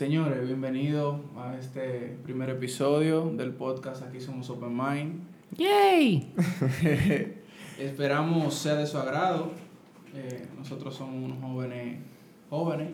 Señores, 0.00 0.46
bienvenidos 0.46 1.20
a 1.36 1.58
este 1.58 2.16
primer 2.22 2.48
episodio 2.48 3.26
del 3.36 3.52
podcast 3.52 4.02
Aquí 4.02 4.18
Somos 4.18 4.48
Open 4.48 4.74
Mind. 4.74 5.20
¡Yay! 5.58 6.32
Esperamos 7.78 8.54
sea 8.54 8.76
de 8.76 8.86
su 8.86 8.96
agrado. 8.96 9.50
Eh, 10.14 10.48
nosotros 10.56 10.94
somos 10.94 11.22
unos 11.22 11.38
jóvenes 11.42 11.98
jóvenes. 12.48 12.92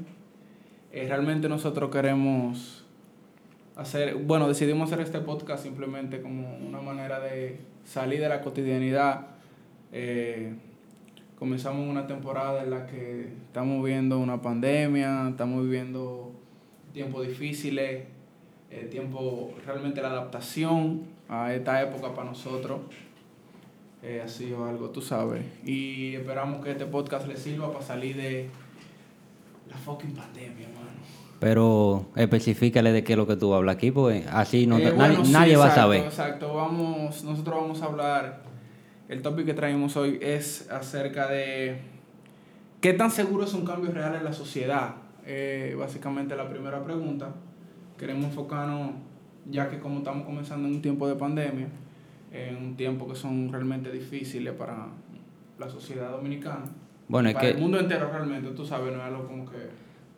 Eh, 0.90 1.06
realmente 1.06 1.48
nosotros 1.48 1.92
queremos 1.92 2.84
hacer, 3.76 4.16
bueno, 4.16 4.48
decidimos 4.48 4.90
hacer 4.90 5.04
este 5.04 5.20
podcast 5.20 5.62
simplemente 5.62 6.20
como 6.20 6.56
una 6.56 6.80
manera 6.80 7.20
de 7.20 7.60
salir 7.84 8.18
de 8.18 8.28
la 8.28 8.40
cotidianidad. 8.40 9.28
Eh, 9.92 10.56
comenzamos 11.38 11.88
una 11.88 12.08
temporada 12.08 12.64
en 12.64 12.70
la 12.70 12.84
que 12.84 13.32
estamos 13.46 13.84
viendo 13.84 14.18
una 14.18 14.42
pandemia, 14.42 15.28
estamos 15.28 15.62
viviendo 15.62 16.25
tiempos 16.96 17.28
difíciles, 17.28 18.04
eh, 18.70 18.88
tiempo 18.90 19.52
realmente 19.66 20.00
la 20.00 20.08
adaptación 20.08 21.02
a 21.28 21.52
esta 21.52 21.82
época 21.82 22.14
para 22.14 22.30
nosotros 22.30 22.80
eh, 24.02 24.22
ha 24.24 24.28
sido 24.28 24.64
algo, 24.64 24.88
tú 24.88 25.02
sabes. 25.02 25.44
Y 25.62 26.14
esperamos 26.14 26.64
que 26.64 26.70
este 26.70 26.86
podcast 26.86 27.28
le 27.28 27.36
sirva 27.36 27.70
para 27.70 27.84
salir 27.84 28.16
de 28.16 28.48
la 29.68 29.76
fucking 29.76 30.14
pandemia, 30.14 30.68
mano. 30.68 30.88
Pero 31.38 32.06
especifícale 32.16 32.90
de 32.92 33.04
qué 33.04 33.12
es 33.12 33.18
lo 33.18 33.26
que 33.26 33.36
tú 33.36 33.52
hablas 33.52 33.76
aquí, 33.76 33.90
porque 33.90 34.24
así 34.30 34.66
no, 34.66 34.78
Eh, 34.78 34.84
nadie, 34.84 34.94
bueno, 34.94 35.24
sí, 35.26 35.32
nadie 35.32 35.56
va 35.58 35.66
a 35.66 35.74
saber. 35.74 36.02
Exacto, 36.02 36.54
vamos, 36.54 37.22
nosotros 37.24 37.56
vamos 37.60 37.82
a 37.82 37.84
hablar, 37.84 38.42
el 39.10 39.20
tópico 39.20 39.44
que 39.44 39.54
traemos 39.54 39.98
hoy 39.98 40.18
es 40.22 40.70
acerca 40.70 41.28
de 41.28 41.78
qué 42.80 42.94
tan 42.94 43.10
seguro 43.10 43.44
es 43.44 43.52
un 43.52 43.66
cambio 43.66 43.90
real 43.90 44.14
en 44.14 44.24
la 44.24 44.32
sociedad. 44.32 44.94
Eh, 45.26 45.74
básicamente 45.78 46.36
la 46.36 46.48
primera 46.48 46.82
pregunta, 46.84 47.30
queremos 47.98 48.26
enfocarnos, 48.26 48.90
ya 49.50 49.68
que 49.68 49.78
como 49.80 49.98
estamos 49.98 50.24
comenzando 50.24 50.68
en 50.68 50.74
un 50.76 50.82
tiempo 50.82 51.08
de 51.08 51.16
pandemia, 51.16 51.66
en 52.32 52.56
un 52.56 52.76
tiempo 52.76 53.08
que 53.08 53.14
son 53.16 53.50
realmente 53.50 53.90
difíciles 53.90 54.52
para 54.54 54.86
la 55.58 55.68
sociedad 55.68 56.10
dominicana, 56.12 56.64
Bueno, 57.08 57.28
es 57.28 57.34
para 57.34 57.48
el 57.48 57.54
que 57.56 57.60
mundo 57.60 57.78
entero 57.80 58.08
realmente, 58.12 58.50
tú 58.50 58.64
sabes, 58.64 58.92
no 58.92 58.98
es 59.00 59.04
algo 59.04 59.26
como 59.26 59.44
que, 59.50 59.56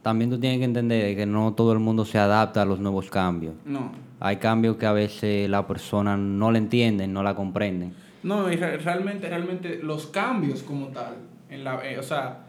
también 0.03 0.31
tú 0.31 0.39
tienes 0.39 0.59
que 0.59 0.65
entender 0.65 1.17
que 1.17 1.27
no 1.27 1.55
todo 1.55 1.73
el 1.73 1.79
mundo 1.79 2.05
se 2.05 2.19
adapta 2.19 2.63
a 2.63 2.65
los 2.65 2.79
nuevos 2.81 3.11
cambios. 3.11 3.55
no, 3.65 3.91
Hay 4.21 4.37
cambios 4.37 4.77
que 4.77 4.87
a 4.87 4.93
veces 4.93 5.49
la 5.49 5.67
persona 5.67 6.17
no 6.17 6.51
le 6.51 6.59
entienden, 6.59 7.13
no 7.13 7.23
la 7.23 7.35
comprenden. 7.35 7.95
No, 8.23 8.51
y 8.53 8.57
re- 8.57 8.79
realmente, 8.79 9.29
realmente 9.29 9.81
los 9.83 10.07
cambios 10.09 10.63
como 10.65 10.89
tal, 10.89 11.15
en 11.49 11.63
la, 11.65 11.81
eh, 11.89 11.99
o 11.99 12.03
sea, 12.03 12.41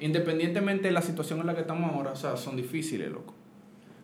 independientemente 0.00 0.88
de 0.88 0.92
la 0.92 1.02
situación 1.02 1.40
en 1.40 1.46
la 1.46 1.54
que 1.54 1.62
estamos 1.62 1.92
ahora, 1.92 2.12
o 2.12 2.16
sea, 2.16 2.36
son 2.36 2.56
difíciles, 2.56 3.10
loco. 3.10 3.34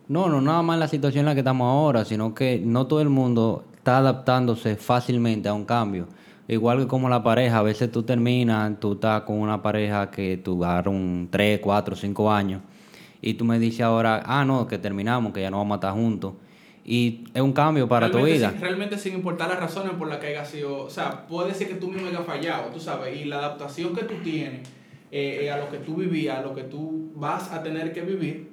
No, 0.08 0.28
no 0.28 0.40
nada 0.40 0.62
más 0.62 0.78
la 0.78 0.88
situación 0.88 1.20
en 1.20 1.26
la 1.26 1.34
que 1.34 1.40
estamos 1.40 1.66
ahora, 1.66 2.04
sino 2.04 2.34
que 2.34 2.60
no 2.62 2.86
todo 2.86 3.00
el 3.00 3.08
mundo 3.08 3.64
está 3.76 3.98
adaptándose 3.98 4.76
fácilmente 4.76 5.48
a 5.48 5.54
un 5.54 5.64
cambio. 5.64 6.06
Igual 6.46 6.80
que 6.80 6.86
como 6.86 7.08
la 7.08 7.22
pareja, 7.22 7.58
a 7.58 7.62
veces 7.62 7.90
tú 7.90 8.02
terminas, 8.02 8.78
tú 8.78 8.94
estás 8.94 9.22
con 9.22 9.38
una 9.38 9.62
pareja 9.62 10.10
que 10.10 10.42
un 10.86 11.28
3, 11.30 11.60
4, 11.60 11.96
5 11.96 12.30
años, 12.30 12.60
y 13.22 13.34
tú 13.34 13.46
me 13.46 13.58
dices 13.58 13.80
ahora, 13.80 14.22
ah, 14.26 14.44
no, 14.44 14.66
que 14.66 14.76
terminamos, 14.76 15.32
que 15.32 15.40
ya 15.40 15.50
no 15.50 15.56
vamos 15.56 15.76
a 15.76 15.78
estar 15.78 15.94
juntos. 15.94 16.34
Y 16.84 17.24
es 17.32 17.40
un 17.40 17.54
cambio 17.54 17.88
para 17.88 18.10
tu 18.10 18.22
vida. 18.22 18.50
Sin, 18.50 18.60
realmente 18.60 18.98
sin 18.98 19.14
importar 19.14 19.48
las 19.48 19.58
razones 19.58 19.94
por 19.94 20.06
las 20.08 20.18
que 20.18 20.26
haya 20.26 20.44
sido, 20.44 20.82
o 20.82 20.90
sea, 20.90 21.26
puede 21.26 21.54
ser 21.54 21.68
que 21.68 21.76
tú 21.76 21.88
mismo 21.88 22.08
hayas 22.08 22.26
fallado, 22.26 22.68
tú 22.70 22.78
sabes, 22.78 23.18
y 23.18 23.24
la 23.24 23.38
adaptación 23.38 23.94
que 23.94 24.04
tú 24.04 24.16
tienes 24.22 24.68
eh, 25.16 25.48
a 25.48 25.58
lo 25.58 25.70
que 25.70 25.78
tú 25.78 25.94
vivías, 25.94 26.38
a 26.38 26.42
lo 26.42 26.52
que 26.52 26.64
tú 26.64 27.12
vas 27.14 27.52
a 27.52 27.62
tener 27.62 27.92
que 27.92 28.00
vivir, 28.00 28.48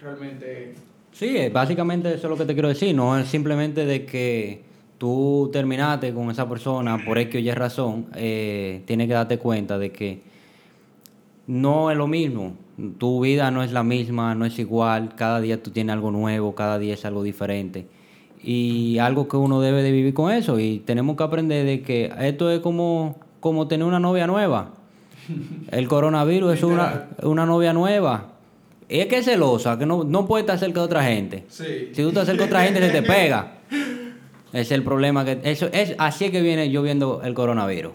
realmente... 0.00 0.74
Sí, 1.12 1.36
eh, 1.36 1.48
básicamente 1.48 2.12
eso 2.12 2.26
es 2.26 2.30
lo 2.30 2.36
que 2.36 2.44
te 2.44 2.54
quiero 2.54 2.68
decir. 2.68 2.92
No 2.92 3.16
es 3.16 3.28
simplemente 3.28 3.86
de 3.86 4.04
que 4.04 4.64
tú 4.98 5.48
terminaste 5.52 6.12
con 6.12 6.28
esa 6.28 6.48
persona 6.48 6.98
por 7.04 7.18
X 7.18 7.36
o 7.36 7.38
Y 7.38 7.52
razón. 7.52 8.06
Eh, 8.16 8.82
tienes 8.84 9.06
que 9.06 9.14
darte 9.14 9.38
cuenta 9.38 9.78
de 9.78 9.92
que 9.92 10.22
no 11.46 11.92
es 11.92 11.96
lo 11.96 12.08
mismo. 12.08 12.56
Tu 12.98 13.20
vida 13.20 13.52
no 13.52 13.62
es 13.62 13.70
la 13.70 13.84
misma, 13.84 14.34
no 14.34 14.44
es 14.44 14.58
igual. 14.58 15.14
Cada 15.14 15.40
día 15.40 15.62
tú 15.62 15.70
tienes 15.70 15.92
algo 15.92 16.10
nuevo, 16.10 16.56
cada 16.56 16.80
día 16.80 16.94
es 16.94 17.04
algo 17.04 17.22
diferente. 17.22 17.86
Y 18.42 18.98
algo 18.98 19.28
que 19.28 19.36
uno 19.36 19.60
debe 19.60 19.84
de 19.84 19.92
vivir 19.92 20.14
con 20.14 20.32
eso. 20.32 20.58
Y 20.58 20.80
tenemos 20.80 21.16
que 21.16 21.22
aprender 21.22 21.64
de 21.64 21.82
que 21.82 22.12
esto 22.18 22.50
es 22.50 22.58
como, 22.58 23.20
como 23.38 23.68
tener 23.68 23.86
una 23.86 24.00
novia 24.00 24.26
nueva. 24.26 24.81
El 25.70 25.88
coronavirus 25.88 26.54
es 26.54 26.62
una, 26.62 27.08
una 27.22 27.46
novia 27.46 27.72
nueva. 27.72 28.32
Y 28.88 29.00
es 29.00 29.06
que 29.06 29.18
es 29.18 29.24
celosa, 29.24 29.78
que 29.78 29.86
no, 29.86 30.04
no 30.04 30.26
puede 30.26 30.42
estar 30.42 30.58
cerca 30.58 30.80
de 30.80 30.86
otra 30.86 31.02
gente. 31.02 31.44
Sí. 31.48 31.90
Si 31.92 32.02
tú 32.02 32.08
estás 32.08 32.26
cerca 32.26 32.42
de 32.42 32.48
otra 32.48 32.64
gente, 32.64 32.80
se 32.80 32.90
te 32.90 33.02
pega. 33.08 33.54
Es 34.52 34.70
el 34.70 34.82
problema. 34.82 35.24
que 35.24 35.40
eso 35.44 35.68
es 35.72 35.94
Así 35.98 36.26
es 36.26 36.30
que 36.30 36.42
viene 36.42 36.70
yo 36.70 36.82
viendo 36.82 37.22
el 37.22 37.34
coronavirus. 37.34 37.92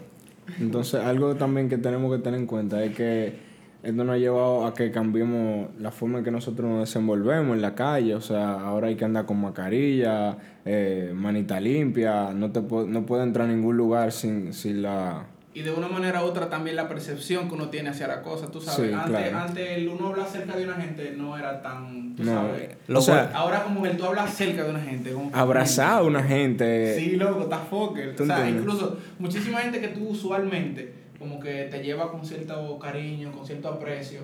Entonces, 0.60 1.00
algo 1.00 1.36
también 1.36 1.68
que 1.68 1.78
tenemos 1.78 2.10
que 2.16 2.22
tener 2.22 2.40
en 2.40 2.46
cuenta 2.46 2.82
es 2.82 2.96
que 2.96 3.48
esto 3.82 4.02
nos 4.02 4.14
ha 4.16 4.18
llevado 4.18 4.66
a 4.66 4.74
que 4.74 4.90
cambiemos 4.90 5.68
la 5.78 5.92
forma 5.92 6.18
en 6.18 6.24
que 6.24 6.32
nosotros 6.32 6.68
nos 6.68 6.80
desenvolvemos 6.80 7.54
en 7.54 7.62
la 7.62 7.74
calle. 7.74 8.14
O 8.14 8.20
sea, 8.20 8.60
ahora 8.60 8.88
hay 8.88 8.96
que 8.96 9.04
andar 9.04 9.24
con 9.24 9.40
mascarilla, 9.40 10.36
eh, 10.64 11.12
manita 11.14 11.60
limpia, 11.60 12.32
no 12.34 12.50
te 12.50 12.60
no 12.60 13.06
puede 13.06 13.22
entrar 13.22 13.48
a 13.48 13.52
ningún 13.52 13.76
lugar 13.76 14.10
sin, 14.10 14.52
sin 14.52 14.82
la... 14.82 15.26
Y 15.58 15.62
de 15.62 15.72
una 15.72 15.88
manera 15.88 16.22
u 16.22 16.26
otra 16.26 16.48
también 16.48 16.76
la 16.76 16.86
percepción 16.86 17.48
que 17.48 17.54
uno 17.56 17.68
tiene 17.68 17.88
hacia 17.88 18.06
la 18.06 18.22
cosa, 18.22 18.46
tú 18.48 18.60
sabes. 18.60 18.90
Sí, 18.90 18.94
antes, 18.94 19.10
claro. 19.10 19.38
antes 19.40 19.70
el 19.70 19.88
uno 19.88 20.06
hablar 20.06 20.28
cerca 20.28 20.54
de 20.54 20.62
una 20.62 20.74
gente 20.74 21.14
no 21.16 21.36
era 21.36 21.60
tan, 21.60 22.14
tú 22.14 22.22
No, 22.22 22.32
sabes. 22.32 22.76
Lo 22.86 23.00
o 23.00 23.02
sea, 23.02 23.32
Ahora 23.34 23.64
como 23.64 23.84
el 23.84 23.96
tú 23.96 24.04
hablas 24.04 24.32
cerca 24.32 24.62
de 24.62 24.70
una 24.70 24.78
gente. 24.80 25.10
Como 25.12 25.32
que- 25.32 25.36
abrazar 25.36 25.98
a 25.98 26.02
una 26.04 26.22
gente. 26.22 26.94
Sí, 26.96 27.16
loco, 27.16 27.42
estás 27.42 27.66
fucker. 27.68 28.14
¿Tú 28.14 28.22
O 28.22 28.26
sea, 28.26 28.48
incluso 28.48 28.98
muchísima 29.18 29.58
gente 29.58 29.80
que 29.80 29.88
tú 29.88 30.10
usualmente 30.10 30.92
como 31.18 31.40
que 31.40 31.64
te 31.64 31.82
lleva 31.82 32.12
con 32.12 32.24
cierto 32.24 32.78
cariño, 32.78 33.32
con 33.32 33.44
cierto 33.44 33.66
aprecio. 33.66 34.20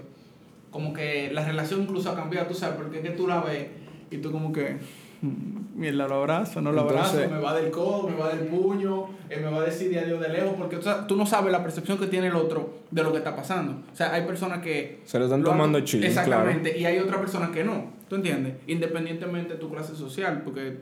Como 0.70 0.92
que 0.92 1.32
la 1.32 1.44
relación 1.44 1.82
incluso 1.82 2.10
ha 2.10 2.14
cambiado, 2.14 2.46
tú 2.46 2.54
sabes, 2.54 2.76
porque 2.76 2.98
es 2.98 3.02
que 3.02 3.10
tú 3.10 3.26
la 3.26 3.40
ves 3.40 3.66
y 4.08 4.18
tú 4.18 4.30
como 4.30 4.52
que... 4.52 4.76
"Mm, 5.24 5.64
Mierda, 5.80 6.06
lo 6.06 6.14
abrazo, 6.14 6.60
no 6.60 6.70
lo 6.70 6.82
abrazo, 6.82 7.14
Entonces- 7.20 7.30
me 7.32 7.38
va 7.40 7.54
del 7.54 7.70
codo, 7.72 8.08
me 8.08 8.16
va 8.16 8.28
del 8.32 8.46
puño, 8.46 9.06
eh, 9.28 9.40
me 9.42 9.50
va 9.50 9.58
a 9.58 9.64
decir 9.64 9.90
de 9.90 9.98
adiós 9.98 10.20
de 10.20 10.28
lejos, 10.28 10.52
porque 10.56 10.76
o 10.76 10.82
sea, 10.82 11.04
tú 11.06 11.16
no 11.16 11.26
sabes 11.26 11.50
la 11.50 11.62
percepción 11.64 11.98
que 11.98 12.06
tiene 12.06 12.28
el 12.28 12.36
otro 12.36 12.74
de 12.92 13.02
lo 13.02 13.10
que 13.10 13.18
está 13.18 13.34
pasando. 13.34 13.72
O 13.92 13.96
sea, 13.96 14.12
hay 14.14 14.22
personas 14.24 14.60
que... 14.62 15.00
Se 15.04 15.18
lo 15.18 15.24
están 15.24 15.40
han- 15.40 15.44
tomando 15.46 15.80
chill, 15.80 16.04
Exactamente, 16.04 16.78
y 16.78 16.84
hay 16.84 16.98
otras 17.00 17.18
personas 17.18 17.50
que 17.50 17.64
no, 17.64 17.86
¿tú 18.08 18.14
entiendes? 18.16 18.54
Independientemente 18.68 19.54
de 19.54 19.58
tu 19.58 19.68
clase 19.70 19.96
social, 19.96 20.42
porque 20.44 20.76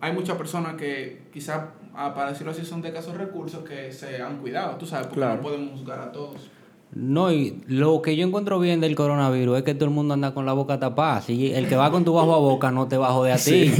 hay 0.00 0.12
muchas 0.12 0.36
personas 0.36 0.74
que 0.74 1.22
quizás, 1.32 1.60
ah, 1.94 2.12
para 2.12 2.30
decirlo 2.30 2.50
así, 2.52 2.64
son 2.64 2.82
de 2.82 2.92
casos 2.92 3.16
recursos 3.16 3.62
que 3.64 3.92
se 3.92 4.20
han 4.20 4.38
cuidado, 4.38 4.76
tú 4.76 4.86
sabes, 4.86 5.06
porque 5.06 5.20
Claro. 5.20 5.36
no 5.36 5.42
podemos 5.42 5.70
juzgar 5.78 6.00
a 6.00 6.10
todos. 6.10 6.50
No, 6.98 7.30
y 7.30 7.58
lo 7.68 8.00
que 8.00 8.16
yo 8.16 8.26
encuentro 8.26 8.58
bien 8.58 8.80
del 8.80 8.94
coronavirus 8.96 9.58
es 9.58 9.64
que 9.64 9.74
todo 9.74 9.84
el 9.84 9.90
mundo 9.90 10.14
anda 10.14 10.32
con 10.32 10.46
la 10.46 10.54
boca 10.54 10.80
tapada. 10.80 11.20
Si 11.20 11.52
el 11.52 11.68
que 11.68 11.76
va 11.76 11.90
con 11.90 12.06
tu 12.06 12.14
bajo 12.14 12.34
a 12.34 12.38
boca 12.38 12.70
no 12.70 12.88
te 12.88 12.96
va 12.96 13.08
a 13.08 13.12
joder 13.12 13.34
a 13.34 13.36
ti. 13.36 13.70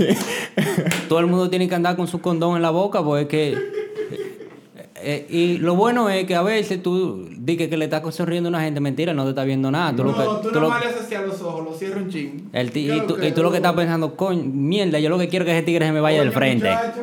todo 1.09 1.21
el 1.21 1.27
mundo 1.27 1.49
tiene 1.49 1.66
que 1.66 1.75
andar 1.75 1.97
con 1.97 2.06
su 2.09 2.21
condón 2.21 2.56
en 2.56 2.62
la 2.62 2.69
boca 2.71 3.03
porque 3.03 3.22
es 3.22 3.28
que... 3.28 3.53
eh, 3.53 4.91
eh, 4.97 5.27
y 5.31 5.59
lo 5.59 5.75
bueno 5.77 6.10
es 6.10 6.25
que 6.27 6.34
a 6.34 6.43
veces 6.43 6.82
tú 6.82 7.27
dices 7.38 7.69
que 7.69 7.77
le 7.78 7.87
estás 7.87 8.15
sonriendo 8.15 8.49
a 8.49 8.50
una 8.50 8.60
gente, 8.62 8.81
mentira, 8.81 9.15
no 9.15 9.25
te 9.25 9.31
está 9.31 9.44
viendo 9.44 9.71
nada. 9.71 9.97
Tú 9.97 10.04
no, 10.04 10.10
lo 10.10 10.16
que, 10.19 10.48
tú 10.48 10.53
tú 10.53 10.60
lo- 10.60 10.69
le 10.69 10.75
haces 10.75 11.00
hacia 11.03 11.22
los 11.22 11.41
ojos, 11.41 11.65
lo 11.65 11.72
cierras 11.72 12.03
un 12.03 12.10
ching. 12.10 12.50
el 12.53 12.71
ti- 12.71 12.91
y, 12.91 13.00
tú, 13.06 13.16
que- 13.16 13.28
y 13.28 13.33
tú 13.33 13.43
lo 13.43 13.50
que 13.50 13.56
estás 13.59 13.72
pensando, 13.72 14.15
coño, 14.15 14.43
mierda, 14.44 14.98
yo 14.98 15.09
lo 15.09 15.19
que 15.19 15.28
quiero 15.28 15.44
es 15.44 15.50
que 15.53 15.56
ese 15.56 15.65
tigre 15.65 15.87
se 15.87 15.93
me 15.93 16.00
vaya 16.00 16.21
del 16.21 16.33
frente. 16.33 16.69
muchacho, 16.69 17.00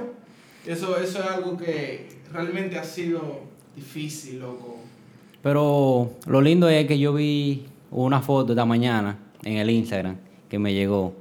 Eso, 0.67 0.95
eso 0.97 1.19
es 1.19 1.25
algo 1.25 1.57
que 1.57 2.07
realmente 2.31 2.77
ha 2.77 2.83
sido 2.83 3.21
difícil, 3.75 4.39
loco. 4.39 4.77
Pero 5.43 6.13
lo 6.25 6.41
lindo 6.41 6.69
es 6.69 6.87
que 6.87 6.97
yo 6.97 7.13
vi 7.13 7.65
una 7.91 8.21
foto 8.21 8.53
esta 8.53 8.65
mañana 8.65 9.17
en 9.43 9.57
el 9.57 9.69
Instagram 9.69 10.15
que 10.47 10.57
me 10.57 10.73
llegó 10.73 11.13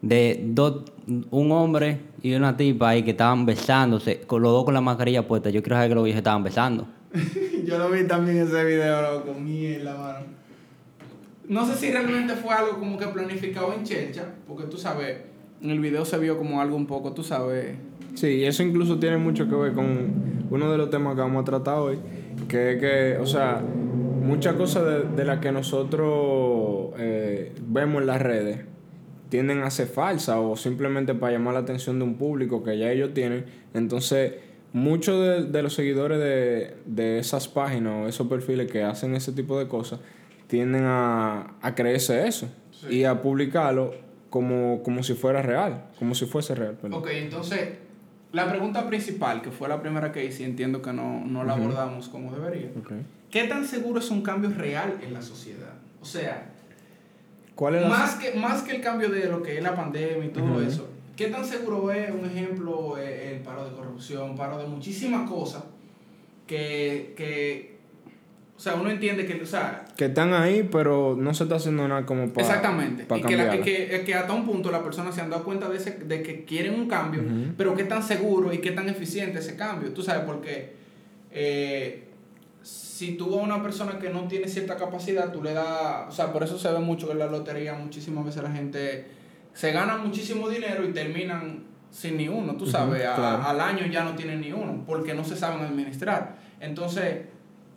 de 0.00 0.40
dos, 0.42 0.84
un 1.30 1.52
hombre 1.52 1.98
y 2.22 2.32
una 2.34 2.56
tipa 2.56 2.88
ahí 2.88 3.02
que 3.02 3.10
estaban 3.10 3.44
besándose, 3.44 4.20
con 4.20 4.40
los 4.40 4.52
dos 4.52 4.64
con 4.64 4.72
la 4.72 4.80
mascarilla 4.80 5.28
puesta. 5.28 5.50
Yo 5.50 5.62
quiero 5.62 5.76
saber 5.76 5.90
que 5.90 5.94
los 5.94 6.04
viejos 6.04 6.18
estaban 6.18 6.42
besando. 6.42 6.86
Yo 7.66 7.76
lo 7.76 7.90
vi 7.90 8.04
también 8.04 8.38
ese 8.38 8.64
video, 8.64 9.02
loco, 9.02 9.34
mierda, 9.38 9.96
mano. 9.96 10.26
No 11.46 11.66
sé 11.66 11.74
si 11.74 11.90
realmente 11.90 12.34
fue 12.36 12.54
algo 12.54 12.78
como 12.78 12.98
que 12.98 13.06
planificado 13.06 13.74
en 13.74 13.84
Chelcha, 13.84 14.24
porque 14.46 14.64
tú 14.64 14.78
sabes, 14.78 15.18
en 15.62 15.70
el 15.70 15.80
video 15.80 16.06
se 16.06 16.18
vio 16.18 16.38
como 16.38 16.60
algo 16.60 16.76
un 16.76 16.86
poco, 16.86 17.12
tú 17.12 17.22
sabes. 17.22 17.76
Sí, 18.14 18.44
eso 18.44 18.62
incluso 18.62 18.98
tiene 18.98 19.18
mucho 19.18 19.48
que 19.48 19.54
ver 19.54 19.72
con 19.74 20.46
uno 20.50 20.72
de 20.72 20.78
los 20.78 20.90
temas 20.90 21.14
que 21.14 21.20
vamos 21.20 21.42
a 21.42 21.44
tratar 21.44 21.78
hoy, 21.78 21.98
que 22.48 22.78
que, 22.80 23.18
o 23.20 23.26
sea, 23.26 23.60
muchas 23.60 24.54
cosas 24.54 24.84
de, 24.84 25.16
de 25.16 25.24
las 25.24 25.38
que 25.38 25.52
nosotros 25.52 26.92
eh, 26.98 27.52
vemos 27.66 28.00
en 28.02 28.06
las 28.06 28.20
redes 28.20 28.60
tienden 29.28 29.62
a 29.62 29.70
ser 29.70 29.86
falsas 29.88 30.36
o 30.38 30.56
simplemente 30.56 31.14
para 31.14 31.32
llamar 31.32 31.54
la 31.54 31.60
atención 31.60 31.98
de 31.98 32.04
un 32.04 32.14
público 32.16 32.62
que 32.62 32.78
ya 32.78 32.90
ellos 32.90 33.12
tienen. 33.14 33.44
Entonces, 33.74 34.34
muchos 34.72 35.20
de, 35.20 35.44
de 35.44 35.62
los 35.62 35.74
seguidores 35.74 36.18
de, 36.18 36.76
de 36.86 37.18
esas 37.18 37.48
páginas 37.48 37.92
o 38.04 38.08
esos 38.08 38.26
perfiles 38.26 38.70
que 38.70 38.82
hacen 38.82 39.14
ese 39.14 39.32
tipo 39.32 39.58
de 39.58 39.68
cosas 39.68 40.00
tienden 40.46 40.84
a, 40.84 41.56
a 41.60 41.74
creerse 41.74 42.26
eso 42.26 42.48
y 42.88 43.04
a 43.04 43.20
publicarlo 43.20 43.94
como, 44.30 44.82
como 44.82 45.02
si 45.02 45.14
fuera 45.14 45.42
real, 45.42 45.86
como 45.98 46.14
si 46.14 46.26
fuese 46.26 46.54
real. 46.54 46.76
perdón. 46.80 47.00
Ok, 47.00 47.08
entonces, 47.12 47.70
la 48.32 48.48
pregunta 48.48 48.86
principal, 48.86 49.40
que 49.42 49.50
fue 49.50 49.68
la 49.68 49.80
primera 49.80 50.12
que 50.12 50.24
hice, 50.24 50.44
entiendo 50.44 50.82
que 50.82 50.92
no, 50.92 51.24
no 51.24 51.44
la 51.44 51.54
abordamos 51.54 52.08
como 52.08 52.32
debería. 52.32 52.68
¿Qué 53.30 53.44
tan 53.44 53.64
seguro 53.66 54.00
es 54.00 54.10
un 54.10 54.22
cambio 54.22 54.50
real 54.50 54.98
en 55.02 55.14
la 55.14 55.22
sociedad? 55.22 55.74
O 56.00 56.04
sea, 56.04 56.50
¿Cuál 57.54 57.76
es 57.76 57.82
la- 57.82 57.88
más 57.88 58.14
que, 58.16 58.34
más 58.34 58.62
que 58.62 58.76
el 58.76 58.80
cambio 58.82 59.08
de 59.08 59.26
lo 59.28 59.42
que 59.42 59.56
es 59.58 59.62
la 59.62 59.74
pandemia 59.74 60.24
y 60.26 60.28
todo 60.28 60.62
eso, 60.62 60.88
¿qué 61.16 61.26
tan 61.28 61.44
seguro 61.44 61.90
es, 61.90 62.10
un 62.10 62.24
ejemplo, 62.24 62.96
eh, 62.98 63.34
el 63.34 63.40
paro 63.40 63.64
de 63.68 63.74
corrupción, 63.74 64.36
paro 64.36 64.58
de 64.58 64.66
muchísimas 64.66 65.28
cosas 65.28 65.64
que, 66.46 67.14
que 67.16 67.77
o 68.58 68.60
sea, 68.60 68.74
uno 68.74 68.90
entiende 68.90 69.24
que, 69.24 69.40
o 69.40 69.46
sea, 69.46 69.84
Que 69.96 70.06
están 70.06 70.34
ahí, 70.34 70.68
pero 70.70 71.14
no 71.16 71.32
se 71.32 71.44
está 71.44 71.54
haciendo 71.56 71.86
nada 71.86 72.04
como 72.04 72.28
para 72.32 72.44
exactamente, 72.44 73.06
y 73.16 73.22
que, 73.22 73.36
la- 73.36 73.50
que, 73.60 74.02
que 74.04 74.14
hasta 74.16 74.32
un 74.32 74.44
punto 74.44 74.72
las 74.72 74.82
personas 74.82 75.14
se 75.14 75.20
han 75.20 75.30
dado 75.30 75.44
cuenta 75.44 75.68
de, 75.68 75.76
ese, 75.76 75.92
de 75.92 76.22
que 76.24 76.44
quieren 76.44 76.74
un 76.74 76.88
cambio, 76.88 77.22
Ujú. 77.22 77.54
pero 77.56 77.74
qué 77.76 77.84
tan 77.84 78.02
seguro 78.02 78.52
y 78.52 78.58
qué 78.58 78.72
tan 78.72 78.88
eficiente 78.88 79.38
ese 79.38 79.54
cambio, 79.56 79.92
tú 79.92 80.02
sabes, 80.02 80.24
porque 80.24 80.74
eh, 81.30 82.08
si 82.62 83.12
tú 83.12 83.38
a 83.38 83.42
una 83.42 83.62
persona 83.62 83.98
que 84.00 84.10
no 84.10 84.26
tiene 84.26 84.48
cierta 84.48 84.76
capacidad, 84.76 85.32
tú 85.32 85.40
le 85.42 85.52
das, 85.54 86.08
o 86.08 86.12
sea, 86.12 86.32
por 86.32 86.42
eso 86.42 86.58
se 86.58 86.70
ve 86.72 86.80
mucho 86.80 87.12
en 87.12 87.20
la 87.20 87.26
lotería, 87.26 87.74
muchísimas 87.74 88.24
veces 88.24 88.42
la 88.42 88.50
gente 88.50 89.06
se 89.54 89.70
gana 89.70 89.96
muchísimo 89.98 90.48
dinero 90.48 90.84
y 90.84 90.92
terminan 90.92 91.62
sin 91.90 92.16
ni 92.16 92.28
uno, 92.28 92.54
tú 92.56 92.66
sabes, 92.66 93.02
claro. 93.02 93.42
al 93.44 93.60
año 93.60 93.86
ya 93.86 94.02
no 94.04 94.14
tienen 94.16 94.40
ni 94.40 94.52
uno, 94.52 94.82
porque 94.86 95.14
no 95.14 95.22
se 95.24 95.36
saben 95.36 95.60
administrar. 95.64 96.36
Entonces, 96.60 97.20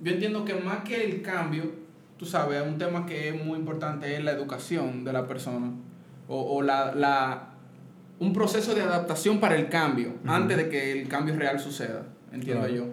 yo 0.02 0.12
entiendo 0.12 0.44
que 0.46 0.54
más 0.56 0.84
que 0.84 1.04
el 1.04 1.22
cambio, 1.22 1.64
tú 2.18 2.26
sabes, 2.26 2.62
un 2.66 2.78
tema 2.78 3.06
que 3.06 3.30
es 3.30 3.46
muy 3.46 3.58
importante 3.60 4.16
es 4.16 4.24
la 4.24 4.32
educación 4.32 5.04
de 5.04 5.14
la 5.14 5.28
persona, 5.28 5.72
o, 6.28 6.56
o 6.56 6.62
la, 6.62 6.94
la, 6.96 7.50
un 8.20 8.34
proceso 8.34 8.74
de 8.76 8.82
adaptación 8.82 9.40
para 9.40 9.56
el 9.56 9.70
cambio, 9.70 10.14
antes 10.26 10.58
de 10.58 10.70
que 10.70 10.92
el 10.92 11.08
cambio 11.08 11.36
real 11.36 11.60
suceda, 11.60 12.04
entiendo 12.32 12.64
Claro. 12.66 12.76
yo. 12.76 12.86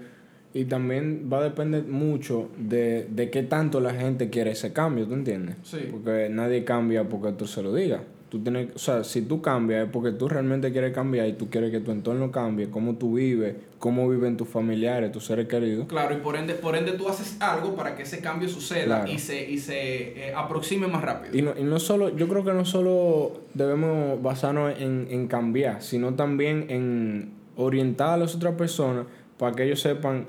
Y 0.55 0.65
también 0.65 1.29
va 1.31 1.41
a 1.41 1.43
depender 1.45 1.85
mucho 1.85 2.51
de, 2.57 3.07
de 3.11 3.31
qué 3.31 3.43
tanto 3.43 3.81
la 3.81 3.93
gente 3.93 4.31
quiere 4.31 4.53
ese 4.53 4.73
cambio, 4.73 5.07
¿tú 5.07 5.13
entiendes? 5.15 5.57
Sí. 5.63 5.89
Porque 5.91 6.29
nadie 6.31 6.65
cambia 6.65 7.05
porque 7.09 7.33
tú 7.33 7.47
se 7.47 7.63
lo 7.63 7.75
digas. 7.75 8.01
Tú 8.29 8.41
tienes, 8.41 8.69
o 8.75 8.79
sea, 8.79 9.05
si 9.05 9.23
tú 9.23 9.41
cambias 9.41 9.87
es 9.87 9.91
porque 9.91 10.13
tú 10.13 10.29
realmente 10.29 10.71
quieres 10.71 10.93
cambiar 10.93 11.27
y 11.29 11.33
tú 11.33 11.49
quieres 11.49 11.71
que 11.71 11.81
tu 11.81 11.93
entorno 11.93 12.31
cambie, 12.31 12.69
cómo 12.69 12.97
tú 12.97 13.15
vives, 13.15 13.57
cómo 13.79 14.07
viven 14.09 14.37
tus 14.37 14.49
familiares, 14.49 15.11
tus 15.13 15.25
seres 15.25 15.49
queridos. 15.49 15.87
Claro, 15.89 16.15
y 16.15 16.19
por 16.19 16.37
ende, 16.37 16.53
por 16.55 16.77
ende 16.77 16.93
tú 16.93 17.09
haces 17.09 17.37
algo 17.41 17.75
para 17.75 17.97
que 17.97 18.03
ese 18.03 18.21
cambio 18.21 18.49
suceda 18.51 18.85
Claro. 19.01 19.11
y 19.11 19.19
se, 19.19 19.51
y 19.51 19.57
se 19.59 20.29
eh, 20.29 20.35
aproxime 20.35 20.87
más 20.89 21.01
rápido. 21.03 21.37
Y 21.39 21.41
no, 21.41 21.55
y 21.59 21.63
no 21.63 21.79
solo, 21.81 22.15
yo 22.15 22.29
creo 22.29 22.45
que 22.45 22.53
no 22.53 22.67
solo 22.67 23.41
debemos 23.55 24.23
basarnos 24.23 24.79
en, 24.79 25.07
en 25.11 25.27
cambiar, 25.27 25.81
sino 25.83 26.13
también 26.15 26.67
en 26.69 27.33
orientar 27.57 28.11
a 28.11 28.17
las 28.19 28.35
otras 28.35 28.55
personas 28.57 29.07
para 29.39 29.57
que 29.57 29.65
ellos 29.65 29.81
sepan 29.81 30.27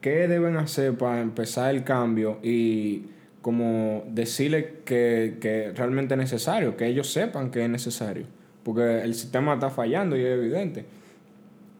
qué 0.00 0.26
deben 0.26 0.56
hacer 0.56 0.96
para 0.98 1.20
empezar 1.20 1.74
el 1.74 1.84
cambio 1.84 2.38
y 2.42 3.04
como 3.42 4.04
decirles 4.08 4.66
que, 4.84 5.38
que 5.40 5.72
realmente 5.72 6.14
es 6.14 6.18
necesario, 6.18 6.76
que 6.76 6.86
ellos 6.86 7.10
sepan 7.12 7.50
que 7.50 7.64
es 7.64 7.70
necesario, 7.70 8.26
porque 8.62 9.02
el 9.02 9.14
sistema 9.14 9.54
está 9.54 9.70
fallando 9.70 10.16
y 10.16 10.20
es 10.20 10.32
evidente. 10.38 10.84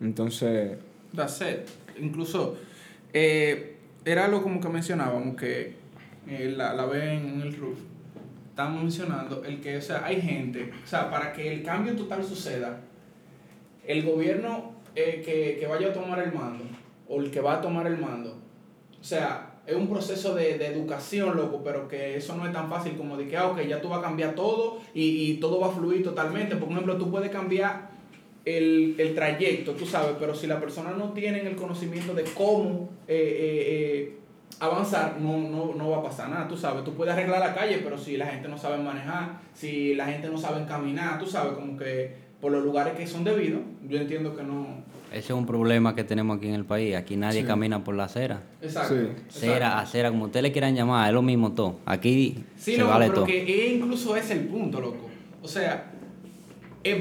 Entonces, 0.01 0.79
That's 1.15 1.41
it. 1.41 2.01
Incluso, 2.01 2.57
eh, 3.13 3.77
era 4.05 4.27
algo 4.27 4.43
como 4.43 4.61
que 4.61 4.69
mencionábamos 4.69 5.37
que 5.37 5.75
eh, 6.27 6.53
la, 6.57 6.75
la 6.75 6.87
vez 6.87 7.21
en 7.21 7.41
el 7.41 7.57
roof. 7.57 7.79
Estamos 8.51 8.83
mencionando 8.83 9.45
el 9.45 9.61
que, 9.61 9.77
o 9.77 9.81
sea, 9.81 10.05
hay 10.05 10.21
gente, 10.21 10.73
o 10.83 10.87
sea, 10.87 11.11
para 11.11 11.33
que 11.33 11.53
el 11.53 11.63
cambio 11.63 11.95
total 11.95 12.25
suceda, 12.25 12.81
el 13.87 14.05
gobierno 14.05 14.73
eh, 14.97 15.23
que, 15.25 15.59
que 15.61 15.67
vaya 15.67 15.89
a 15.89 15.93
tomar 15.93 16.19
el 16.19 16.33
mando, 16.33 16.65
o 17.09 17.21
el 17.21 17.31
que 17.31 17.41
va 17.41 17.55
a 17.55 17.61
tomar 17.61 17.87
el 17.87 17.99
mando, 17.99 18.37
o 19.01 19.05
sea, 19.05 19.48
es 19.69 19.77
un 19.77 19.87
proceso 19.87 20.35
de, 20.35 20.57
de 20.57 20.67
educación, 20.67 21.37
loco, 21.37 21.61
pero 21.63 21.87
que 21.89 22.17
eso 22.17 22.35
no 22.35 22.47
es 22.47 22.53
tan 22.53 22.71
fácil 22.71 22.97
como 22.97 23.19
de 23.19 23.29
que, 23.29 23.37
ah, 23.37 23.49
ok, 23.49 23.61
ya 23.61 23.83
tú 23.83 23.91
vas 23.91 23.99
a 23.99 24.03
cambiar 24.03 24.35
todo 24.35 24.79
y, 24.95 25.31
y 25.31 25.35
todo 25.35 25.61
va 25.61 25.67
a 25.67 25.71
fluir 25.71 26.03
totalmente. 26.03 26.57
Por 26.57 26.71
ejemplo, 26.71 26.97
tú 26.97 27.11
puedes 27.11 27.31
cambiar 27.31 27.91
el, 28.47 28.95
el 28.97 29.15
trayecto, 29.15 29.73
tú 29.73 29.85
sabes, 29.85 30.17
pero 30.19 30.35
si 30.35 30.47
la 30.47 30.59
persona 30.59 30.93
no 30.93 31.13
tiene 31.13 31.41
el 31.41 31.55
conocimiento 31.55 32.15
de 32.15 32.25
cómo 32.25 32.89
eh, 33.07 33.15
eh, 33.15 33.65
eh, 33.69 34.19
avanzar, 34.61 35.21
no, 35.21 35.37
no, 35.37 35.75
no 35.75 35.91
va 35.91 35.99
a 35.99 36.03
pasar 36.03 36.31
nada, 36.31 36.49
tú 36.49 36.57
sabes. 36.57 36.83
Tú 36.83 36.95
puedes 36.95 37.13
arreglar 37.13 37.41
la 37.41 37.55
calle, 37.55 37.81
pero 37.85 37.99
si 37.99 38.17
la 38.17 38.27
gente 38.27 38.49
no 38.49 38.57
sabe 38.57 38.79
manejar, 38.79 39.41
si 39.53 39.95
la 39.95 40.07
gente 40.07 40.29
no 40.29 40.39
sabe 40.39 40.65
caminar, 40.65 41.19
tú 41.19 41.27
sabes, 41.27 41.53
como 41.53 41.77
que 41.77 42.28
por 42.41 42.53
los 42.53 42.63
lugares 42.65 42.95
que 42.97 43.07
son 43.07 43.25
debidos, 43.25 43.61
yo 43.89 43.99
entiendo 43.99 44.37
que 44.37 44.43
no... 44.43 44.67
Ese 45.11 45.19
es 45.19 45.31
un 45.31 45.47
problema 45.47 45.95
que 45.95 46.05
tenemos 46.05 46.37
aquí 46.37 46.49
en 46.49 46.55
el 46.55 46.65
país. 46.65 46.95
Aquí 46.95 47.17
nadie 47.17 47.41
Sí. 47.41 47.47
camina 47.47 47.83
por 47.83 47.95
la 47.97 48.05
acera. 48.05 48.43
Exacto. 48.61 48.95
Sí. 49.29 49.41
Cera, 49.41 49.81
acera, 49.81 50.11
como 50.11 50.27
ustedes 50.27 50.43
le 50.43 50.53
quieran 50.53 50.75
llamar, 50.77 51.09
es 51.09 51.15
lo 51.15 51.23
mismo 51.23 51.53
todo. 51.53 51.79
Aquí 51.87 52.45
Sí, 52.57 52.73
se 52.73 52.79
loco, 52.79 52.91
vale 52.91 53.07
pero 53.07 53.15
todo. 53.17 53.25
que 53.27 53.73
incluso 53.75 54.15
es 54.17 54.31
el 54.31 54.41
punto, 54.41 54.81
loco. 54.81 55.09
O 55.43 55.49
sea, 55.49 55.91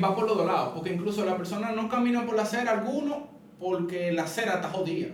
va 0.04 0.16
por 0.16 0.26
los 0.28 0.38
dos 0.38 0.46
lados, 0.48 0.72
porque 0.74 0.94
incluso 0.94 1.24
la 1.26 1.36
persona 1.38 1.72
no 1.72 1.88
camina 1.90 2.26
por 2.26 2.36
la 2.36 2.44
acera 2.44 2.72
alguno 2.80 3.28
porque 3.60 4.12
la 4.14 4.24
acera 4.24 4.56
está 4.56 4.70
jodida. 4.70 5.08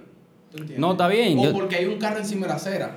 ¿Tú 0.52 0.58
entiendes? 0.60 0.80
No, 0.80 0.92
está 0.92 1.08
bien, 1.08 1.38
O 1.40 1.44
yo- 1.46 1.54
porque 1.54 1.76
hay 1.78 1.86
un 1.86 1.98
carro 1.98 2.20
encima 2.20 2.42
de 2.44 2.48
la 2.50 2.56
acera. 2.56 2.96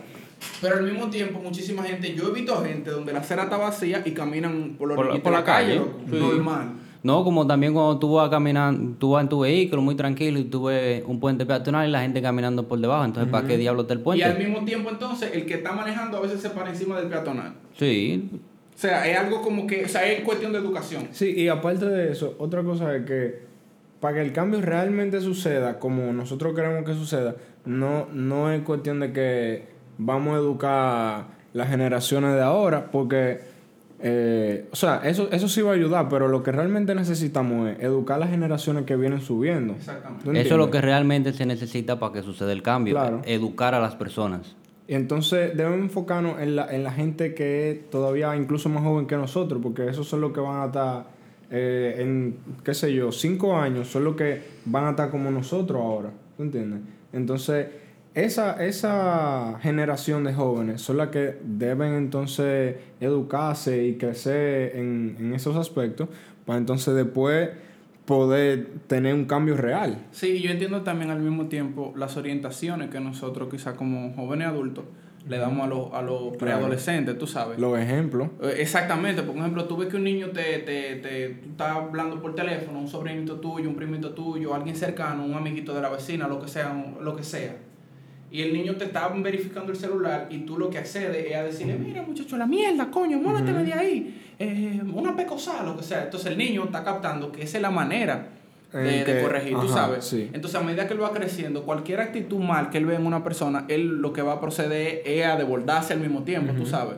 Pero 0.60 0.76
al 0.76 0.82
mismo 0.84 1.08
tiempo, 1.08 1.40
muchísima 1.40 1.82
gente, 1.82 2.14
yo 2.14 2.28
he 2.28 2.32
visto 2.32 2.62
gente 2.62 2.90
donde 2.90 3.12
la 3.14 3.20
acera 3.20 3.44
está 3.44 3.56
vacía 3.56 4.02
y 4.04 4.10
caminan 4.12 4.74
por, 4.78 4.90
la 4.90 4.94
Por 4.94 5.14
la- 5.14 5.22
por 5.22 5.32
la 5.32 5.42
calle, 5.44 5.80
sí. 6.10 6.16
normal. 6.16 6.72
No, 7.06 7.22
como 7.22 7.46
también 7.46 7.72
cuando 7.72 8.00
tú 8.00 8.14
vas 8.14 8.28
caminando, 8.28 8.96
tú 8.98 9.12
vas 9.12 9.22
en 9.22 9.28
tu 9.28 9.38
vehículo 9.40 9.80
muy 9.80 9.94
tranquilo 9.94 10.40
y 10.40 10.44
tú 10.44 10.64
ves 10.64 11.04
un 11.06 11.20
puente 11.20 11.46
peatonal 11.46 11.88
y 11.88 11.92
la 11.92 12.00
gente 12.00 12.20
caminando 12.20 12.66
por 12.66 12.80
debajo. 12.80 13.04
Entonces, 13.04 13.30
¿para 13.30 13.46
qué 13.46 13.56
diablo 13.56 13.82
está 13.82 13.94
el 13.94 14.00
Y 14.00 14.02
puente? 14.02 14.24
al 14.24 14.38
mismo 14.38 14.64
tiempo, 14.64 14.90
entonces, 14.90 15.30
el 15.32 15.46
que 15.46 15.54
está 15.54 15.70
manejando 15.70 16.16
a 16.18 16.20
veces 16.20 16.40
se 16.40 16.50
para 16.50 16.70
encima 16.70 16.98
del 16.98 17.06
peatonal. 17.08 17.54
Sí, 17.78 18.28
O 18.74 18.78
sea, 18.78 19.06
es 19.08 19.16
algo 19.16 19.40
como 19.40 19.68
que, 19.68 19.84
o 19.84 19.88
sea, 19.88 20.04
es 20.10 20.22
cuestión 20.22 20.52
de 20.52 20.58
educación. 20.58 21.06
Sí, 21.12 21.32
y 21.36 21.46
aparte 21.46 21.86
de 21.86 22.10
eso, 22.10 22.34
otra 22.38 22.64
cosa 22.64 22.96
es 22.96 23.04
que 23.06 23.46
para 24.00 24.14
que 24.16 24.22
el 24.22 24.32
cambio 24.32 24.60
realmente 24.60 25.20
suceda 25.20 25.78
como 25.78 26.12
nosotros 26.12 26.54
queremos 26.56 26.84
que 26.84 26.92
suceda, 26.94 27.36
no, 27.64 28.06
no 28.12 28.50
es 28.50 28.62
cuestión 28.62 28.98
de 29.00 29.12
que 29.12 29.64
vamos 29.96 30.34
a 30.34 30.38
educar 30.38 31.26
las 31.52 31.68
generaciones 31.70 32.34
de 32.34 32.42
ahora, 32.42 32.90
porque, 32.90 33.40
eh, 33.98 34.68
o 34.70 34.76
sea, 34.76 35.00
eso, 35.04 35.28
eso 35.32 35.48
sí 35.48 35.62
va 35.62 35.70
a 35.70 35.74
ayudar, 35.74 36.08
pero 36.08 36.28
lo 36.28 36.42
que 36.42 36.52
realmente 36.52 36.94
necesitamos 36.94 37.70
es 37.70 37.80
educar 37.80 38.18
las 38.18 38.30
generaciones 38.30 38.84
que 38.84 38.96
vienen 38.96 39.20
subiendo. 39.20 39.74
Exactamente. 39.74 40.24
¿Tú 40.24 40.32
eso 40.32 40.54
es 40.54 40.58
lo 40.58 40.70
que 40.70 40.80
realmente 40.80 41.32
se 41.32 41.46
necesita 41.46 41.98
para 41.98 42.12
que 42.12 42.22
suceda 42.22 42.52
el 42.52 42.62
cambio. 42.62 42.94
Claro. 42.94 43.22
Educar 43.24 43.74
a 43.74 43.80
las 43.80 43.94
personas. 43.94 44.54
Y 44.88 44.94
entonces 44.94 45.56
debemos 45.56 45.80
enfocarnos 45.80 46.40
en 46.40 46.56
la, 46.56 46.72
en 46.72 46.84
la 46.84 46.92
gente 46.92 47.34
que 47.34 47.70
es 47.70 47.90
todavía 47.90 48.36
incluso 48.36 48.68
más 48.68 48.84
joven 48.84 49.06
que 49.06 49.16
nosotros, 49.16 49.60
porque 49.62 49.88
esos 49.88 50.06
son 50.06 50.20
los 50.20 50.32
que 50.32 50.40
van 50.40 50.62
a 50.62 50.66
estar 50.66 51.06
eh, 51.50 51.96
en, 51.98 52.38
qué 52.64 52.74
sé 52.74 52.92
yo, 52.92 53.10
cinco 53.10 53.56
años, 53.56 53.88
son 53.88 54.04
los 54.04 54.14
que 54.14 54.42
van 54.64 54.84
a 54.84 54.90
estar 54.90 55.10
como 55.10 55.30
nosotros 55.30 55.80
ahora, 55.80 56.10
¿tú 56.36 56.42
entiendes? 56.42 56.80
Entonces, 57.12 57.66
esa, 58.16 58.64
esa 58.64 59.58
generación 59.60 60.24
de 60.24 60.32
jóvenes 60.32 60.80
son 60.80 60.96
las 60.96 61.08
que 61.10 61.36
deben 61.44 61.92
entonces 61.92 62.76
educarse 62.98 63.86
y 63.86 63.96
crecer 63.98 64.74
en, 64.74 65.16
en 65.20 65.34
esos 65.34 65.54
aspectos, 65.54 66.08
para 66.46 66.58
entonces 66.58 66.94
después 66.94 67.50
poder 68.06 68.68
tener 68.86 69.12
un 69.14 69.26
cambio 69.26 69.54
real. 69.56 69.98
Sí, 70.12 70.40
yo 70.40 70.50
entiendo 70.50 70.80
también 70.80 71.10
al 71.10 71.20
mismo 71.20 71.46
tiempo 71.46 71.92
las 71.94 72.16
orientaciones 72.16 72.88
que 72.88 73.00
nosotros 73.00 73.48
quizás 73.50 73.74
como 73.74 74.14
jóvenes 74.14 74.48
adultos 74.48 74.84
le 75.28 75.38
damos 75.38 75.66
a 75.66 75.68
los, 75.68 75.92
a 75.92 76.00
los 76.02 76.36
preadolescentes, 76.38 77.18
tú 77.18 77.26
sabes. 77.26 77.58
Los 77.58 77.78
ejemplos. 77.78 78.30
Eh, 78.40 78.54
Exactamente, 78.60 79.22
por 79.24 79.36
ejemplo, 79.36 79.64
tú 79.66 79.76
ves 79.76 79.88
que 79.88 79.96
un 79.96 80.04
niño 80.04 80.28
te, 80.28 80.60
te, 80.60 80.96
te 80.96 81.28
tú 81.42 81.50
estás 81.50 81.76
hablando 81.76 82.22
por 82.22 82.34
teléfono, 82.34 82.78
un 82.78 82.88
sobrinito 82.88 83.40
tuyo, 83.40 83.68
un 83.68 83.74
primito 83.74 84.12
tuyo, 84.14 84.54
alguien 84.54 84.74
cercano, 84.74 85.22
un 85.24 85.34
amiguito 85.34 85.74
de 85.74 85.82
la 85.82 85.90
vecina, 85.90 86.28
lo 86.28 86.40
que 86.40 86.48
sea, 86.48 86.72
lo 86.98 87.14
que 87.14 87.24
sea. 87.24 87.56
Y 88.30 88.42
el 88.42 88.52
niño 88.52 88.74
te 88.76 88.84
está 88.86 89.08
verificando 89.08 89.70
el 89.72 89.78
celular 89.78 90.26
y 90.30 90.38
tú 90.38 90.58
lo 90.58 90.68
que 90.68 90.78
accedes 90.78 91.26
es 91.30 91.36
a 91.36 91.44
decirle, 91.44 91.76
mira 91.76 92.02
muchacho, 92.02 92.36
la 92.36 92.46
mierda, 92.46 92.90
coño, 92.90 93.18
mólateme 93.18 93.62
de 93.64 93.72
ahí, 93.72 94.20
eh, 94.38 94.82
una 94.92 95.14
pecosa, 95.14 95.62
lo 95.62 95.76
que 95.76 95.82
sea. 95.84 96.04
Entonces 96.04 96.32
el 96.32 96.38
niño 96.38 96.64
está 96.64 96.82
captando 96.82 97.30
que 97.30 97.42
esa 97.42 97.58
es 97.58 97.62
la 97.62 97.70
manera 97.70 98.28
de, 98.72 99.20
corregir, 99.22 99.52
tú 99.52 99.66
ajá, 99.66 99.68
sabes. 99.74 100.04
sí. 100.04 100.28
Entonces 100.32 100.60
a 100.60 100.64
medida 100.64 100.86
que 100.86 100.94
él 100.94 101.02
va 101.02 101.12
creciendo, 101.12 101.62
cualquier 101.62 102.00
actitud 102.00 102.38
mal 102.40 102.68
que 102.68 102.78
él 102.78 102.86
ve 102.86 102.96
en 102.96 103.06
una 103.06 103.22
persona, 103.22 103.64
él 103.68 103.86
lo 104.02 104.12
que 104.12 104.22
va 104.22 104.34
a 104.34 104.40
proceder 104.40 105.02
es 105.06 105.24
a 105.24 105.36
desbordarse 105.36 105.92
al 105.94 106.00
mismo 106.00 106.22
tiempo, 106.24 106.52
tú 106.52 106.66
sabes. 106.66 106.96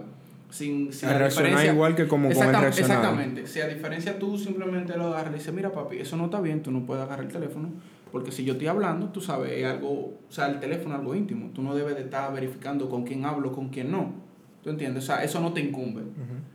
Sin, 0.51 0.95
sin 0.95 1.11
A 1.11 1.27
diferencia- 1.29 1.73
igual 1.73 1.95
que 1.95 2.09
como 2.09 2.31
Exactam-. 2.31 2.69
Exactamente. 2.69 3.47
Si 3.47 3.61
a 3.61 3.69
diferencia 3.69 4.19
tú 4.19 4.39
simplemente 4.39 4.97
lo 4.97 5.09
agarras 5.09 5.27
y 5.29 5.33
le 5.33 5.39
dices, 5.39 5.53
mira 5.53 5.71
papi, 5.71 5.99
eso 5.99 6.17
no 6.17 6.25
está 6.25 6.41
bien, 6.41 6.63
tú 6.63 6.71
no 6.71 6.87
puedes 6.87 7.05
agarrar 7.05 7.27
el 7.27 7.31
teléfono, 7.31 7.69
porque 8.13 8.33
si 8.33 8.45
yo 8.45 8.53
estoy 8.55 8.67
hablando, 8.69 9.09
tú 9.09 9.21
sabes, 9.21 9.53
es 9.53 9.65
algo, 9.65 9.91
o 9.91 10.19
sea, 10.33 10.47
el 10.49 10.61
teléfono 10.61 10.95
es 10.95 11.01
algo 11.01 11.15
íntimo, 11.15 11.51
tú 11.55 11.63
no 11.63 11.75
debes 11.75 11.95
de 11.97 12.03
estar 12.03 12.33
verificando 12.33 12.89
con 12.89 13.05
quién 13.05 13.25
hablo, 13.25 13.53
con 13.53 13.69
quién 13.69 13.91
no. 13.91 14.27
¿Tú 14.63 14.71
entiendes? 14.71 15.05
O 15.05 15.07
sea, 15.07 15.23
eso 15.23 15.41
no 15.41 15.53
te 15.53 15.61
incumbe. 15.61 16.03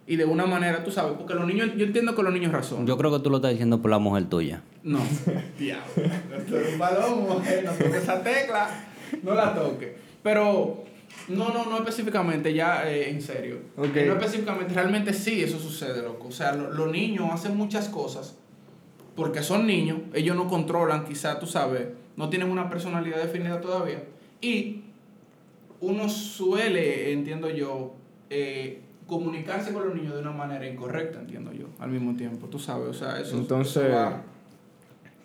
Y 0.05 0.17
de 0.17 0.25
una 0.25 0.45
manera, 0.45 0.83
tú 0.83 0.91
sabes, 0.91 1.13
porque 1.17 1.33
los 1.35 1.47
niños, 1.47 1.69
yo 1.77 1.85
entiendo 1.85 2.13
que 2.13 2.21
los 2.21 2.33
niños 2.33 2.51
razón. 2.51 2.85
Yo 2.85 2.97
creo 2.97 3.11
que 3.11 3.19
tú 3.23 3.29
lo 3.29 3.37
estás 3.37 3.51
diciendo 3.51 3.81
por 3.81 3.89
la 3.91 3.97
mujer 3.97 4.25
tuya. 4.29 4.61
No, 4.83 4.99
diablo. 5.57 5.83
Esto 6.37 6.57
es 6.59 6.73
un 6.73 6.79
balón, 6.79 7.23
mujer, 7.23 7.63
no 7.63 7.71
toque 7.71 7.97
esa 7.97 8.21
tecla, 8.21 8.69
no 9.23 9.33
la 9.33 9.55
toque. 9.55 9.95
Pero, 10.21 10.83
no, 11.29 11.53
no, 11.53 11.65
no 11.69 11.77
específicamente, 11.77 12.53
ya 12.53 12.89
eh, 12.91 13.09
en 13.09 13.21
serio. 13.21 13.59
No 13.77 13.85
específicamente, 13.85 14.73
realmente 14.73 15.13
sí, 15.13 15.41
eso 15.41 15.57
sucede, 15.57 16.01
loco. 16.03 16.27
O 16.27 16.31
sea, 16.31 16.53
lo- 16.53 16.71
los 16.71 16.91
niños 16.91 17.29
hacen 17.31 17.55
muchas 17.55 17.87
cosas 17.87 18.37
porque 19.15 19.43
son 19.43 19.67
niños, 19.67 19.99
ellos 20.13 20.35
no 20.35 20.47
controlan, 20.47 21.05
quizá, 21.05 21.39
tú 21.39 21.45
sabes, 21.45 21.87
no 22.17 22.29
tienen 22.29 22.49
una 22.49 22.69
personalidad 22.69 23.17
definida 23.17 23.61
todavía. 23.61 24.03
Y 24.41 24.81
uno 25.81 26.09
suele, 26.09 27.11
entiendo 27.13 27.49
yo, 27.49 27.93
eh, 28.29 28.81
comunicarse 29.07 29.73
con 29.73 29.85
los 29.85 29.95
niños 29.95 30.13
de 30.15 30.21
una 30.21 30.31
manera 30.31 30.67
incorrecta, 30.67 31.19
entiendo 31.19 31.51
yo, 31.51 31.67
al 31.79 31.89
mismo 31.89 32.15
tiempo, 32.15 32.47
tú 32.47 32.57
sabes, 32.57 32.87
o 32.89 32.93
sea, 32.93 33.19
eso 33.19 33.37
Entonces, 33.37 33.83
eso 33.83 33.93
va- 33.93 34.23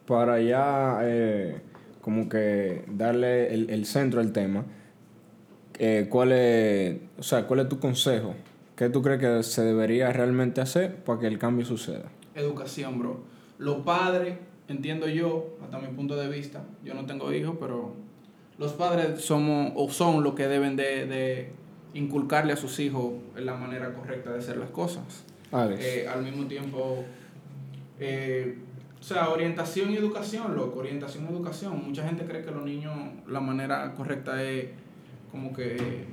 para 0.07 0.40
ya 0.40 0.99
eh, 1.02 1.61
como 2.00 2.28
que 2.28 2.85
darle 2.88 3.52
el, 3.54 3.71
el 3.71 3.87
centro 3.87 4.21
al 4.21 4.33
tema, 4.33 4.64
eh, 5.78 6.09
¿cuál 6.11 6.33
es, 6.33 6.97
o 7.18 7.23
sea, 7.23 7.47
cuál 7.47 7.61
es 7.61 7.68
tu 7.68 7.78
consejo? 7.78 8.35
¿Qué 8.76 8.88
tú 8.88 9.02
crees 9.02 9.21
que 9.21 9.42
se 9.42 9.62
debería 9.62 10.12
realmente 10.12 10.61
hacer 10.61 10.97
para 11.04 11.21
que 11.21 11.26
el 11.26 11.38
cambio 11.38 11.64
suceda? 11.64 12.04
educación, 12.35 12.99
bro. 13.00 13.21
Los 13.59 13.79
padres, 13.79 14.38
entiendo 14.69 15.09
yo, 15.09 15.57
hasta 15.62 15.79
mi 15.79 15.88
punto 15.88 16.17
de 16.17 16.29
vista, 16.29 16.62
yo 16.85 16.95
no 16.95 17.07
tengo 17.07 17.33
hijos, 17.33 17.57
pero 17.61 17.95
los 18.59 18.73
padres 18.73 19.21
somos 19.21 19.73
o 19.77 19.91
son 19.91 20.23
los 20.23 20.35
que 20.35 20.49
deben 20.49 20.77
de, 20.77 21.07
de 21.07 21.53
inculcarle 21.95 22.53
a 22.53 22.57
sus 22.57 22.79
hijos 22.81 23.12
la 23.37 23.55
manera 23.55 23.93
correcta 23.95 24.33
de 24.33 24.38
hacer 24.38 24.57
las 24.57 24.71
cosas. 24.71 25.25
Alex. 25.53 25.83
Eh, 25.83 26.09
al 26.09 26.23
mismo 26.23 26.47
tiempo, 26.47 27.05
eh, 27.99 28.59
o 29.00 29.03
sea, 29.03 29.31
orientación 29.31 29.91
y 29.91 29.97
educación, 29.97 30.57
loco, 30.57 30.81
orientación 30.81 31.25
y 31.25 31.29
educación. 31.29 31.83
Mucha 31.85 32.05
gente 32.05 32.25
cree 32.25 32.45
que 32.45 32.50
los 32.50 32.65
niños, 32.65 32.93
la 33.27 33.41
manera 33.41 33.95
correcta 33.95 34.43
es 34.43 34.67
como 35.31 35.53
que 35.53 36.05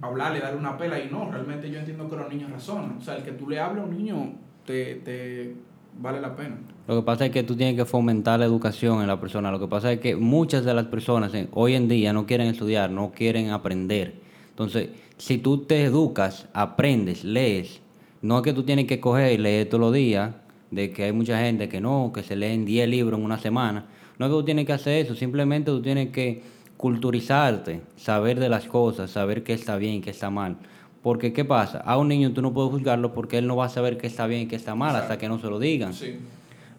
hablarle, 0.00 0.40
darle 0.40 0.58
una 0.58 0.78
pela 0.78 0.98
y 0.98 1.10
no, 1.10 1.30
realmente 1.30 1.70
yo 1.70 1.78
entiendo 1.78 2.08
que 2.08 2.16
los 2.16 2.28
niños 2.28 2.50
razonan. 2.50 2.96
O 2.98 3.00
sea, 3.00 3.16
el 3.16 3.22
que 3.22 3.32
tú 3.32 3.48
le 3.48 3.60
hables 3.60 3.82
a 3.82 3.86
un 3.86 3.96
niño 3.96 4.34
te, 4.64 4.96
te 4.96 5.54
vale 5.98 6.20
la 6.20 6.34
pena. 6.36 6.56
Lo 6.86 6.96
que 6.96 7.02
pasa 7.02 7.26
es 7.26 7.32
que 7.32 7.42
tú 7.42 7.56
tienes 7.56 7.76
que 7.76 7.84
fomentar 7.84 8.38
la 8.38 8.46
educación 8.46 9.00
en 9.00 9.08
la 9.08 9.20
persona. 9.20 9.50
Lo 9.50 9.58
que 9.58 9.68
pasa 9.68 9.92
es 9.92 10.00
que 10.00 10.16
muchas 10.16 10.64
de 10.64 10.74
las 10.74 10.86
personas 10.86 11.32
hoy 11.52 11.74
en 11.74 11.88
día 11.88 12.12
no 12.12 12.26
quieren 12.26 12.48
estudiar, 12.48 12.90
no 12.90 13.12
quieren 13.12 13.50
aprender. 13.50 14.14
Entonces, 14.50 14.90
si 15.18 15.38
tú 15.38 15.64
te 15.64 15.84
educas, 15.84 16.48
aprendes, 16.52 17.24
lees, 17.24 17.80
no 18.22 18.38
es 18.38 18.42
que 18.42 18.52
tú 18.52 18.62
tienes 18.62 18.86
que 18.86 19.00
coger 19.00 19.32
y 19.32 19.38
leer 19.38 19.68
todos 19.68 19.80
los 19.80 19.92
días, 19.92 20.34
de 20.70 20.90
que 20.90 21.04
hay 21.04 21.12
mucha 21.12 21.38
gente 21.38 21.68
que 21.68 21.80
no, 21.80 22.12
que 22.14 22.22
se 22.22 22.36
leen 22.36 22.64
10 22.64 22.88
libros 22.88 23.18
en 23.18 23.24
una 23.24 23.38
semana. 23.38 23.86
No 24.18 24.26
es 24.26 24.30
que 24.30 24.38
tú 24.38 24.44
tienes 24.44 24.66
que 24.66 24.72
hacer 24.72 25.04
eso, 25.04 25.14
simplemente 25.14 25.70
tú 25.70 25.82
tienes 25.82 26.10
que 26.10 26.42
culturizarte, 26.76 27.82
saber 27.96 28.40
de 28.40 28.48
las 28.48 28.64
cosas, 28.64 29.10
saber 29.10 29.42
qué 29.42 29.52
está 29.52 29.76
bien 29.76 30.02
qué 30.02 30.10
está 30.10 30.30
mal. 30.30 30.56
Porque, 31.06 31.32
¿qué 31.32 31.44
pasa? 31.44 31.78
A 31.86 31.98
un 31.98 32.08
niño 32.08 32.32
tú 32.32 32.42
no 32.42 32.52
puedes 32.52 32.72
juzgarlo 32.72 33.14
porque 33.14 33.38
él 33.38 33.46
no 33.46 33.54
va 33.54 33.66
a 33.66 33.68
saber 33.68 33.96
qué 33.96 34.08
está 34.08 34.26
bien 34.26 34.40
y 34.40 34.46
qué 34.46 34.56
está 34.56 34.74
mal 34.74 34.96
hasta 34.96 35.16
que 35.18 35.28
no 35.28 35.38
se 35.38 35.46
lo 35.46 35.60
digan. 35.60 35.94
Sí. 35.94 36.16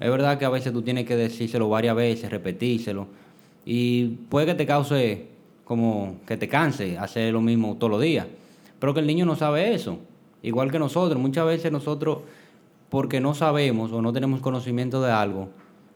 Es 0.02 0.10
verdad 0.12 0.38
que 0.38 0.44
a 0.44 0.50
veces 0.50 0.74
tú 0.74 0.82
tienes 0.82 1.06
que 1.06 1.16
decírselo 1.16 1.70
varias 1.70 1.96
veces, 1.96 2.30
repetírselo. 2.30 3.08
Y 3.64 4.08
puede 4.28 4.48
que 4.48 4.56
te 4.56 4.66
cause 4.66 5.28
como 5.64 6.18
que 6.28 6.36
te 6.36 6.50
canse 6.50 6.98
hacer 6.98 7.32
lo 7.32 7.40
mismo 7.40 7.78
todos 7.78 7.92
los 7.92 8.02
días. 8.02 8.28
Pero 8.80 8.94
que 8.94 9.00
el 9.00 9.08
niño 9.08 9.26
no 9.26 9.38
sabe 9.38 9.74
eso. 9.74 10.00
Igual 10.44 10.74
que 10.74 10.80
nosotros. 10.80 11.18
Muchas 11.22 11.46
veces 11.46 11.72
nosotros, 11.72 12.18
porque 12.90 13.22
no 13.22 13.34
sabemos 13.34 13.94
o 13.94 14.02
no 14.02 14.12
tenemos 14.12 14.42
conocimiento 14.42 15.02
de 15.02 15.10
algo, 15.10 15.48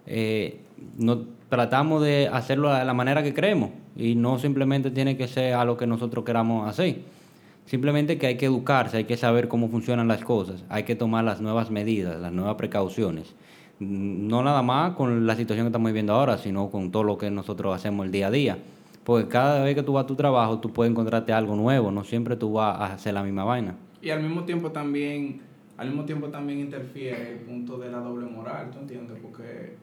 eh, 0.08 0.58
no, 0.98 1.26
tratamos 1.50 2.02
de 2.02 2.30
hacerlo 2.32 2.74
de 2.74 2.86
la 2.86 2.94
manera 2.94 3.24
que 3.24 3.34
creemos. 3.34 3.72
Y 3.98 4.16
no 4.16 4.40
simplemente 4.40 4.90
tiene 4.90 5.18
que 5.18 5.28
ser 5.28 5.54
a 5.54 5.66
lo 5.66 5.76
que 5.76 5.86
nosotros 5.86 6.24
queramos 6.24 6.70
hacer. 6.70 7.20
Simplemente 7.66 8.18
que 8.18 8.28
hay 8.28 8.38
que 8.38 8.48
educarse, 8.48 8.98
hay 8.98 9.04
que 9.06 9.18
saber 9.18 9.48
cómo 9.48 9.70
funcionan 9.70 10.08
las 10.08 10.24
cosas, 10.24 10.66
hay 10.70 10.84
que 10.84 10.96
tomar 10.96 11.24
las 11.24 11.42
nuevas 11.42 11.72
medidas, 11.72 12.20
las 12.20 12.32
nuevas 12.32 12.56
precauciones. 12.56 13.34
Mm, 13.80 14.28
No 14.28 14.44
nada 14.44 14.62
más 14.62 14.94
con 14.96 15.26
la 15.26 15.36
situación 15.36 15.66
que 15.66 15.70
estamos 15.70 15.88
viviendo 15.88 16.14
ahora, 16.14 16.38
sino 16.38 16.70
con 16.70 16.92
todo 16.92 17.04
lo 17.04 17.18
que 17.18 17.32
nosotros 17.32 17.76
hacemos 17.76 18.06
el 18.06 18.12
día 18.12 18.28
a 18.28 18.32
día. 18.32 18.58
Porque 19.04 19.28
cada 19.28 19.64
vez 19.64 19.76
que 19.76 19.84
tú 19.84 19.94
vas 19.94 20.04
a 20.04 20.08
tu 20.08 20.16
trabajo, 20.16 20.60
tú 20.60 20.72
puedes 20.72 20.92
encontrarte 20.92 21.34
algo 21.34 21.56
nuevo, 21.56 21.92
no 21.92 22.04
siempre 22.04 22.36
tú 22.36 22.54
vas 22.54 22.80
a 22.80 22.94
hacer 22.94 23.14
la 23.14 23.24
misma 23.24 23.44
vaina. 23.44 23.76
Y 24.02 24.10
al 24.10 24.22
mismo 24.22 24.44
tiempo 24.44 24.72
también, 24.72 25.42
al 25.78 25.88
mismo 25.88 26.06
tiempo 26.06 26.28
también 26.28 26.60
interfiere 26.60 27.32
el 27.32 27.40
punto 27.40 27.78
de 27.78 27.92
la 27.92 28.00
doble 28.00 28.28
moral, 28.28 28.70
¿tú 28.72 28.80
entiendes? 28.80 29.18
Porque 29.22 29.78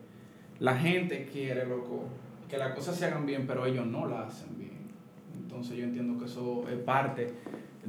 la 0.59 0.75
gente 0.77 1.27
quiere, 1.31 1.65
loco, 1.65 2.05
que 2.49 2.57
las 2.57 2.73
cosas 2.73 2.95
se 2.95 3.05
hagan 3.05 3.25
bien, 3.25 3.45
pero 3.47 3.65
ellos 3.65 3.85
no 3.85 4.07
las 4.07 4.27
hacen 4.27 4.57
bien. 4.57 4.79
Entonces 5.41 5.77
yo 5.77 5.83
entiendo 5.83 6.17
que 6.17 6.25
eso 6.25 6.63
es 6.69 6.77
parte 6.77 7.33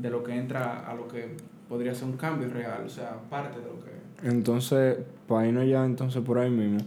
de 0.01 0.11
lo 0.11 0.23
que 0.23 0.35
entra 0.37 0.87
a 0.91 0.95
lo 0.95 1.07
que 1.09 1.29
podría 1.69 1.95
ser 1.95 2.09
un 2.09 2.17
cambio 2.17 2.49
real, 2.49 2.83
o 2.87 2.89
sea, 2.89 3.17
parte 3.29 3.59
de 3.59 3.67
lo 3.67 3.79
que... 3.85 4.29
Entonces, 4.29 4.99
para 5.29 5.47
irnos 5.47 5.67
ya 5.67 5.85
entonces 5.85 6.23
por 6.23 6.39
ahí 6.39 6.51
mismo, 6.51 6.79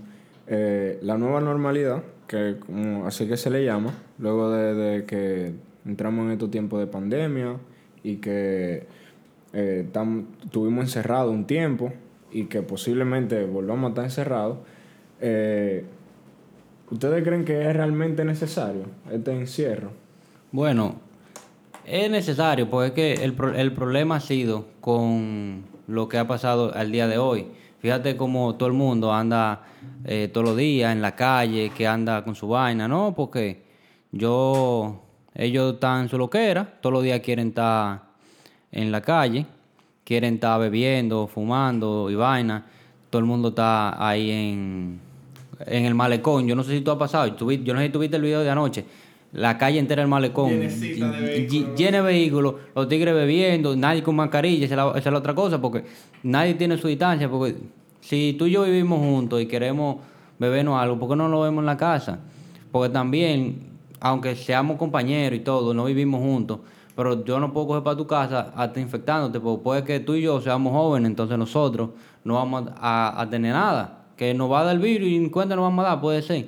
eh, 0.47 0.99
la 1.01 1.17
nueva 1.17 1.39
normalidad, 1.41 2.03
que 2.27 2.57
como 2.65 3.05
así 3.05 3.27
que 3.27 3.37
se 3.37 3.49
le 3.49 3.63
llama, 3.63 3.93
luego 4.19 4.49
de, 4.51 4.73
de 4.73 5.05
que 5.05 5.53
entramos 5.85 6.25
en 6.25 6.31
estos 6.31 6.51
tiempos 6.51 6.79
de 6.79 6.87
pandemia 6.87 7.57
y 8.03 8.17
que 8.17 8.85
eh, 9.53 9.87
tam- 9.93 10.25
estuvimos 10.43 10.85
encerrados 10.85 11.31
un 11.33 11.45
tiempo 11.45 11.93
y 12.31 12.45
que 12.45 12.61
posiblemente 12.61 13.45
volvamos 13.45 13.85
a 13.85 13.89
estar 13.89 14.03
encerrados, 14.05 14.57
eh, 15.21 15.85
¿ustedes 16.89 17.23
creen 17.23 17.45
que 17.45 17.69
es 17.69 17.75
realmente 17.75 18.25
necesario 18.25 18.83
este 19.11 19.31
encierro? 19.31 19.91
Bueno, 20.51 20.95
es 21.85 22.09
necesario, 22.09 22.69
porque 22.69 22.87
es 22.87 22.93
que 22.93 23.23
el, 23.23 23.35
el 23.55 23.73
problema 23.73 24.17
ha 24.17 24.19
sido 24.19 24.65
con 24.81 25.63
lo 25.87 26.07
que 26.07 26.17
ha 26.17 26.27
pasado 26.27 26.73
al 26.73 26.91
día 26.91 27.07
de 27.07 27.17
hoy. 27.17 27.47
Fíjate 27.79 28.15
cómo 28.15 28.55
todo 28.55 28.67
el 28.67 28.73
mundo 28.73 29.11
anda 29.11 29.63
eh, 30.05 30.29
todos 30.31 30.47
los 30.47 30.57
días 30.57 30.93
en 30.93 31.01
la 31.01 31.15
calle, 31.15 31.71
que 31.75 31.85
anda 31.85 32.23
con 32.23 32.35
su 32.35 32.47
vaina, 32.47 32.87
¿no? 32.87 33.13
Porque 33.13 33.63
yo, 34.11 35.03
ellos 35.35 35.73
están 35.73 36.03
en 36.03 36.09
su 36.09 36.17
loquera, 36.17 36.79
todos 36.79 36.93
los 36.93 37.03
días 37.03 37.19
quieren 37.19 37.49
estar 37.49 38.03
en 38.71 38.91
la 38.91 39.01
calle, 39.01 39.45
quieren 40.05 40.35
estar 40.35 40.59
bebiendo, 40.59 41.27
fumando 41.27 42.09
y 42.09 42.15
vaina. 42.15 42.65
Todo 43.09 43.19
el 43.19 43.25
mundo 43.25 43.49
está 43.49 44.07
ahí 44.07 44.31
en, 44.31 44.99
en 45.65 45.85
el 45.85 45.93
malecón. 45.93 46.47
Yo 46.47 46.55
no 46.55 46.63
sé 46.63 46.71
si 46.77 46.81
tú 46.81 46.91
has 46.91 46.97
pasado, 46.97 47.27
yo 47.27 47.73
no 47.73 47.79
sé 47.79 47.87
si 47.87 47.91
tú 47.91 47.99
viste 47.99 48.15
el 48.15 48.23
video 48.23 48.41
de 48.41 48.49
anoche. 48.49 48.85
La 49.33 49.57
calle 49.57 49.79
entera 49.79 50.03
del 50.03 50.09
malecón, 50.09 50.51
de 50.51 50.67
vehículos. 50.67 51.75
llena 51.75 51.97
de 51.97 52.03
vehículos, 52.03 52.53
los 52.75 52.87
tigres 52.87 53.15
bebiendo, 53.15 53.75
nadie 53.75 54.03
con 54.03 54.15
mascarilla, 54.15 54.65
esa 54.65 54.75
es, 54.75 54.77
la, 54.77 54.89
esa 54.91 55.09
es 55.09 55.11
la 55.11 55.17
otra 55.17 55.33
cosa, 55.33 55.59
porque 55.59 55.85
nadie 56.21 56.53
tiene 56.53 56.77
su 56.77 56.87
distancia, 56.87 57.27
porque 57.27 57.55
si 57.99 58.35
tú 58.37 58.45
y 58.45 58.51
yo 58.51 58.63
vivimos 58.63 58.99
juntos 58.99 59.41
y 59.41 59.47
queremos 59.47 59.97
bebernos 60.37 60.79
algo, 60.79 60.99
¿por 60.99 61.09
qué 61.09 61.15
no 61.15 61.27
lo 61.29 61.41
vemos 61.41 61.63
en 61.63 61.65
la 61.65 61.77
casa? 61.77 62.19
Porque 62.71 62.93
también, 62.93 63.71
aunque 63.99 64.35
seamos 64.35 64.77
compañeros 64.77 65.39
y 65.39 65.41
todo, 65.41 65.73
no 65.73 65.85
vivimos 65.85 66.21
juntos, 66.21 66.59
pero 66.95 67.25
yo 67.25 67.39
no 67.39 67.51
puedo 67.51 67.65
coger 67.65 67.81
para 67.81 67.97
tu 67.97 68.05
casa 68.05 68.53
hasta 68.55 68.79
infectándote, 68.79 69.39
porque 69.39 69.63
puede 69.63 69.83
que 69.83 69.99
tú 69.99 70.13
y 70.13 70.21
yo 70.21 70.41
seamos 70.41 70.73
jóvenes, 70.73 71.09
entonces 71.09 71.39
nosotros 71.39 71.89
no 72.23 72.35
vamos 72.35 72.65
a, 72.77 73.19
a 73.19 73.29
tener 73.31 73.53
nada, 73.53 74.05
que 74.15 74.31
nos 74.35 74.51
va 74.51 74.59
a 74.59 74.63
dar 74.65 74.75
el 74.75 74.81
virus 74.81 75.09
y 75.09 75.17
ni 75.17 75.31
cuenta 75.31 75.55
nos 75.55 75.63
vamos 75.63 75.83
a 75.85 75.89
dar, 75.89 76.01
puede 76.01 76.21
ser. 76.21 76.45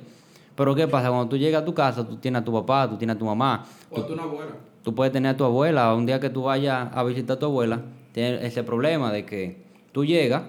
Pero 0.56 0.74
¿qué 0.74 0.88
pasa? 0.88 1.08
Cuando 1.08 1.28
tú 1.28 1.36
llegas 1.36 1.62
a 1.62 1.64
tu 1.64 1.74
casa, 1.74 2.06
tú 2.06 2.16
tienes 2.16 2.42
a 2.42 2.44
tu 2.44 2.52
papá, 2.52 2.88
tú 2.88 2.96
tienes 2.96 3.16
a 3.16 3.18
tu 3.18 3.26
mamá, 3.26 3.64
O 3.90 4.02
tú 4.02 4.14
una 4.14 4.22
abuela. 4.24 4.52
Tú 4.82 4.94
puedes 4.94 5.12
tener 5.12 5.34
a 5.34 5.36
tu 5.36 5.44
abuela, 5.44 5.94
un 5.94 6.06
día 6.06 6.18
que 6.20 6.30
tú 6.30 6.44
vayas 6.44 6.88
a 6.92 7.02
visitar 7.04 7.36
a 7.36 7.38
tu 7.40 7.46
abuela, 7.46 7.82
tienes 8.12 8.42
ese 8.42 8.62
problema 8.62 9.12
de 9.12 9.24
que 9.24 9.64
tú 9.92 10.04
llegas 10.04 10.44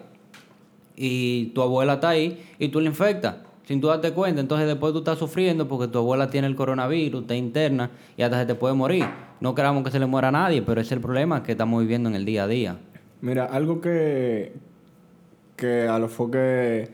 y 0.96 1.48
tu 1.48 1.62
abuela 1.62 1.96
está 1.96 2.10
ahí 2.10 2.46
y 2.58 2.70
tú 2.70 2.80
la 2.80 2.88
infectas 2.88 3.36
sin 3.68 3.82
tú 3.82 3.88
darte 3.88 4.14
cuenta. 4.14 4.40
Entonces 4.40 4.66
después 4.66 4.94
tú 4.94 5.00
estás 5.00 5.20
sufriendo 5.20 5.68
porque 5.68 5.92
tu 5.92 6.00
abuela 6.00 6.30
tiene 6.30 6.48
el 6.48 6.56
coronavirus, 6.56 7.22
está 7.22 7.36
interna 7.36 7.92
y 8.16 8.22
hasta 8.22 8.40
se 8.40 8.46
te 8.46 8.56
puede 8.56 8.74
morir. 8.74 9.06
No 9.42 9.54
queramos 9.54 9.84
que 9.84 9.92
se 9.92 10.00
le 10.00 10.06
muera 10.06 10.30
a 10.30 10.32
nadie, 10.32 10.62
pero 10.62 10.80
ese 10.80 10.90
es 10.90 10.92
el 10.94 11.02
problema 11.02 11.44
que 11.44 11.52
estamos 11.52 11.82
viviendo 11.82 12.08
en 12.08 12.16
el 12.16 12.24
día 12.24 12.44
a 12.44 12.48
día. 12.48 12.78
Mira, 13.20 13.46
algo 13.46 13.82
que, 13.82 14.54
que 15.58 15.88
a 15.88 16.00
los 16.00 16.12
foques, 16.12 16.90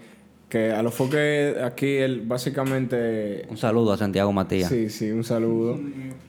que 0.53 0.72
a 0.72 0.83
los 0.83 0.93
foques 0.93 1.57
aquí 1.63 1.98
él 1.98 2.22
básicamente 2.27 3.43
Un 3.50 3.57
saludo 3.57 3.91
a 3.91 3.98
Santiago 3.98 4.31
Matías. 4.31 4.69
Sí, 4.69 4.88
sí, 4.91 5.10
un 5.10 5.24
saludo. 5.24 5.79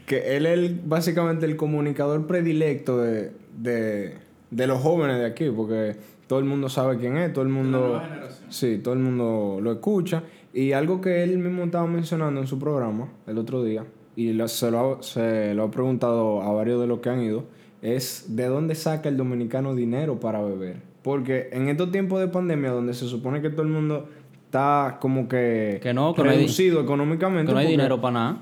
Que 0.06 0.36
él 0.36 0.46
es 0.46 0.52
el- 0.54 0.80
básicamente 0.82 1.44
el 1.44 1.56
comunicador 1.56 2.26
predilecto 2.26 2.96
de, 3.02 3.32
de, 3.58 4.14
de 4.50 4.66
los 4.66 4.80
jóvenes 4.80 5.18
de 5.18 5.26
aquí, 5.26 5.50
porque 5.54 5.96
todo 6.26 6.38
el 6.38 6.46
mundo 6.46 6.70
sabe 6.70 6.96
quién 6.96 7.18
es, 7.18 7.34
todo 7.34 7.42
el 7.44 7.50
mundo... 7.50 8.00
Sí, 8.48 8.78
todo 8.82 8.94
el 8.94 9.00
mundo 9.00 9.58
lo 9.60 9.72
escucha. 9.72 10.22
Y 10.54 10.72
algo 10.72 11.02
que 11.02 11.22
él 11.22 11.36
mismo 11.36 11.64
estaba 11.64 11.86
mencionando 11.86 12.40
en 12.40 12.46
su 12.46 12.58
programa 12.58 13.08
el 13.26 13.36
otro 13.36 13.62
día, 13.62 13.84
y 14.16 14.32
lo- 14.32 14.48
se, 14.48 14.70
lo 14.70 15.00
ha, 15.00 15.02
se 15.02 15.52
lo 15.54 15.64
ha 15.64 15.70
preguntado 15.70 16.40
a 16.40 16.50
varios 16.50 16.80
de 16.80 16.86
los 16.86 17.00
que 17.00 17.10
han 17.10 17.20
ido, 17.22 17.44
es 17.82 18.24
de 18.28 18.46
dónde 18.46 18.74
saca 18.74 19.10
el 19.10 19.18
dominicano 19.18 19.74
dinero 19.74 20.18
para 20.18 20.40
beber. 20.40 20.93
Porque 21.04 21.50
en 21.52 21.68
estos 21.68 21.92
tiempos 21.92 22.18
de 22.18 22.28
pandemia, 22.28 22.70
donde 22.70 22.94
se 22.94 23.06
supone 23.06 23.40
que 23.42 23.50
todo 23.50 23.62
el 23.62 23.68
mundo 23.68 24.08
está 24.46 24.96
como 25.00 25.28
que, 25.28 25.78
Que 25.82 25.92
no, 25.94 26.14
que 26.14 26.24
no 26.24 26.30
hay 26.30 26.38
di- 26.38 26.42
reducido 26.44 26.80
económicamente. 26.80 27.48
Que 27.48 27.52
no 27.52 27.58
hay 27.58 27.66
porque- 27.66 27.76
dinero 27.76 28.00
para 28.00 28.12
nada. 28.14 28.38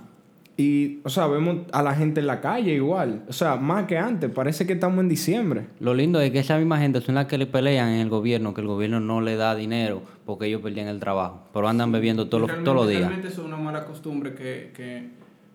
Y, 0.56 1.00
o 1.02 1.08
sea, 1.08 1.26
vemos 1.26 1.66
a 1.72 1.82
la 1.82 1.94
gente 1.94 2.20
en 2.20 2.26
la 2.28 2.40
calle 2.40 2.72
igual. 2.74 3.24
O 3.26 3.32
sea, 3.32 3.56
más 3.56 3.86
que 3.86 3.98
antes. 3.98 4.30
Parece 4.30 4.64
que 4.66 4.74
estamos 4.74 5.00
en 5.00 5.08
diciembre. 5.08 5.66
Lo 5.80 5.92
lindo 5.94 6.20
es 6.20 6.30
que 6.30 6.38
esa 6.38 6.56
misma 6.58 6.78
gente 6.78 7.00
son 7.00 7.16
las 7.16 7.26
que 7.26 7.36
le 7.38 7.46
pelean 7.46 7.88
en 7.88 8.00
el 8.00 8.08
gobierno, 8.10 8.54
que 8.54 8.60
el 8.60 8.66
gobierno 8.68 9.00
no 9.00 9.20
le 9.22 9.34
da 9.34 9.56
dinero 9.56 10.02
porque 10.24 10.46
ellos 10.46 10.60
perdían 10.60 10.86
el 10.88 11.00
trabajo. 11.00 11.48
Pero 11.52 11.66
andan 11.68 11.90
bebiendo 11.90 12.28
todos 12.28 12.48
los, 12.48 12.62
todos 12.64 12.76
los 12.76 12.86
días. 12.88 13.00
Realmente 13.00 13.28
es 13.28 13.38
una 13.38 13.56
mala 13.56 13.84
costumbre 13.86 14.34
que, 14.34 14.70
que 14.76 15.08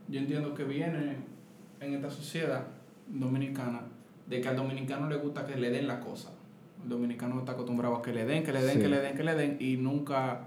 yo 0.09 0.19
entiendo 0.19 0.53
que 0.55 0.65
viene 0.65 1.15
en 1.79 1.93
esta 1.93 2.09
sociedad 2.09 2.63
dominicana, 3.07 3.81
de 4.27 4.41
que 4.41 4.47
al 4.49 4.57
dominicano 4.57 5.07
le 5.07 5.15
gusta 5.17 5.45
que 5.45 5.55
le 5.55 5.69
den 5.69 5.87
la 5.87 5.99
cosa. 6.01 6.31
Dominicano 6.89 7.39
está 7.39 7.53
acostumbrado 7.53 7.95
a 7.95 8.01
que 8.01 8.13
le 8.13 8.25
den, 8.25 8.43
que 8.43 8.51
le 8.53 8.61
den, 8.61 8.75
Sí. 8.75 8.79
que 8.81 8.87
le 8.89 8.99
den, 8.99 9.15
que 9.17 9.23
le 9.23 9.35
den, 9.35 9.57
y 9.59 9.77
nunca 9.77 10.41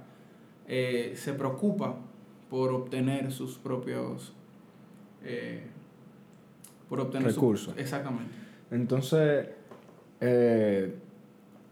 eh, 0.68 1.12
se 1.16 1.32
preocupa 1.34 1.96
por 2.48 2.72
obtener 2.72 3.30
sus 3.32 3.58
propios... 3.58 4.32
eh, 5.24 5.62
por 6.88 7.00
obtener 7.00 7.30
su- 7.32 7.36
Recursos. 7.40 7.74
exactamente. 7.76 8.32
Entonces, 8.70 9.46
eh, 10.20 10.94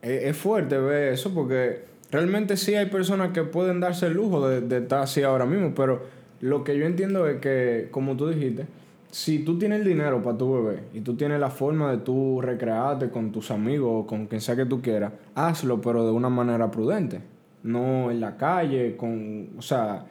es, 0.02 0.22
es 0.24 0.36
fuerte 0.36 0.78
ver 0.78 1.12
eso 1.12 1.32
porque 1.34 1.84
realmente 2.10 2.56
sí 2.56 2.74
hay 2.74 2.86
personas 2.86 3.32
que 3.32 3.42
pueden 3.42 3.80
darse 3.80 4.06
el 4.06 4.14
lujo 4.14 4.48
de, 4.48 4.60
de 4.60 4.78
estar 4.78 5.02
así 5.02 5.22
ahora 5.22 5.44
mismo, 5.46 5.74
pero 5.74 6.02
lo 6.40 6.62
que 6.64 6.78
yo 6.78 6.86
entiendo 6.86 7.26
es 7.28 7.40
que, 7.40 7.88
como 7.90 8.16
tú 8.16 8.28
dijiste, 8.28 8.66
si 9.10 9.40
tú 9.40 9.58
tienes 9.58 9.80
el 9.80 9.86
dinero 9.86 10.22
para 10.22 10.36
tu 10.36 10.52
bebé 10.52 10.82
y 10.92 11.00
tú 11.00 11.16
tienes 11.16 11.40
la 11.40 11.50
forma 11.50 11.90
de 11.90 11.98
tú 11.98 12.40
recrearte 12.42 13.08
con 13.10 13.32
tus 13.32 13.50
amigos 13.50 13.90
o 14.04 14.06
con 14.06 14.26
quien 14.26 14.40
sea 14.40 14.54
que 14.56 14.66
tú 14.66 14.82
quieras, 14.82 15.12
hazlo, 15.34 15.80
pero 15.80 16.04
de 16.04 16.12
una 16.12 16.28
manera 16.28 16.70
prudente. 16.70 17.20
No 17.62 18.10
en 18.10 18.20
la 18.20 18.36
calle, 18.36 18.96
con, 18.96 19.48
o 19.58 19.62
sea, 19.62 20.04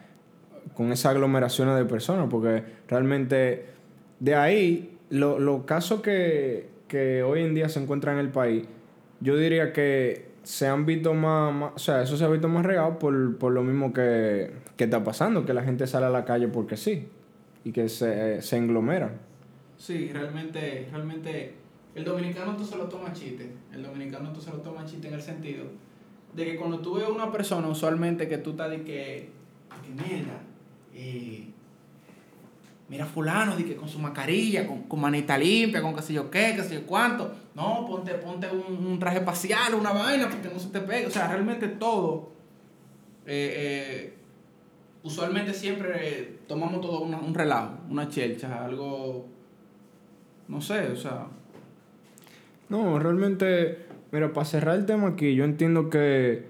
con 0.74 0.92
esas 0.92 1.12
aglomeraciones 1.14 1.76
de 1.76 1.84
personas, 1.84 2.26
porque 2.30 2.62
realmente 2.88 3.66
de 4.20 4.34
ahí, 4.34 4.98
lo- 5.10 5.38
los 5.38 5.64
casos 5.64 6.00
que, 6.02 6.68
que 6.88 7.22
hoy 7.22 7.42
en 7.42 7.54
día 7.54 7.68
se 7.68 7.80
encuentran 7.82 8.14
en 8.18 8.20
el 8.26 8.30
país, 8.30 8.64
yo 9.20 9.36
diría 9.36 9.72
que 9.72 10.28
se 10.42 10.66
han 10.66 10.86
visto 10.86 11.14
más, 11.14 11.54
más- 11.54 11.72
o 11.74 11.78
sea, 11.78 12.02
eso 12.02 12.16
se 12.16 12.24
ha 12.24 12.28
visto 12.28 12.48
más 12.48 12.64
regado 12.66 12.98
por, 12.98 13.38
por 13.38 13.52
lo 13.52 13.62
mismo 13.62 13.92
que, 13.92 14.50
que 14.76 14.84
está 14.84 15.02
pasando, 15.04 15.44
que 15.46 15.54
la 15.54 15.62
gente 15.62 15.86
sale 15.86 16.06
a 16.06 16.10
la 16.10 16.24
calle 16.24 16.48
porque 16.48 16.76
sí, 16.76 17.08
y 17.64 17.72
que 17.72 17.88
se, 17.88 18.40
se 18.42 18.56
englomeran. 18.56 19.18
Sí, 19.76 20.10
realmente, 20.12 20.88
realmente 20.90 21.54
el 21.94 22.04
dominicano 22.04 22.56
tú 22.56 22.64
se 22.64 22.76
lo 22.76 22.84
toma 22.84 23.12
chiste. 23.12 23.50
El 23.72 23.82
dominicano 23.82 24.32
tú 24.32 24.40
se 24.40 24.50
lo 24.50 24.58
toma 24.58 24.84
chiste 24.84 25.08
en 25.08 25.14
el 25.14 25.22
sentido 25.22 25.64
de 26.34 26.44
que 26.44 26.56
cuando 26.56 26.80
tú 26.80 26.94
ves 26.94 27.08
una 27.08 27.32
persona 27.32 27.68
usualmente 27.68 28.28
que 28.28 28.38
tú 28.38 28.50
estás 28.50 28.70
de 28.70 28.82
que, 28.82 29.30
que 29.82 30.02
mierda, 30.02 30.40
eh, 30.94 31.46
mira 32.88 33.06
fulano, 33.06 33.56
de 33.56 33.64
que 33.64 33.76
con 33.76 33.88
su 33.88 33.98
mascarilla, 33.98 34.66
con, 34.66 34.82
con 34.84 35.00
manita 35.00 35.38
limpia, 35.38 35.80
con 35.80 35.94
qué 35.94 36.02
sé 36.02 36.12
yo 36.12 36.30
qué, 36.30 36.52
qué 36.56 36.62
sé 36.62 36.74
yo 36.74 36.86
cuánto. 36.86 37.32
No, 37.54 37.86
ponte, 37.86 38.12
ponte 38.14 38.46
un, 38.50 38.86
un 38.86 38.98
traje 38.98 39.18
espacial, 39.18 39.74
una 39.74 39.92
vaina, 39.92 40.28
porque 40.28 40.48
no 40.48 40.58
se 40.58 40.68
te 40.68 40.80
pegue. 40.80 41.06
O 41.06 41.10
sea, 41.10 41.28
realmente 41.28 41.66
todo. 41.68 42.32
eh, 43.26 43.54
eh, 43.56 44.17
usualmente 45.02 45.54
siempre 45.54 46.38
tomamos 46.46 46.80
todo 46.80 47.02
un 47.02 47.34
relajo, 47.34 47.78
una 47.88 48.08
chelcha, 48.08 48.64
algo, 48.64 49.26
no 50.48 50.60
sé, 50.60 50.88
o 50.88 50.96
sea, 50.96 51.26
No, 52.68 52.98
realmente, 52.98 53.86
mira, 54.12 54.32
para 54.32 54.44
cerrar 54.44 54.76
el 54.76 54.86
tema 54.86 55.08
aquí, 55.08 55.34
yo 55.34 55.44
entiendo 55.44 55.88
que 55.88 56.44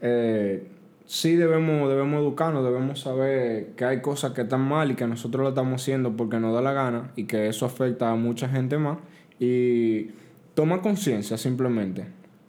eh, 0.00 0.68
sí 1.06 1.36
debemos, 1.36 1.88
debemos 1.88 2.20
educarnos, 2.20 2.64
debemos 2.64 3.00
saber 3.00 3.72
que 3.76 3.84
hay 3.84 4.00
cosas 4.00 4.32
que 4.32 4.42
están 4.42 4.60
mal 4.60 4.90
y 4.90 4.94
que 4.94 5.06
nosotros 5.06 5.42
lo 5.42 5.48
estamos 5.50 5.80
haciendo 5.82 6.16
porque 6.16 6.38
nos 6.38 6.54
da 6.54 6.60
la 6.60 6.72
gana 6.72 7.12
y 7.16 7.24
que 7.24 7.48
eso 7.48 7.66
afecta 7.66 8.10
a 8.10 8.16
mucha 8.16 8.48
gente 8.48 8.78
más. 8.78 8.98
Y 9.38 10.10
toma 10.54 10.82
conciencia 10.82 11.36
simplemente. 11.36 12.06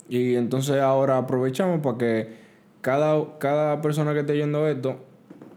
Y 0.09 0.35
entonces 0.35 0.79
ahora 0.79 1.17
aprovechamos 1.17 1.81
para 1.81 1.97
que 1.97 2.29
cada, 2.81 3.37
cada 3.39 3.81
persona 3.81 4.13
que 4.13 4.21
esté 4.21 4.37
yendo 4.37 4.67
esto 4.67 5.06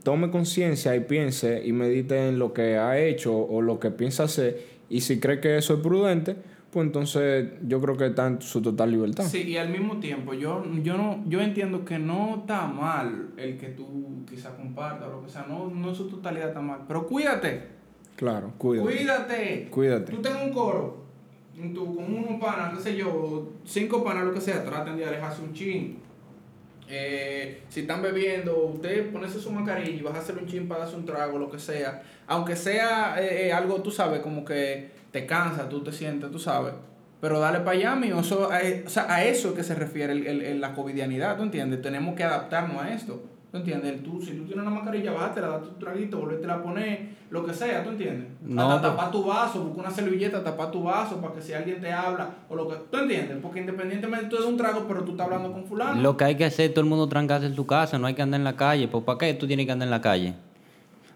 tome 0.02 0.30
conciencia 0.30 0.94
y 0.96 1.00
piense 1.00 1.62
y 1.64 1.72
medite 1.72 2.28
en 2.28 2.38
lo 2.38 2.52
que 2.52 2.76
ha 2.78 2.98
hecho 2.98 3.36
o 3.36 3.60
lo 3.62 3.78
que 3.78 3.90
piensa 3.90 4.24
hacer. 4.24 4.64
Y 4.88 5.02
si 5.02 5.20
cree 5.20 5.40
que 5.40 5.56
eso 5.56 5.74
es 5.74 5.80
prudente, 5.80 6.36
pues 6.70 6.86
entonces 6.86 7.48
yo 7.66 7.80
creo 7.80 7.96
que 7.96 8.06
está 8.06 8.26
en 8.28 8.40
su 8.40 8.62
total 8.62 8.90
libertad. 8.92 9.24
sí, 9.24 9.42
y 9.42 9.56
al 9.56 9.70
mismo 9.70 9.98
tiempo, 9.98 10.34
yo, 10.34 10.64
yo 10.82 10.96
no, 10.96 11.22
yo 11.26 11.40
entiendo 11.40 11.84
que 11.84 11.98
no 11.98 12.36
está 12.40 12.66
mal 12.66 13.30
el 13.36 13.56
que 13.58 13.68
tú 13.68 14.24
quizás 14.28 14.52
compartas 14.52 15.08
o 15.08 15.12
lo 15.16 15.22
que 15.22 15.28
sea, 15.30 15.46
no, 15.48 15.68
no 15.68 15.94
su 15.94 16.08
totalidad 16.08 16.48
está 16.48 16.60
mal, 16.60 16.80
pero 16.86 17.06
cuídate, 17.06 17.80
Claro, 18.16 18.52
cuídate. 18.58 18.86
cuídate, 18.96 19.68
Cuídate. 19.70 20.12
tú 20.12 20.20
tengas 20.22 20.44
un 20.44 20.52
coro, 20.52 21.04
en 21.58 21.72
tu, 21.74 21.96
con 21.96 22.04
unos 22.04 22.40
panas, 22.40 22.74
qué 22.76 22.82
sé 22.90 22.96
yo, 22.96 23.48
cinco 23.64 24.04
panas, 24.04 24.24
lo 24.24 24.32
que 24.34 24.40
sea, 24.40 24.62
traten 24.64 24.96
de 24.96 25.04
alejarse 25.06 25.42
un 25.42 25.52
chin. 25.52 25.98
Eh, 26.92 27.62
si 27.68 27.80
están 27.80 28.02
bebiendo, 28.02 28.56
usted 28.64 29.10
ponerse 29.12 29.38
su 29.40 29.50
mascarilla 29.52 29.90
y 29.90 30.02
vas 30.02 30.14
a 30.16 30.18
hacer 30.18 30.36
un 30.36 30.46
chin 30.46 30.66
para 30.68 30.80
darse 30.80 30.96
un 30.96 31.04
trago, 31.06 31.38
lo 31.38 31.50
que 31.50 31.58
sea. 31.58 32.02
Aunque 32.26 32.56
sea 32.56 33.16
eh, 33.22 33.46
eh, 33.48 33.52
algo, 33.52 33.80
tú 33.82 33.90
sabes, 33.90 34.20
como 34.20 34.44
que 34.44 34.90
te 35.12 35.24
cansa, 35.26 35.68
tú 35.68 35.82
te 35.82 35.92
sientes, 35.92 36.30
tú 36.30 36.38
sabes. 36.38 36.74
Pero 37.20 37.38
dale 37.38 37.60
para 37.60 37.72
allá. 37.72 37.98
Eso, 38.18 38.48
sea, 38.86 39.12
a 39.14 39.24
eso 39.24 39.48
es 39.50 39.54
que 39.54 39.62
se 39.62 39.74
refiere 39.74 40.12
el, 40.12 40.26
el- 40.26 40.42
el- 40.42 40.60
la 40.60 40.72
covidianidad, 40.74 41.36
¿tú 41.36 41.42
entiendes? 41.44 41.82
Tenemos 41.82 42.14
que 42.16 42.24
adaptarnos 42.24 42.82
a 42.82 42.92
esto. 42.94 43.22
¿Tú 43.50 43.56
entiendes? 43.56 44.02
Tú, 44.04 44.20
si 44.22 44.32
tú 44.32 44.44
tienes 44.44 44.62
una 44.64 44.70
mascarilla, 44.70 45.12
bájatela, 45.12 45.48
date 45.48 45.66
tu 45.70 45.84
traguito, 45.84 46.18
volvértela 46.18 46.54
a 46.54 46.62
poner, 46.62 47.08
lo 47.30 47.44
que 47.44 47.52
sea, 47.52 47.82
¿tú 47.82 47.90
entiendes? 47.90 48.28
No, 48.42 48.62
Hasta 48.62 48.80
pero- 48.82 48.92
tapar 48.94 49.10
tu 49.10 49.24
vaso, 49.24 49.64
busca 49.64 49.80
una 49.80 49.90
servilleta, 49.90 50.44
tapar 50.44 50.70
tu 50.70 50.84
vaso 50.84 51.16
para 51.20 51.34
que 51.34 51.42
si 51.42 51.52
alguien 51.52 51.80
te 51.80 51.92
habla 51.92 52.28
o 52.48 52.54
lo 52.54 52.68
que... 52.68 52.76
¿Tú 52.90 52.98
entiendes? 52.98 53.38
Porque 53.42 53.58
independientemente 53.60 54.26
tú 54.26 54.36
de 54.36 54.46
un 54.46 54.56
trago, 54.56 54.84
pero 54.86 55.02
tú 55.02 55.12
estás 55.12 55.26
hablando 55.26 55.50
con 55.52 55.64
fulano. 55.64 56.00
Lo 56.00 56.16
que 56.16 56.24
hay 56.24 56.36
que 56.36 56.44
hacer, 56.44 56.70
todo 56.72 56.82
el 56.82 56.88
mundo 56.88 57.08
trancarse 57.08 57.46
en 57.46 57.56
su 57.56 57.66
casa, 57.66 57.98
no 57.98 58.06
hay 58.06 58.14
que 58.14 58.22
andar 58.22 58.38
en 58.40 58.44
la 58.44 58.54
calle. 58.56 58.86
Pues 58.86 59.02
¿para 59.02 59.18
qué 59.18 59.34
tú 59.34 59.48
tienes 59.48 59.66
que 59.66 59.72
andar 59.72 59.86
en 59.86 59.90
la 59.90 60.00
calle? 60.00 60.34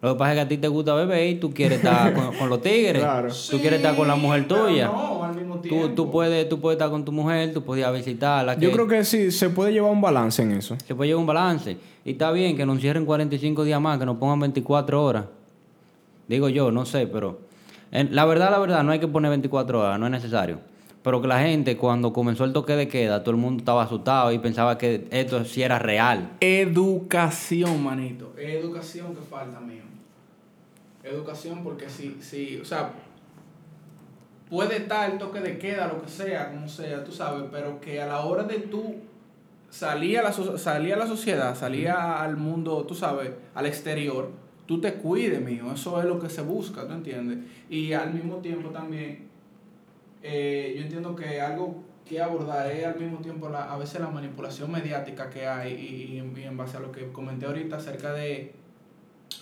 Lo 0.03 0.13
que 0.15 0.19
pasa 0.19 0.33
es 0.33 0.37
que 0.37 0.41
a 0.43 0.49
ti 0.49 0.59
te 0.59 0.69
gusta 0.69 0.93
beber 0.95 1.27
y 1.29 1.37
tú 1.37 1.55
quieres 1.55 1.79
estar 1.79 2.13
con, 2.15 2.35
con 2.35 2.51
los 2.51 2.61
tigres. 2.61 3.01
Claro. 3.03 3.29
Tú 3.51 3.59
quieres 3.61 3.79
estar 3.79 3.95
con 3.97 4.07
la 4.09 4.17
mujer 4.17 4.47
tuya. 4.49 4.87
No, 4.87 5.24
Tú, 5.69 5.89
tú, 5.95 6.11
puedes, 6.11 6.49
tú 6.49 6.61
puedes 6.61 6.77
estar 6.77 6.91
con 6.91 7.05
tu 7.05 7.13
mujer, 7.13 7.53
tú 7.53 7.63
a 7.85 7.91
visitarla. 7.91 8.59
Yo 8.59 8.71
creo 8.73 8.87
que 8.87 9.05
sí, 9.05 9.31
se 9.31 9.51
puede 9.51 9.73
llevar 9.73 9.91
un 9.93 10.01
balance 10.01 10.43
en 10.43 10.53
eso. 10.53 10.77
Se 10.87 10.95
puede 10.95 11.09
llevar 11.09 11.21
un 11.21 11.27
balance. 11.27 11.77
Y 12.05 12.13
está 12.13 12.31
bien 12.33 12.57
que 12.57 12.65
nos 12.67 12.81
cierren 12.81 13.05
45 13.05 13.65
días 13.65 13.81
más, 13.81 13.99
que 13.99 14.07
nos 14.07 14.17
pongan 14.19 14.41
24 14.41 15.03
horas. 15.05 15.25
Digo 16.29 16.49
yo, 16.49 16.71
no 16.71 16.85
sé, 16.87 17.07
pero... 17.07 17.41
en- 17.93 18.15
la 18.15 18.25
verdad, 18.25 18.51
la 18.51 18.59
verdad, 18.59 18.83
no 18.85 18.93
hay 18.93 18.99
que 18.99 19.09
poner 19.09 19.31
24 19.31 19.81
horas, 19.81 19.99
no 19.99 20.07
es 20.07 20.13
necesario. 20.13 20.59
Pero 21.03 21.21
que 21.21 21.29
la 21.29 21.41
gente, 21.43 21.77
cuando 21.77 22.15
comenzó 22.15 22.45
el 22.45 22.55
toque 22.55 22.75
de 22.77 22.89
queda, 22.89 23.23
todo 23.23 23.33
el 23.35 23.41
mundo 23.41 23.61
estaba 23.61 23.83
asustado 23.83 24.33
y 24.33 24.39
pensaba 24.39 24.79
que 24.79 25.07
esto 25.11 25.45
sí 25.45 25.63
era 25.63 25.79
real. 25.79 26.31
Educación, 26.41 27.83
manito. 27.85 28.33
Educación 28.39 29.15
que 29.15 29.21
falta, 29.21 29.61
mío. 29.61 29.83
Educación 31.03 31.63
porque 31.63 31.91
si, 31.91 32.17
si, 32.21 32.57
o 32.57 32.65
sea, 32.65 32.93
puede 34.51 34.77
estar 34.79 35.11
el 35.11 35.19
toque 35.19 35.41
de 35.41 35.59
queda, 35.59 35.89
lo 35.89 36.03
que 36.03 36.09
sea, 36.09 36.51
como 36.51 36.69
sea, 36.69 37.03
tú 37.05 37.13
sabes, 37.13 37.45
pero 37.51 37.81
que 37.81 38.01
a 38.01 38.07
la 38.07 38.21
hora 38.21 38.45
de 38.45 38.59
tú 38.61 38.97
salir 39.71 40.19
a 40.19 40.23
la, 40.23 40.33
so- 40.33 40.57
salir 40.59 40.95
a 40.95 40.97
la 40.97 41.07
sociedad, 41.07 41.55
salir 41.57 41.89
al 41.89 42.37
mundo, 42.37 42.85
tú 42.87 42.95
sabes, 42.95 43.31
al 43.55 43.67
exterior, 43.67 44.31
tú 44.67 44.81
te 44.81 44.95
cuides, 44.95 45.41
mío. 45.41 45.73
Eso 45.73 45.99
es 45.99 46.05
lo 46.07 46.19
que 46.21 46.29
se 46.29 46.43
busca, 46.43 46.87
¿tú 46.87 46.93
entiendes? 46.93 47.39
Y 47.69 47.93
al 47.93 48.13
mismo 48.15 48.37
tiempo 48.37 48.69
también, 48.71 49.29
eh, 50.23 50.75
yo 50.77 50.83
entiendo 50.83 51.15
que 51.17 51.41
algo 51.41 51.83
que 52.09 52.21
abordar 52.21 52.71
es 52.71 52.87
al 52.87 52.99
mismo 52.99 53.19
tiempo 53.19 53.49
la, 53.49 53.73
a 53.73 53.79
veces 53.79 54.01
la 54.01 54.09
manipulación 54.09 54.71
mediática 54.71 55.31
que 55.31 55.47
hay 55.47 55.73
y, 55.73 56.19
y 56.41 56.45
en 56.45 56.57
base 56.57 56.77
a 56.77 56.81
lo 56.81 56.93
que 56.93 57.11
comenté 57.13 57.47
ahorita 57.47 57.77
acerca 57.77 58.13
de 58.13 58.53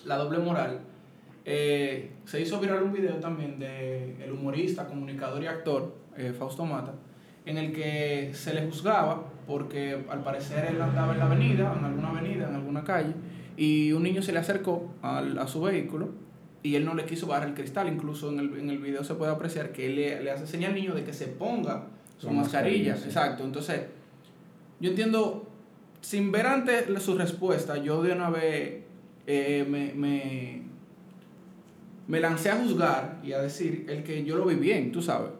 la 0.05 0.17
doble 0.17 0.39
moral. 0.39 0.81
Eh, 1.45 2.11
se 2.25 2.41
hizo 2.41 2.61
viral 2.61 2.83
un 2.85 2.93
video 2.93 3.15
también 3.17 3.59
de 3.59 4.17
el 4.25 4.33
humorista, 4.33 4.87
comunicador 4.87 5.43
y 5.43 5.47
actor 5.47 5.95
eh, 6.17 6.33
Fausto 6.39 6.65
Mata, 6.65 6.95
en 7.47 7.59
el 7.59 7.73
que 7.73 8.31
se 8.35 8.55
le 8.55 8.65
juzgaba 8.67 9.25
porque 9.47 10.05
al 10.09 10.23
parecer 10.23 10.67
él 10.71 10.81
andaba 10.81 11.13
en 11.15 11.19
la 11.19 11.27
avenida, 11.27 11.75
en 11.79 11.85
alguna 11.85 12.11
avenida, 12.11 12.49
en 12.49 12.55
alguna 12.55 12.85
calle, 12.85 13.13
y 13.57 13.93
un 13.93 14.03
niño 14.05 14.23
se 14.23 14.33
le 14.33 14.39
acercó 14.39 14.93
al- 15.03 15.39
a 15.39 15.47
su 15.49 15.61
vehículo 15.63 16.11
y 16.63 16.77
él 16.77 16.85
no 16.85 16.95
le 16.95 17.05
quiso 17.05 17.27
bajar 17.27 17.49
el 17.49 17.55
cristal. 17.55 17.89
Incluso 17.89 18.31
en 18.31 18.39
el, 18.39 18.59
en 18.61 18.71
el 18.71 18.79
video 18.79 19.03
se 19.03 19.15
puede 19.15 19.33
apreciar 19.33 19.73
que 19.73 19.87
él 19.87 19.97
le, 19.97 20.23
le 20.23 20.31
hace 20.31 20.47
señal 20.47 20.71
al 20.71 20.77
niño 20.77 20.95
de 20.95 21.03
que 21.03 21.13
se 21.13 21.27
ponga 21.27 21.87
su 22.19 22.29
La 22.29 22.35
mascarilla. 22.35 22.97
sí. 22.97 23.07
Exacto. 23.07 23.43
Entonces, 23.45 23.81
yo 24.79 24.91
entiendo, 24.91 25.49
sin 26.01 26.31
ver 26.31 26.47
antes 26.47 26.85
su 27.03 27.19
respuesta, 27.19 27.79
yo 27.79 28.01
de 28.03 28.13
una 28.13 28.31
vez 28.31 28.83
eh, 29.27 29.67
me, 29.69 29.93
me, 29.95 30.62
me 32.09 32.21
lancé 32.21 32.51
a 32.51 32.57
juzgar 32.57 33.21
y 33.23 33.33
a 33.33 33.41
decir 33.41 33.87
el 33.89 34.03
que 34.03 34.25
yo 34.25 34.37
lo 34.37 34.45
vi 34.47 34.55
bien, 34.57 34.93
tú 34.93 35.03
sabes. 35.03 35.31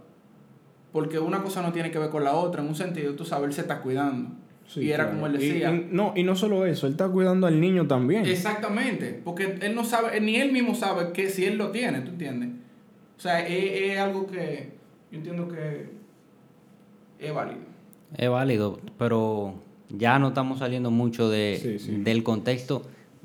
Porque 0.93 1.19
una 1.19 1.43
cosa 1.43 1.63
no 1.63 1.73
tiene 1.73 1.91
que 1.91 1.99
ver 1.99 2.11
con 2.11 2.23
la 2.25 2.35
otra. 2.35 2.63
En 2.63 2.69
un 2.69 2.75
sentido, 2.75 3.15
tú 3.15 3.25
sabes, 3.25 3.47
él 3.49 3.53
se 3.55 3.63
está 3.63 3.81
cuidando. 3.81 4.31
Sí, 4.67 4.81
y 4.83 4.91
era 4.93 5.05
claro. 5.05 5.11
como 5.21 5.27
él 5.27 5.43
Y- 5.43 5.49
decía. 5.49 5.71
y 5.73 5.89
no, 5.91 6.13
y 6.17 6.23
no 6.23 6.37
solo 6.37 6.65
eso, 6.67 6.87
él 6.87 6.93
está 6.93 7.09
cuidando 7.09 7.47
al 7.47 7.61
niño 7.61 7.87
también. 7.87 8.25
Exactamente, 8.27 9.21
porque 9.25 9.59
él 9.61 9.75
no 9.75 9.85
sabe, 9.85 10.21
ni 10.21 10.37
él 10.37 10.53
mismo 10.53 10.75
sabe 10.75 11.13
que 11.13 11.29
si 11.31 11.45
él 11.45 11.57
lo 11.59 11.71
tiene, 11.71 12.01
¿tú 12.03 12.11
entiendes? 12.11 12.51
O 13.19 13.21
sea, 13.21 13.47
es, 13.47 13.91
es 13.93 13.99
algo 13.99 14.27
que 14.27 14.73
yo 15.11 15.19
entiendo 15.19 15.49
que 15.49 15.87
es 17.19 17.35
válido. 17.35 17.61
Es 18.17 18.29
válido, 18.31 18.79
pero 18.99 19.55
ya 19.91 20.19
no 20.19 20.29
estamos 20.29 20.59
saliendo 20.61 20.91
mucho 20.91 21.29
de, 21.29 21.59
Sí, 21.61 21.79
sí. 21.79 21.97
del 22.03 22.23
contexto 22.23 22.83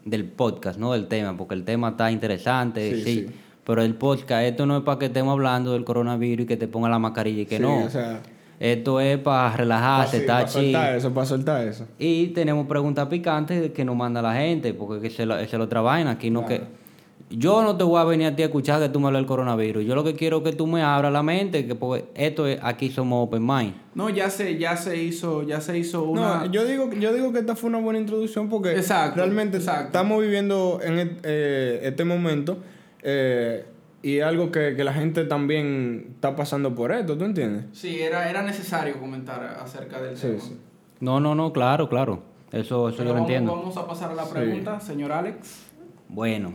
del 0.10 0.26
podcast, 0.26 0.80
no 0.80 0.94
del 0.94 1.08
tema, 1.08 1.36
porque 1.38 1.54
el 1.56 1.64
tema 1.64 1.90
está 1.90 2.12
interesante, 2.12 2.96
Sí, 2.96 3.04
sí, 3.04 3.26
sí. 3.28 3.34
pero 3.64 3.82
el 3.82 3.94
podcast, 3.96 4.44
esto 4.44 4.66
no 4.66 4.78
es 4.78 4.84
para 4.84 5.00
que 5.00 5.06
estemos 5.08 5.32
hablando 5.34 5.74
del 5.74 5.84
coronavirus 5.84 6.46
y 6.46 6.48
que 6.48 6.58
te 6.58 6.68
ponga 6.68 6.90
la 6.90 7.00
mascarilla 7.00 7.42
y 7.42 7.46
que 7.46 7.58
Sí, 7.58 7.62
no. 7.64 7.84
o 7.86 7.90
sea, 7.90 8.22
esto 8.60 9.00
es 9.00 9.18
para 9.20 9.56
relajarse, 9.56 10.22
para 10.22 10.42
estar 10.42 10.62
chill. 10.62 10.72
soltar 10.74 10.96
eso, 10.96 11.14
para 11.14 11.26
soltar 11.28 11.68
eso. 11.68 11.86
Y 12.00 12.28
tenemos 12.28 12.66
preguntas 12.68 13.08
picantes 13.08 13.72
que 13.72 13.86
nos 13.86 13.96
manda 13.96 14.22
la 14.22 14.34
gente, 14.34 14.74
porque 14.74 15.08
esa 15.08 15.40
es 15.42 15.54
la 15.54 15.64
otra 15.64 15.82
vaina. 15.82 16.12
Aquí 16.12 16.30
no 16.32 16.46
Claro. 16.46 16.64
que. 16.64 16.87
Yo 17.30 17.62
no 17.62 17.76
te 17.76 17.84
voy 17.84 18.00
a 18.00 18.06
venir 18.06 18.28
a 18.28 18.36
ti 18.38 18.42
a 18.44 18.46
escuchar 18.46 18.82
que 18.82 18.88
tú 18.88 19.02
me 19.02 19.08
hables 19.08 19.20
del 19.20 19.28
coronavirus. 19.28 19.84
Yo 19.86 19.96
lo 19.96 20.04
que 20.06 20.14
quiero 20.16 20.38
es 20.38 20.44
que 20.44 20.54
tú 20.54 20.66
me 20.66 20.82
abras 20.82 21.12
la 21.12 21.24
mente, 21.24 21.68
que 21.68 21.76
porque 21.76 22.06
esto 22.16 22.48
es, 22.48 22.58
aquí 22.64 22.90
somos 22.90 23.28
open 23.28 23.46
mind. 23.46 23.74
No, 23.96 24.10
ya 24.10 24.30
se, 24.30 24.58
ya 24.58 24.78
se 24.78 24.96
hizo, 25.04 25.44
ya 25.44 25.60
se 25.60 25.78
hizo 25.78 26.04
una. 26.04 26.46
No, 26.46 26.46
yo 26.52 26.64
digo, 26.66 26.90
yo 26.94 27.14
digo 27.14 27.34
que 27.34 27.40
esta 27.40 27.56
fue 27.58 27.70
una 27.70 27.80
buena 27.80 28.00
introducción 28.00 28.48
porque 28.48 28.72
Exacto, 28.72 29.18
realmente 29.20 29.58
exacto. 29.58 29.88
estamos 29.88 30.22
viviendo 30.22 30.80
en 30.82 31.00
et- 31.00 31.20
eh, 31.24 31.80
este 31.84 32.06
momento 32.06 32.60
eh, 33.04 33.66
y 34.02 34.22
algo 34.22 34.50
que, 34.50 34.76
que 34.78 34.84
la 34.86 34.94
gente 34.94 35.26
también 35.26 36.12
está 36.16 36.34
pasando 36.34 36.74
por 36.76 36.94
esto, 36.94 37.18
¿tú 37.18 37.26
entiendes? 37.26 37.66
Sí, 37.74 38.00
era, 38.00 38.30
era 38.30 38.42
necesario 38.42 38.98
comentar 39.02 39.58
acerca 39.62 40.02
del 40.02 40.16
Sí, 40.16 40.28
tema. 40.28 40.40
sí. 40.40 40.58
No, 41.02 41.20
no, 41.20 41.36
no, 41.36 41.52
claro, 41.52 41.90
claro. 41.90 42.22
Eso, 42.54 42.88
eso 42.88 42.98
Pero 43.00 43.00
yo 43.00 43.04
lo 43.04 43.14
vamos, 43.16 43.30
entiendo. 43.30 43.52
vamos 43.54 43.76
a 43.76 43.86
pasar 43.86 44.12
a 44.12 44.16
la 44.16 44.24
Sí. 44.24 44.32
pregunta, 44.34 44.80
señor 44.80 45.12
Alex. 45.12 45.64
Bueno, 46.08 46.54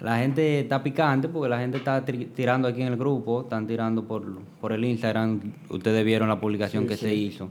la 0.00 0.18
gente 0.18 0.60
está 0.60 0.82
picante 0.82 1.28
porque 1.28 1.48
la 1.48 1.58
gente 1.58 1.76
está 1.78 2.04
tirando 2.04 2.68
aquí 2.68 2.80
en 2.82 2.88
el 2.88 2.96
grupo, 2.96 3.42
están 3.42 3.66
tirando 3.66 4.04
por, 4.04 4.24
por 4.60 4.72
el 4.72 4.84
Instagram. 4.84 5.40
Ustedes 5.68 6.04
vieron 6.04 6.28
la 6.28 6.40
publicación 6.40 6.84
Sí, 6.84 6.88
que 6.88 6.96
sí. 6.96 7.06
se 7.06 7.14
hizo. 7.14 7.48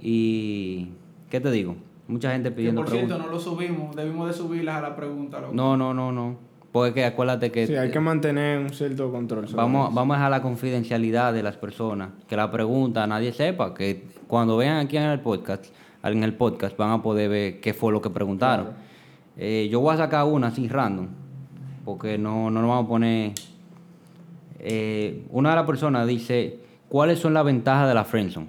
Y, 0.00 0.88
¿qué 1.30 1.40
te 1.40 1.50
digo? 1.50 1.76
Mucha 2.08 2.30
gente 2.32 2.50
Que 2.50 2.54
pidiendo 2.56 2.82
por 2.82 2.90
cierto, 2.90 3.08
preguntas. 3.08 3.26
no 3.26 3.32
lo 3.34 3.40
subimos, 3.40 3.96
debimos 3.96 4.28
de 4.28 4.34
subirlas 4.34 4.76
a 4.76 4.80
la 4.82 4.96
pregunta. 4.96 5.40
loco. 5.40 5.52
No, 5.54 5.76
no, 5.76 5.92
no, 5.92 6.12
no. 6.12 6.36
Porque 6.72 6.92
que 6.94 7.04
acuérdate 7.06 7.50
que 7.50 7.66
Sí, 7.66 7.74
hay 7.74 7.90
que 7.90 8.00
mantener 8.00 8.58
un 8.60 8.70
cierto 8.70 9.10
control. 9.10 9.46
sobre 9.48 9.56
vamos, 9.62 9.86
eso. 9.88 9.94
vamos 9.96 10.14
a 10.14 10.18
dejar 10.18 10.30
la 10.30 10.42
confidencialidad 10.42 11.32
de 11.32 11.42
las 11.42 11.56
personas. 11.56 12.10
Que 12.28 12.36
la 12.36 12.50
pregunta 12.50 13.06
nadie 13.06 13.32
sepa. 13.32 13.72
Que 13.74 14.04
cuando 14.26 14.56
vean 14.58 14.78
aquí 14.84 14.96
en 14.98 15.04
el 15.04 15.20
podcast, 15.20 15.66
en 16.02 16.22
el 16.22 16.34
podcast 16.34 16.76
van 16.76 16.90
a 16.90 17.02
poder 17.02 17.30
ver 17.30 17.60
qué 17.60 17.72
fue 17.72 17.92
lo 17.92 18.00
que 18.02 18.10
preguntaron. 18.10 18.66
Claro. 18.66 18.80
Eh, 19.38 19.68
yo 19.70 19.80
voy 19.80 19.94
a 19.94 19.96
sacar 19.96 20.24
una 20.26 20.48
así 20.48 20.68
random. 20.68 21.08
Porque 21.86 22.18
no, 22.18 22.50
no 22.50 22.60
nos 22.60 22.68
vamos 22.68 22.84
a 22.84 22.88
poner. 22.88 23.32
Eh, 24.58 25.24
una 25.30 25.50
de 25.50 25.56
las 25.56 25.64
personas 25.66 26.06
dice: 26.06 26.58
¿Cuáles 26.90 27.18
son 27.18 27.32
las 27.32 27.44
ventajas 27.44 27.88
de 27.88 27.94
la 27.94 28.04
friendzone? 28.04 28.48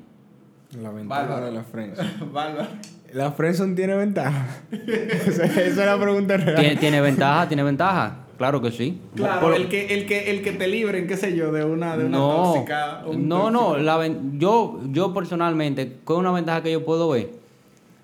La 0.82 0.90
ventaja 0.90 1.22
Bárbaro. 1.22 1.46
de 1.46 1.52
la 1.54 1.64
friendzone. 1.64 2.10
Bárbaro. 2.34 2.68
¿La 3.14 3.32
friendzone 3.32 3.76
tiene 3.76 3.96
ventaja? 3.96 4.48
esa, 4.72 5.46
esa 5.46 5.62
es 5.62 5.78
la 5.78 5.98
pregunta 6.00 6.36
real. 6.36 6.56
¿Tiene, 6.60 6.76
¿Tiene 6.76 7.00
ventaja? 7.00 7.48
¿Tiene 7.48 7.64
ventaja? 7.64 8.18
Claro 8.38 8.62
que 8.62 8.72
sí. 8.72 9.00
Claro, 9.16 9.40
Por- 9.42 9.54
el 9.56 9.68
que, 9.70 9.94
el 9.96 10.06
que, 10.06 10.30
el 10.32 10.42
que 10.44 10.52
te 10.52 10.68
libren, 10.68 11.08
qué 11.08 11.16
sé 11.18 11.36
yo, 11.36 11.52
de 11.52 11.64
una, 11.64 11.96
de 11.98 12.06
una 12.06 12.18
no, 12.18 12.30
tóxica. 12.54 13.04
un 13.08 13.28
no, 13.28 13.50
no, 13.50 13.78
la 13.78 13.98
ven- 13.98 14.40
yo, 14.40 14.80
yo 14.92 15.14
personalmente, 15.14 15.98
con 16.04 16.18
una 16.18 16.32
ventaja 16.32 16.62
que 16.62 16.72
yo 16.72 16.84
puedo 16.86 17.10
ver, 17.10 17.32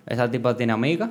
esa 0.07 0.31
tipa 0.31 0.55
tiene 0.57 0.73
amigas. 0.73 1.09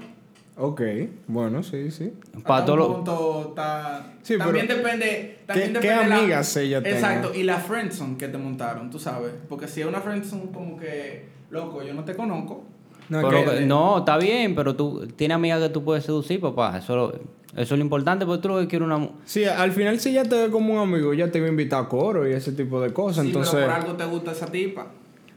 Ok, 0.64 0.80
bueno, 1.26 1.64
sí, 1.64 1.90
sí. 1.90 2.12
Para 2.46 2.64
todo 2.64 2.76
lo- 2.76 2.94
punto 2.94 3.46
está... 3.48 4.12
Sí, 4.22 4.38
también 4.38 4.68
pero 4.68 4.78
depende... 4.80 5.38
También 5.44 5.68
¿qué- 5.72 5.78
depende 5.80 6.02
qué 6.04 6.08
la- 6.08 6.16
amigas 6.18 6.56
ella 6.56 6.80
tenga? 6.82 6.96
Exacto, 6.96 7.32
y 7.34 7.42
la 7.42 7.58
friendzone 7.58 8.16
que 8.16 8.28
te 8.28 8.38
montaron, 8.38 8.88
tú 8.88 9.00
sabes. 9.00 9.32
Porque 9.48 9.66
si 9.66 9.80
es 9.80 9.88
una 9.88 10.00
friendzone 10.00 10.52
como 10.54 10.76
que, 10.76 11.26
loco, 11.50 11.82
yo 11.82 11.92
no 11.94 12.04
te 12.04 12.14
conozco. 12.14 12.62
No, 13.08 13.20
pero 13.28 13.44
que- 13.50 13.66
no, 13.66 13.98
está 13.98 14.16
bien, 14.18 14.54
pero 14.54 14.76
tú 14.76 15.08
tienes 15.16 15.34
amigas 15.34 15.60
que 15.60 15.68
tú 15.70 15.82
puedes 15.82 16.04
seducir, 16.04 16.40
papá. 16.40 16.78
Eso, 16.78 16.94
lo- 16.94 17.12
eso 17.12 17.20
es 17.56 17.70
lo 17.72 17.78
importante, 17.78 18.24
porque 18.24 18.40
tú 18.42 18.48
lo 18.50 18.60
que 18.60 18.68
quieres 18.68 18.86
una... 18.86 19.08
Sí, 19.24 19.44
al 19.44 19.72
final 19.72 19.98
si 19.98 20.12
ya 20.12 20.22
te 20.22 20.36
ve 20.46 20.48
como 20.52 20.74
un 20.74 20.78
amigo, 20.78 21.12
ya 21.12 21.28
te 21.32 21.40
va 21.40 21.46
a 21.46 21.50
invitar 21.50 21.82
a 21.82 21.88
coro 21.88 22.28
y 22.28 22.34
ese 22.34 22.52
tipo 22.52 22.80
de 22.80 22.92
cosas. 22.92 23.22
Sí, 23.24 23.30
entonces, 23.30 23.52
pero 23.52 23.66
por 23.66 23.74
algo 23.74 23.92
te 23.94 24.04
gusta 24.04 24.30
esa 24.30 24.46
tipa. 24.46 24.86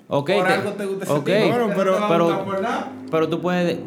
Ok, 0.07 0.29
por 0.35 0.45
te- 0.45 0.53
algo 0.53 0.71
te 0.73 0.85
gusta 0.85 1.03
esa 1.05 1.13
ok, 1.15 1.25
tipa. 1.25 1.39
Bueno, 1.47 1.69
pero- 1.75 1.97
pero- 2.07 2.25
gustar 2.27 2.45
por 2.45 2.61
nada. 2.61 2.91
Pero 3.09 3.27
tú 3.27 3.41
puedes... 3.41 3.79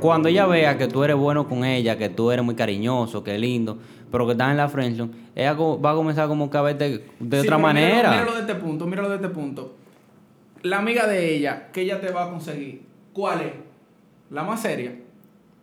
Cuando 0.00 0.28
ella 0.28 0.46
vea 0.46 0.76
que 0.78 0.88
tú 0.88 1.04
eres 1.04 1.16
bueno 1.16 1.46
con 1.48 1.64
ella, 1.64 1.96
que 1.98 2.08
tú 2.08 2.30
eres 2.30 2.44
muy 2.44 2.54
cariñoso, 2.54 3.22
que 3.22 3.38
lindo, 3.38 3.78
pero 4.10 4.26
que 4.26 4.32
estás 4.32 4.50
en 4.50 4.56
la 4.56 4.68
friendzone, 4.68 5.12
ella 5.36 5.52
va 5.54 5.90
a 5.90 5.94
comenzar 5.94 6.26
como 6.28 6.50
que 6.50 6.58
a 6.58 6.62
verte 6.62 7.04
de 7.20 7.40
Sí, 7.40 7.46
otra 7.46 7.58
manera. 7.58 8.10
Míralo, 8.10 8.12
míralo 8.30 8.32
de 8.34 8.40
este 8.40 8.54
punto, 8.54 8.86
míralo 8.86 9.08
de 9.10 9.16
este 9.16 9.28
punto. 9.28 9.74
La 10.62 10.78
amiga 10.78 11.06
de 11.06 11.34
ella, 11.36 11.68
que 11.72 11.82
ella 11.82 12.00
te 12.00 12.10
va 12.10 12.24
a 12.24 12.30
conseguir, 12.30 12.82
¿cuál 13.12 13.40
es? 13.40 13.52
¿La 14.30 14.42
más 14.42 14.60
seria? 14.60 14.94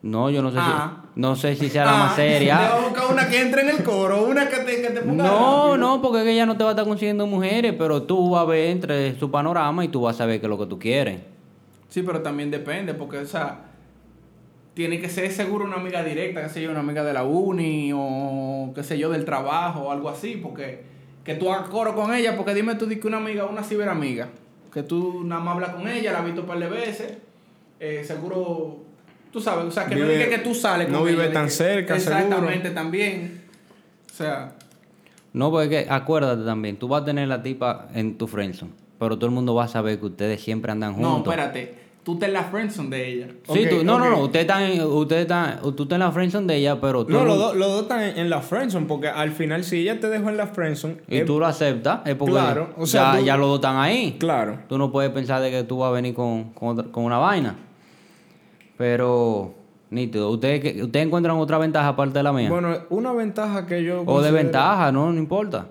No, 0.02 0.30
yo 0.30 0.42
no 0.42 0.52
sé 0.52 0.58
Ah. 0.60 1.02
si... 1.04 1.08
No 1.20 1.36
sé 1.36 1.56
si 1.56 1.68
sea 1.70 1.84
la 1.86 1.92
más 1.94 2.12
Ah, 2.14 2.16
Te 2.16 2.22
seria. 2.34 2.58
va 2.60 2.76
a 2.78 2.80
buscar 2.82 3.12
una 3.12 3.28
que 3.28 3.42
entre 3.42 3.62
en 3.64 3.70
el 3.70 3.84
coro, 3.84 4.24
una 4.26 4.48
que 4.48 4.58
te, 4.58 4.82
que 4.84 4.90
te 4.92 5.02
ponga. 5.02 5.24
No, 5.24 5.70
rápido. 5.70 5.78
no, 5.78 6.02
porque 6.02 6.20
es 6.20 6.24
que 6.26 6.32
ella 6.34 6.46
no 6.46 6.56
te 6.58 6.64
va 6.64 6.70
a 6.70 6.74
estar 6.74 6.86
consiguiendo 6.86 7.26
mujeres, 7.26 7.74
pero 7.78 8.04
tú 8.04 8.30
vas 8.32 8.44
a 8.44 8.46
ver 8.46 8.70
entre 8.70 9.18
su 9.20 9.32
panorama 9.32 9.84
y 9.84 9.88
tú 9.88 10.02
vas 10.02 10.16
a 10.16 10.18
saber 10.20 10.40
qué 10.40 10.46
es 10.46 10.50
lo 10.50 10.58
que 10.60 10.68
tú 10.68 10.78
quieres. 10.78 11.22
Sí, 11.90 12.04
pero 12.04 12.22
también 12.22 12.52
depende, 12.52 12.94
porque, 12.94 13.18
o 13.18 13.26
sea, 13.26 13.62
tiene 14.78 15.02
que 15.02 15.10
ser 15.10 15.32
seguro 15.32 15.66
una 15.66 15.78
amiga 15.78 16.04
directa, 16.04 16.44
qué 16.44 16.50
sé 16.50 16.62
yo, 16.62 16.70
una 16.70 16.82
amiga 16.82 17.04
de 17.04 17.12
la 17.12 17.24
uni 17.24 17.92
o 17.96 18.72
qué 18.76 18.84
sé 18.84 19.00
yo, 19.00 19.10
del 19.10 19.26
trabajo 19.26 19.80
o 19.86 19.92
algo 19.92 20.08
así, 20.08 20.40
porque 20.42 20.82
que 21.24 21.34
tú 21.34 21.52
hagas 21.52 21.68
coro 21.70 21.96
con 21.96 22.14
ella, 22.14 22.38
porque 22.38 22.54
dime 22.54 22.76
tú 22.76 22.86
di 22.86 22.98
que 22.98 23.08
una 23.08 23.18
amiga, 23.18 23.46
una 23.46 23.64
ciberamiga, 23.64 24.30
que 24.72 24.84
tú 24.84 25.24
nada 25.26 25.42
más 25.42 25.56
hablas 25.56 25.72
con 25.72 25.88
ella, 25.88 26.12
la 26.14 26.20
has 26.20 26.26
visto 26.26 26.42
un 26.42 26.48
par 26.48 26.60
de 26.60 26.68
veces, 26.70 27.18
eh, 27.80 28.04
seguro, 28.06 28.78
tú 29.34 29.42
sabes, 29.42 29.66
o 29.66 29.72
sea, 29.72 29.88
que 29.88 29.96
no 29.96 30.02
Vive- 30.06 30.14
diga 30.26 30.30
que 30.30 30.38
tú 30.44 30.54
sales 30.54 30.86
con 30.86 30.96
no 30.98 31.04
vive 31.04 31.30
tan 31.30 31.46
que- 31.46 31.52
cerca, 31.52 32.00
seguro. 32.00 32.20
Exactamente, 32.26 32.70
también. 32.70 33.42
O 34.12 34.16
sea, 34.16 34.54
No, 35.34 35.50
porque 35.50 35.80
es 35.80 35.86
que 35.88 35.92
acuérdate 35.92 36.44
también, 36.44 36.78
tú 36.78 36.88
vas 36.88 37.02
a 37.02 37.06
tener 37.06 37.28
la 37.28 37.42
tipa 37.42 37.88
en 37.96 38.16
tu 38.16 38.28
friendzone, 38.28 38.74
pero 39.00 39.16
todo 39.18 39.26
el 39.26 39.32
mundo 39.34 39.56
va 39.56 39.64
a 39.64 39.68
saber 39.68 40.00
que 40.00 40.06
ustedes 40.06 40.40
siempre 40.40 40.72
andan 40.72 40.94
juntos. 40.94 41.26
no, 41.26 41.32
espérate, 41.32 41.87
tú 42.08 42.14
estás 42.14 42.30
en 42.30 42.34
la 42.36 42.44
friendzone 42.46 42.90
de 42.90 43.08
ella. 43.12 43.28
Sí, 43.52 43.66
tú, 43.70 43.84
no, 43.84 44.00
no, 44.00 44.10
no, 44.10 44.20
ustedes 44.22 44.46
están, 44.46 44.64
en- 44.64 44.82
ustedes 44.82 45.24
están, 45.24 45.60
tú 45.62 45.84
estás 45.84 45.92
en 45.98 46.00
la 46.00 46.12
friendzone 46.14 46.48
de 46.48 46.56
ella, 46.60 46.80
pero 46.80 47.06
tú, 47.06 47.12
No, 47.12 47.26
los 47.26 47.38
dos 47.38 47.54
los 47.58 47.68
dos 47.70 47.82
están 47.82 48.02
en, 48.02 48.18
en 48.18 48.30
la 48.30 48.40
friendzone 48.40 48.86
porque 48.86 49.10
al 49.10 49.32
final 49.34 49.66
si 49.66 49.80
ella 49.82 50.00
te 50.00 50.08
dejó 50.08 50.30
en 50.30 50.38
la 50.38 50.48
friendzone... 50.48 51.00
y 51.10 51.18
es- 51.18 51.26
tú 51.26 51.38
lo 51.38 51.46
aceptas, 51.46 52.00
es 52.06 52.16
porque 52.16 52.32
Claro, 52.32 52.70
o 52.78 52.86
sea, 52.86 53.12
ya, 53.16 53.20
tú- 53.20 53.26
ya 53.26 53.36
los 53.38 53.48
dos 53.50 53.58
están 53.58 53.76
ahí. 53.76 54.16
Claro. 54.20 54.58
Tú 54.70 54.78
no 54.78 54.90
puedes 54.90 55.12
pensar 55.12 55.42
de 55.42 55.52
que 55.52 55.64
tú 55.66 55.80
vas 55.80 55.90
a 55.90 55.92
venir 55.92 56.14
con, 56.14 56.54
con, 56.54 56.70
otra- 56.80 56.90
con 56.94 57.04
una 57.04 57.18
vaina. 57.18 57.56
Pero, 58.78 59.54
nítido, 59.90 60.30
¿ustedes, 60.30 60.82
¿ustedes 60.84 61.06
encuentran 61.08 61.38
otra 61.38 61.58
ventaja 61.58 61.90
aparte 61.90 62.20
de 62.20 62.24
la 62.24 62.32
mía? 62.32 62.50
Bueno, 62.50 62.74
una 62.90 63.12
ventaja 63.14 63.66
que 63.66 63.84
yo... 63.84 64.02
o 64.02 64.06
considero- 64.06 64.22
desventaja, 64.22 64.92
no, 64.92 65.12
no 65.12 65.18
importa. 65.20 65.68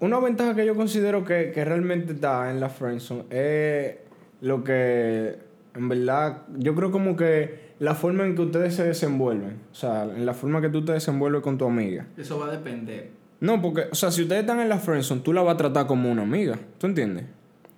Una 0.00 0.18
ventaja 0.18 0.56
que 0.56 0.66
yo 0.66 0.74
considero 0.74 1.24
que, 1.24 1.52
que 1.54 1.64
realmente 1.64 2.14
está 2.14 2.50
en 2.50 2.58
la 2.58 2.68
friendzone 2.68 3.24
es 3.30 3.96
lo 4.40 4.64
que, 4.64 5.36
en 5.74 5.88
verdad, 5.88 6.42
yo 6.58 6.74
creo 6.74 6.90
como 6.90 7.16
que 7.16 7.72
la 7.78 7.94
forma 7.94 8.24
en 8.24 8.34
que 8.34 8.42
ustedes 8.42 8.74
se 8.74 8.84
desenvuelven. 8.84 9.58
O 9.72 9.74
sea, 9.74 10.04
en 10.04 10.26
la 10.26 10.34
forma 10.34 10.60
que 10.60 10.68
tú 10.68 10.84
te 10.84 10.92
desenvuelves 10.92 11.42
con 11.42 11.58
tu 11.58 11.64
amiga. 11.64 12.06
Eso 12.16 12.38
va 12.38 12.46
a 12.46 12.50
depender. 12.50 13.10
No, 13.40 13.60
porque, 13.60 13.86
o 13.90 13.94
sea, 13.94 14.10
si 14.10 14.22
ustedes 14.22 14.42
están 14.42 14.60
en 14.60 14.68
la 14.68 14.78
friendzone, 14.78 15.22
tú 15.22 15.32
la 15.32 15.42
vas 15.42 15.54
a 15.54 15.56
tratar 15.56 15.86
como 15.86 16.10
una 16.10 16.22
amiga. 16.22 16.58
¿Tú 16.78 16.86
entiendes? 16.86 17.24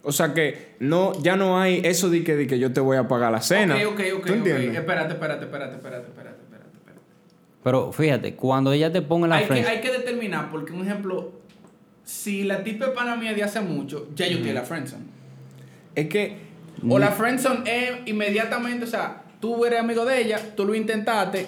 O 0.03 0.13
sea 0.13 0.35
que 0.35 0.75
no, 0.81 1.19
ya 1.23 1.37
no 1.37 1.59
hay 1.59 1.81
eso 1.83 2.11
de 2.11 2.23
que, 2.23 2.37
de 2.37 2.47
que 2.47 2.59
yo 2.59 2.73
te 2.73 2.81
voy 2.81 2.99
a 2.99 3.09
pagar 3.09 3.33
la 3.33 3.41
cena. 3.41 3.77
Ok, 3.77 3.95
ok, 3.95 4.01
ok. 4.19 4.27
¿Tú 4.27 4.33
ok. 4.33 4.37
entiendes? 4.37 4.77
Espérate, 4.77 5.15
espérate, 5.15 5.45
espérate, 5.47 5.77
espérate, 5.77 6.07
espérate, 6.09 6.41
espérate, 6.43 6.77
espérate. 6.77 7.01
Pero 7.63 7.93
fíjate, 7.93 8.35
cuando 8.35 8.73
ella 8.73 8.93
te 8.93 9.01
ponga 9.01 9.25
en 9.25 9.31
la 9.31 9.37
Hay 9.37 9.43
que, 9.45 9.49
friendzone... 9.49 9.77
hay 9.77 9.81
que 9.81 9.91
determinar, 9.91 10.51
porque 10.51 10.75
un 10.75 10.83
ejemplo, 10.83 11.33
si 12.05 12.45
la 12.45 12.63
tipa 12.63 12.87
es 12.87 12.91
pana 12.91 13.17
mía 13.17 13.33
de 13.33 13.43
hace 13.43 13.63
mucho, 13.63 14.09
ya 14.15 14.27
yo 14.27 14.35
estoy 14.35 14.51
en 14.51 14.55
la 14.55 14.63
friendzone. 14.65 15.05
Es 15.95 16.09
que, 16.09 16.37
O 16.89 16.99
la 16.99 17.11
friendzone 17.13 17.63
es 17.67 17.93
inmediatamente, 18.07 18.85
o 18.85 18.89
sea, 18.89 19.23
tú 19.41 19.65
eres 19.65 19.81
amigo 19.81 20.05
de 20.05 20.21
ella, 20.23 20.39
tú 20.57 20.65
lo 20.67 20.75
intentaste, 20.75 21.47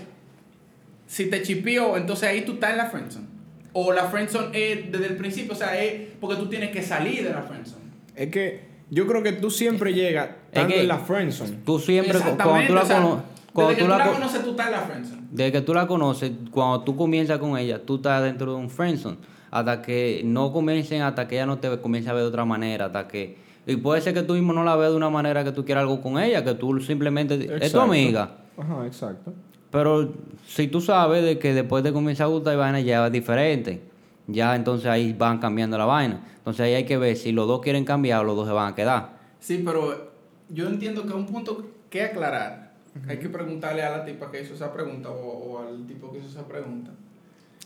si 1.06 1.28
te 1.30 1.42
chipió, 1.42 1.96
entonces 1.96 2.28
ahí 2.28 2.42
tú 2.42 2.52
estás 2.54 2.70
en 2.72 2.78
la 2.78 2.86
friendzone. 2.86 3.26
O 3.72 3.92
la 3.92 4.04
friendzone 4.04 4.48
es 4.54 4.90
desde 4.90 5.06
el 5.06 5.16
principio, 5.16 5.52
o 5.52 5.56
sea, 5.56 5.78
es 5.82 6.08
porque 6.20 6.36
tú 6.36 6.48
tienes 6.48 6.70
que 6.70 6.82
salir 6.82 7.22
de 7.24 7.30
la 7.30 7.42
friendzone. 7.42 7.84
es 8.14 8.30
que 8.30 8.64
yo 8.90 9.06
creo 9.06 9.22
que 9.22 9.32
tú 9.32 9.50
siempre 9.50 9.92
llegas 9.92 10.30
estando 10.46 10.74
que- 10.74 10.80
en 10.82 10.88
la 10.88 10.98
friendzone. 10.98 11.58
Tú 11.66 11.78
siempre, 11.78 12.18
cu- 12.18 12.36
cuando 12.42 12.66
tú 12.68 12.74
la, 12.74 12.82
o 12.82 12.86
sea, 12.86 12.96
cono- 13.02 13.22
cuando 13.52 13.70
desde 13.70 13.76
que 13.76 13.82
tú 13.82 13.86
tú 13.86 13.90
la 13.90 13.98
la 13.98 14.06
co- 14.06 14.12
conoces, 14.14 14.42
tú 14.44 14.50
estás 14.52 14.66
en 14.66 14.72
la 14.72 14.80
friendzone. 14.80 15.22
desde 15.30 15.52
que 15.52 15.60
tú 15.60 15.74
la 15.74 15.86
conoces, 15.86 16.32
cuando 16.50 16.80
tú 16.82 16.96
comienzas 16.96 17.38
con 17.38 17.58
ella, 17.58 17.84
tú 17.84 17.96
estás 17.96 18.22
dentro 18.22 18.52
de 18.52 18.58
un 18.58 18.70
friendzone. 18.70 19.18
hasta 19.50 19.80
que 19.80 20.22
no 20.24 20.52
comiencen, 20.52 21.02
hasta 21.02 21.26
que 21.28 21.36
ella 21.36 21.46
no 21.46 21.58
te 21.58 21.78
comience 21.78 22.10
a 22.10 22.12
ver 22.12 22.22
de 22.22 22.28
otra 22.28 22.44
manera, 22.44 22.86
hasta 22.86 23.06
que... 23.08 23.36
Y 23.66 23.76
puede 23.76 24.00
ser 24.00 24.14
que 24.14 24.22
tú 24.22 24.34
mismo 24.34 24.52
no 24.52 24.62
la 24.62 24.76
veas 24.76 24.92
de 24.92 24.96
una 24.96 25.10
manera 25.10 25.42
que 25.42 25.50
tú 25.52 25.64
quieras 25.64 25.82
algo 25.82 26.00
con 26.00 26.18
ella, 26.20 26.44
que 26.44 26.54
tú 26.54 26.78
simplemente... 26.80 27.34
Es 27.34 27.46
tu 27.46 27.52
Exacto. 27.54 27.80
amiga. 27.82 28.36
Ajá, 28.56 28.86
exacto. 28.86 29.32
Pero 29.70 30.12
si 30.46 30.68
tú 30.68 30.80
sabes 30.80 31.24
de 31.24 31.38
que 31.38 31.52
después 31.52 31.82
te 31.82 31.92
comienza 31.92 32.24
a 32.24 32.26
gustar 32.28 32.54
y 32.54 32.56
vaina 32.56 32.80
ya 32.80 33.06
es 33.06 33.12
diferente, 33.12 33.82
ya 34.28 34.54
entonces 34.54 34.86
ahí 34.86 35.12
van 35.12 35.38
cambiando 35.38 35.76
la 35.76 35.84
vaina. 35.84 36.24
Entonces 36.38 36.60
ahí 36.60 36.74
hay 36.74 36.84
que 36.84 36.96
ver 36.96 37.16
si 37.16 37.32
los 37.32 37.48
dos 37.48 37.60
quieren 37.60 37.84
cambiar 37.84 38.20
o 38.20 38.24
los 38.24 38.36
dos 38.36 38.46
se 38.46 38.52
van 38.52 38.72
a 38.72 38.74
quedar. 38.76 39.18
Sí, 39.40 39.62
pero 39.64 40.12
yo 40.48 40.68
entiendo 40.68 41.04
que 41.04 41.12
un 41.12 41.26
punto 41.26 41.66
que 41.90 42.02
aclarar. 42.02 42.72
Hay 43.08 43.18
que 43.18 43.28
preguntarle 43.28 43.82
a 43.82 43.98
la 43.98 44.04
tipa 44.04 44.30
que 44.30 44.42
hizo 44.42 44.54
esa 44.54 44.72
pregunta 44.72 45.10
o, 45.10 45.26
o 45.26 45.58
al 45.58 45.86
tipo 45.86 46.10
que 46.12 46.18
hizo 46.18 46.28
esa 46.28 46.46
pregunta. 46.46 46.92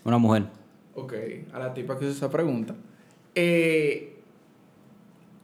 Una 0.02 0.18
mujer. 0.18 0.44
Ok, 0.94 1.12
a 1.52 1.58
la 1.58 1.72
tipa 1.74 1.98
que 1.98 2.06
hizo 2.06 2.14
esa 2.14 2.30
pregunta. 2.30 2.74
Eh, 3.34 4.19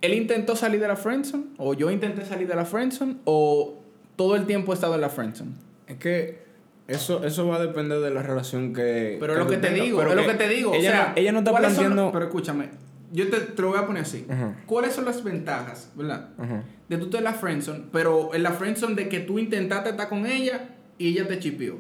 ¿Él 0.01 0.15
intentó 0.15 0.57
salir 0.57 0.81
de 0.81 0.89
la 0.89 0.97
friendzone? 0.97 1.45
¿O 1.59 1.75
yo 1.75 1.91
intenté 1.91 2.25
salir 2.25 2.47
de 2.47 2.55
la 2.55 2.65
friendzone? 2.65 3.17
¿O 3.25 3.83
todo 4.17 4.37
el 4.37 4.47
tiempo 4.47 4.73
he 4.73 4.75
estado 4.75 4.95
en 4.95 5.01
la 5.01 5.09
friendzone? 5.09 5.53
Es 5.87 5.97
que 5.97 6.47
eso, 6.89 7.25
eso 7.25 7.49
va 7.49 7.57
a 7.57 7.61
depender 7.61 8.01
de 8.01 8.11
la 8.11 8.23
relación 8.23 8.73
que. 8.73 9.17
Pero 9.19 9.33
es 9.33 9.39
lo 9.39 9.47
que 9.47 9.57
te 9.57 9.71
digo, 9.71 9.99
pero 9.99 10.11
es 10.11 10.17
lo 10.17 10.27
que 10.27 10.35
te 10.35 10.49
digo. 10.49 10.75
Ella, 10.75 10.91
o 10.91 10.93
sea, 10.93 11.09
no, 11.09 11.13
ella 11.17 11.33
no 11.33 11.39
está 11.41 11.51
¿cuáles 11.51 11.73
son 11.73 11.85
planteando. 11.85 12.13
pero 12.13 12.25
escúchame, 12.27 12.69
yo 13.13 13.29
te, 13.29 13.41
te 13.41 13.63
lo 13.63 13.69
voy 13.69 13.79
a 13.79 13.87
poner 13.87 14.03
así. 14.03 14.27
¿Cuáles 14.67 14.93
son 14.93 15.05
las 15.05 15.25
ventajas, 15.25 15.91
verdad? 15.97 16.29
Ajá. 16.39 16.63
De 16.89 16.99
tú 16.99 17.07
estar 17.07 17.19
en 17.19 17.25
la 17.25 17.33
friendzone, 17.35 17.85
pero 17.91 18.35
en 18.35 18.43
la 18.43 18.53
friendzone 18.53 18.95
de 18.95 19.09
que 19.09 19.21
tú 19.21 19.39
intentaste 19.39 19.91
estar 19.91 20.09
con 20.09 20.27
ella 20.27 20.69
y 20.99 21.09
ella 21.09 21.27
te 21.27 21.39
chipió. 21.41 21.79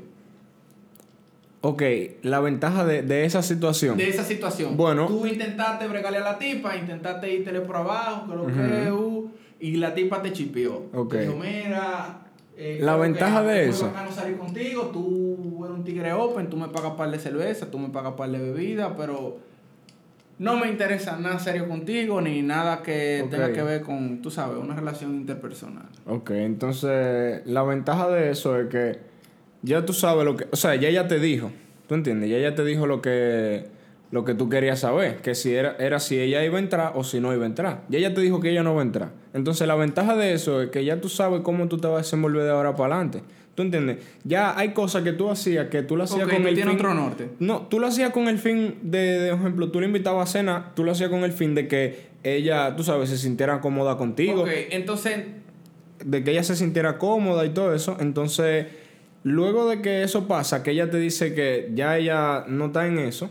Ok, 1.68 1.82
la 2.22 2.38
ventaja 2.38 2.84
de, 2.84 3.02
de 3.02 3.24
esa 3.24 3.42
situación. 3.42 3.96
De 3.96 4.08
esa 4.08 4.22
situación. 4.22 4.76
Bueno. 4.76 5.06
Tú 5.08 5.26
intentaste 5.26 5.88
bregarle 5.88 6.18
a 6.18 6.20
la 6.20 6.38
tipa, 6.38 6.76
intentaste 6.76 7.32
irte 7.34 7.50
por 7.60 7.76
abajo, 7.76 8.30
que 8.30 8.36
lo 8.36 8.46
que, 8.46 8.92
uh, 8.92 9.30
y 9.58 9.76
la 9.76 9.92
tipa 9.92 10.22
te 10.22 10.32
chipió. 10.32 10.84
Ok. 10.94 11.10
Te 11.10 11.22
dijo, 11.22 11.34
mira. 11.34 12.20
eh, 12.56 12.78
La 12.80 12.92
creo 12.92 13.02
que 13.02 13.08
ventaja 13.10 13.42
de 13.42 13.68
eso. 13.68 13.86
bacano 13.86 14.12
salir 14.12 14.36
contigo, 14.38 14.90
tú 14.92 15.64
eres 15.64 15.76
un 15.76 15.82
tigre 15.82 16.12
open, 16.12 16.48
tú 16.48 16.56
me 16.56 16.68
pagas 16.68 16.92
par 16.92 17.10
de 17.10 17.18
cerveza, 17.18 17.68
tú 17.68 17.80
me 17.80 17.88
pagas 17.88 18.12
par 18.12 18.30
de 18.30 18.38
bebida, 18.38 18.96
pero 18.96 19.38
no 20.38 20.56
me 20.58 20.68
interesa 20.68 21.16
nada 21.18 21.38
serio 21.40 21.66
contigo, 21.66 22.20
ni 22.20 22.42
nada 22.42 22.82
que 22.82 23.26
tenga 23.30 23.52
que 23.52 23.62
ver 23.62 23.82
con, 23.82 24.22
tú 24.22 24.30
sabes, 24.30 24.58
una 24.58 24.76
relación 24.76 25.16
interpersonal. 25.16 25.88
Ok, 26.06 26.30
entonces 26.30 27.40
la 27.46 27.62
ventaja 27.64 28.08
de 28.08 28.30
eso 28.30 28.56
es 28.60 28.68
que 28.68 29.05
ya 29.66 29.84
tú 29.84 29.92
sabes 29.92 30.24
lo 30.24 30.36
que, 30.36 30.46
o 30.50 30.56
sea, 30.56 30.76
ya 30.76 30.88
ella 30.88 31.08
te 31.08 31.18
dijo, 31.18 31.50
¿tú 31.88 31.96
entiendes? 31.96 32.30
Ya 32.30 32.36
ella 32.36 32.54
te 32.54 32.64
dijo 32.64 32.86
lo 32.86 33.02
que 33.02 33.66
lo 34.12 34.24
que 34.24 34.34
tú 34.34 34.48
querías 34.48 34.78
saber, 34.78 35.16
que 35.16 35.34
si 35.34 35.52
era, 35.52 35.74
era 35.80 35.98
si 35.98 36.18
ella 36.18 36.44
iba 36.44 36.58
a 36.58 36.60
entrar 36.60 36.92
o 36.94 37.02
si 37.02 37.18
no 37.18 37.34
iba 37.34 37.42
a 37.42 37.46
entrar. 37.46 37.82
Ya 37.88 37.98
ella 37.98 38.14
te 38.14 38.20
dijo 38.20 38.40
que 38.40 38.50
ella 38.50 38.62
no 38.62 38.72
va 38.72 38.82
a 38.82 38.84
entrar. 38.84 39.10
Entonces 39.34 39.66
la 39.66 39.74
ventaja 39.74 40.16
de 40.16 40.32
eso 40.32 40.62
es 40.62 40.70
que 40.70 40.84
ya 40.84 41.00
tú 41.00 41.08
sabes 41.08 41.40
cómo 41.40 41.66
tú 41.66 41.78
te 41.78 41.88
vas 41.88 41.94
a 41.94 42.02
desenvolver 42.02 42.44
de 42.44 42.50
ahora 42.50 42.76
para 42.76 42.94
adelante. 42.94 43.24
¿Tú 43.56 43.62
entiendes? 43.62 43.98
Ya 44.22 44.56
hay 44.56 44.72
cosas 44.72 45.02
que 45.02 45.12
tú 45.12 45.28
hacías 45.28 45.68
que 45.68 45.82
tú 45.82 45.96
las 45.96 46.12
hacías 46.12 46.28
con 46.28 46.46
el 46.46 46.54
tienes 46.54 46.76
fin... 46.76 46.86
otro 46.86 46.94
norte. 46.94 47.30
No, 47.40 47.62
tú 47.62 47.80
lo 47.80 47.88
hacías 47.88 48.12
con 48.12 48.28
el 48.28 48.38
fin 48.38 48.76
de, 48.82 48.98
de 49.18 49.30
ejemplo, 49.30 49.72
tú 49.72 49.80
le 49.80 49.86
invitabas 49.86 50.30
a 50.30 50.32
cena, 50.32 50.72
tú 50.76 50.84
lo 50.84 50.92
hacías 50.92 51.10
con 51.10 51.24
el 51.24 51.32
fin 51.32 51.56
de 51.56 51.66
que 51.66 52.06
ella, 52.22 52.76
tú 52.76 52.84
sabes, 52.84 53.10
se 53.10 53.18
sintiera 53.18 53.60
cómoda 53.60 53.96
contigo 53.96 54.42
Ok, 54.42 54.50
entonces, 54.70 55.24
de 56.04 56.22
que 56.22 56.30
ella 56.30 56.44
se 56.44 56.54
sintiera 56.54 56.98
cómoda 56.98 57.44
y 57.44 57.48
todo 57.50 57.74
eso. 57.74 57.96
Entonces, 57.98 58.66
luego 59.26 59.68
de 59.68 59.82
que 59.82 60.04
eso 60.04 60.28
pasa, 60.28 60.62
que 60.62 60.70
ella 60.70 60.88
te 60.88 60.98
dice 60.98 61.34
que 61.34 61.72
ya 61.74 61.98
ella 61.98 62.44
no 62.46 62.66
está 62.66 62.86
en 62.86 63.00
eso, 63.00 63.28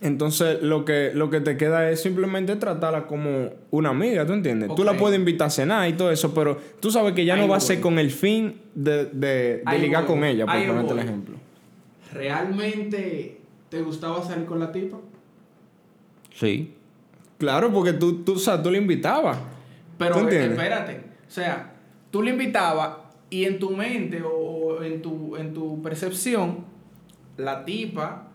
entonces 0.00 0.60
lo 0.60 0.84
que, 0.84 1.12
lo 1.14 1.30
que 1.30 1.40
te 1.40 1.56
queda 1.56 1.88
es 1.88 2.02
simplemente 2.02 2.56
tratarla 2.56 3.06
como 3.06 3.50
una 3.70 3.90
amiga, 3.90 4.26
¿tú 4.26 4.32
entiendes? 4.32 4.74
Tú 4.74 4.82
la 4.82 4.96
puedes 4.96 5.16
invitar 5.16 5.46
a 5.46 5.50
cenar 5.50 5.88
y 5.88 5.92
todo 5.92 6.10
eso, 6.10 6.34
pero 6.34 6.58
tú 6.80 6.90
sabes 6.90 7.14
que 7.14 7.24
ya 7.24 7.34
Ahí 7.34 7.42
no 7.42 7.48
va 7.48 7.58
a 7.58 7.60
ser 7.60 7.80
con 7.80 8.00
el 8.00 8.10
fin 8.10 8.60
de, 8.74 9.04
de, 9.04 9.62
ligar 9.78 10.02
voy. 10.02 10.14
con 10.16 10.24
ella, 10.24 10.46
por 10.46 10.54
Ahí 10.56 10.66
ponerte 10.66 10.92
el 10.92 10.98
ejemplo. 10.98 11.36
¿realmente 12.12 13.40
te 13.68 13.82
gustaba 13.82 14.20
salir 14.20 14.46
con 14.46 14.58
la 14.58 14.72
tipa? 14.72 14.98
Sí. 16.34 16.74
Claro, 17.38 17.72
porque 17.72 17.92
tú, 17.92 18.24
tú, 18.24 18.32
o 18.32 18.38
sea, 18.38 18.60
tú 18.60 18.68
la 18.72 18.78
invitabas. 18.78 19.38
Pero 19.96 20.28
espérate, 20.28 21.02
o 21.28 21.30
sea, 21.30 21.72
tú 22.10 22.20
le 22.20 22.32
invitabas 22.32 23.04
y 23.30 23.44
en 23.44 23.58
tu 23.58 23.70
mente 23.70 24.22
o, 24.22 24.30
o 24.30 24.63
en, 24.84 25.02
tu, 25.02 25.36
en 25.36 25.54
tu 25.54 25.82
percepción, 25.82 26.64
la 27.36 27.64
tipa, 27.64 28.28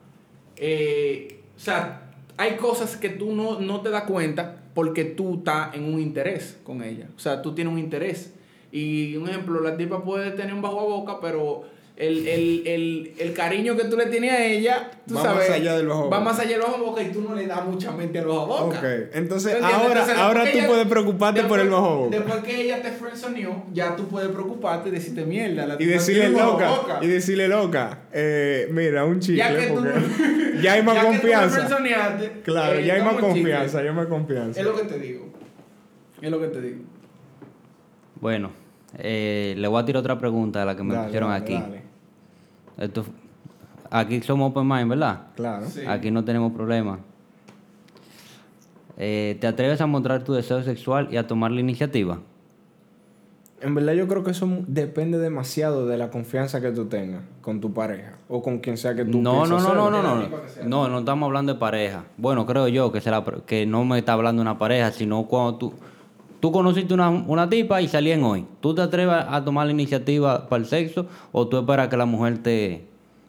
eh, 0.55 1.41
o 1.55 1.59
sea, 1.59 2.11
hay 2.37 2.55
cosas 2.57 2.97
que 2.97 3.09
tú 3.09 3.35
no, 3.35 3.59
no 3.59 3.81
te 3.81 3.89
das 3.89 4.03
cuenta 4.03 4.63
porque 4.73 5.03
tú 5.03 5.35
estás 5.39 5.75
en 5.75 5.83
un 5.83 5.99
interés 5.99 6.59
con 6.63 6.83
ella. 6.83 7.09
O 7.15 7.19
sea, 7.19 7.41
tú 7.41 7.53
tienes 7.53 7.73
un 7.73 7.79
interés. 7.79 8.33
Y 8.71 9.15
un 9.15 9.27
ejemplo, 9.27 9.61
la 9.61 9.75
tipa 9.75 10.03
puede 10.03 10.31
tener 10.31 10.53
un 10.53 10.61
bajo 10.61 10.79
a 10.79 10.83
boca, 10.83 11.19
pero 11.21 11.63
el, 11.99 12.27
el, 12.27 12.63
el, 12.65 13.13
el 13.19 13.33
cariño 13.33 13.75
que 13.75 13.83
tú 13.83 13.97
le 13.97 14.05
tienes 14.05 14.31
a 14.31 14.43
ella, 14.43 14.89
tú 15.05 15.15
Va 15.15 15.21
más 15.23 15.31
sabes, 15.33 15.49
allá 15.51 15.75
del 15.77 15.87
bajo 15.87 15.99
a 15.99 16.03
va 16.03 16.07
boca. 16.17 16.19
más 16.21 16.39
allá 16.39 16.51
del 16.51 16.61
bajo 16.61 16.75
a 16.75 16.79
boca 16.79 17.03
y 17.03 17.11
tú 17.11 17.21
no 17.21 17.35
le 17.35 17.45
das 17.45 17.65
mucha 17.65 17.91
mente 17.91 18.19
al 18.19 18.25
bajo 18.27 18.41
a 18.57 18.63
boca. 18.63 18.77
Ok, 18.79 18.85
entonces 19.13 19.55
ahora, 19.61 19.85
Entonces, 19.91 20.17
ahora 20.17 20.43
tú 20.51 20.57
puedes 20.65 20.87
preocuparte 20.87 21.43
por 21.43 21.59
el 21.59 21.69
bajo 21.69 21.97
boca. 21.97 22.15
Después 22.17 22.43
que 22.43 22.61
ella 22.61 22.81
te 22.81 22.91
frenzoneó, 22.91 23.65
ya 23.73 23.95
tú 23.97 24.07
puedes 24.07 24.29
preocuparte 24.29 24.87
y 24.89 24.91
decirte 24.93 25.25
mierda. 25.25 25.67
la 25.67 25.75
Y 25.77 25.85
decirle 25.85 26.29
loca, 26.29 26.69
boca. 26.69 26.99
y 27.01 27.07
decirle 27.07 27.47
loca, 27.49 27.99
eh, 28.13 28.69
mira, 28.71 29.03
un 29.03 29.19
chicle, 29.19 29.37
Ya 29.37 29.55
que 29.57 29.67
tú 29.67 29.75
porque 29.75 30.61
ya 30.63 30.73
hay 30.73 30.83
más 30.83 30.95
ya 30.95 31.01
que 31.01 31.07
tú 31.07 31.11
me 31.13 31.19
confianza. 31.19 31.67
Claro, 32.43 32.79
eh, 32.79 32.85
ya 32.85 32.93
hay 32.93 33.01
más 33.01 33.15
chicle. 33.15 33.27
confianza, 33.27 33.83
ya 33.83 33.89
hay 33.89 33.95
más 33.95 34.07
confianza. 34.07 34.59
Es 34.59 34.65
lo 34.65 34.75
que 34.75 34.83
te 34.83 34.99
digo. 34.99 35.27
Es 36.21 36.31
lo 36.31 36.39
que 36.39 36.47
te 36.47 36.61
digo. 36.61 36.79
Bueno, 38.21 38.51
eh, 38.97 39.53
le 39.57 39.67
voy 39.67 39.81
a 39.81 39.85
tirar 39.85 39.99
otra 40.01 40.17
pregunta 40.17 40.61
a 40.61 40.65
la 40.65 40.75
que 40.75 40.83
me 40.83 40.93
Dale, 40.93 41.05
pusieron 41.07 41.29
dale, 41.29 41.43
aquí. 41.43 41.53
dale. 41.53 41.78
Esto, 42.79 43.05
aquí 43.91 44.21
somos 44.21 44.51
open 44.51 44.67
mind, 44.67 44.89
¿verdad? 44.89 45.21
Claro. 45.35 45.67
Sí. 45.69 45.81
Aquí 45.85 46.09
no 46.11 46.23
tenemos 46.23 46.51
problema. 46.53 46.99
Eh, 48.97 49.37
¿Te 49.39 49.47
atreves 49.47 49.79
a 49.81 49.85
mostrar 49.87 50.23
tu 50.23 50.33
deseo 50.33 50.63
sexual 50.63 51.07
y 51.11 51.17
a 51.17 51.27
tomar 51.27 51.51
la 51.51 51.59
iniciativa? 51.59 52.19
En 53.61 53.75
verdad 53.75 53.91
yo 53.93 54.07
creo 54.07 54.23
que 54.23 54.31
eso 54.31 54.47
depende 54.67 55.17
demasiado 55.17 55.85
de 55.85 55.97
la 55.97 56.09
confianza 56.09 56.61
que 56.61 56.71
tú 56.71 56.85
tengas 56.85 57.23
con 57.41 57.59
tu 57.59 57.73
pareja 57.73 58.13
o 58.29 58.41
con 58.41 58.59
quien 58.59 58.77
sea 58.77 58.95
que 58.95 59.03
tú 59.03 59.21
No, 59.21 59.45
no, 59.45 59.59
no, 59.59 59.73
no, 59.75 59.91
no, 59.91 60.01
no. 60.01 60.27
sea. 60.47 60.63
No, 60.63 60.87
no 60.87 60.99
estamos 60.99 61.27
hablando 61.27 61.53
de 61.53 61.59
pareja. 61.59 62.05
Bueno, 62.15 62.45
creo 62.45 62.69
yo 62.69 62.89
que, 62.93 63.01
se 63.01 63.11
la- 63.11 63.25
que 63.45 63.65
no 63.65 63.83
me 63.83 63.99
está 63.99 64.13
hablando 64.13 64.39
de 64.41 64.49
una 64.49 64.57
pareja, 64.57 64.91
sino 64.91 65.25
cuando 65.27 65.57
tú, 65.57 65.73
tú 66.39 66.51
conociste 66.51 66.93
una, 66.93 67.09
una 67.09 67.49
tipa 67.49 67.81
y 67.81 67.87
salían 67.87 68.23
hoy. 68.23 68.45
¿Tú 68.61 68.73
te 68.75 68.81
atreves 68.81 69.15
a 69.27 69.43
tomar 69.43 69.65
la 69.65 69.71
iniciativa 69.73 70.47
para 70.49 70.61
el 70.61 70.67
sexo 70.67 71.07
o 71.31 71.47
tú 71.47 71.57
esperas 71.59 71.87
que 71.89 71.97
la 71.97 72.05
mujer 72.05 72.37
te, 72.39 72.85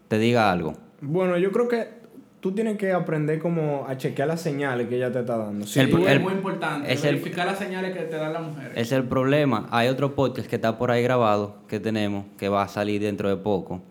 te 0.08 0.18
diga 0.18 0.50
algo? 0.52 0.74
Bueno, 1.00 1.36
yo 1.38 1.50
creo 1.52 1.66
que 1.68 2.00
tú 2.40 2.52
tienes 2.52 2.78
que 2.78 2.92
aprender 2.92 3.38
como 3.38 3.84
a 3.86 3.96
chequear 3.96 4.28
las 4.28 4.40
señales 4.40 4.88
que 4.88 4.96
ella 4.96 5.12
te 5.12 5.20
está 5.20 5.36
dando. 5.36 5.66
Si 5.66 5.78
El- 5.80 5.88
es 6.02 6.08
el- 6.08 6.20
muy 6.20 6.32
importante. 6.32 6.92
es 6.92 7.04
el- 7.04 7.16
verificar 7.16 7.46
las 7.46 7.58
señales 7.58 7.94
que 7.96 8.04
te 8.04 8.16
dan 8.16 8.32
las 8.32 8.42
mujeres. 8.42 8.72
Es 8.76 8.92
el 8.92 9.04
problema. 9.04 9.66
Hay 9.70 9.88
otro 9.88 10.14
podcast 10.14 10.48
que 10.48 10.56
está 10.56 10.78
por 10.78 10.90
ahí 10.90 11.02
grabado 11.02 11.56
que 11.68 11.80
tenemos, 11.80 12.24
que 12.38 12.48
va 12.48 12.62
a 12.62 12.68
salir 12.68 13.00
dentro 13.02 13.28
de 13.28 13.36
poco, 13.36 13.82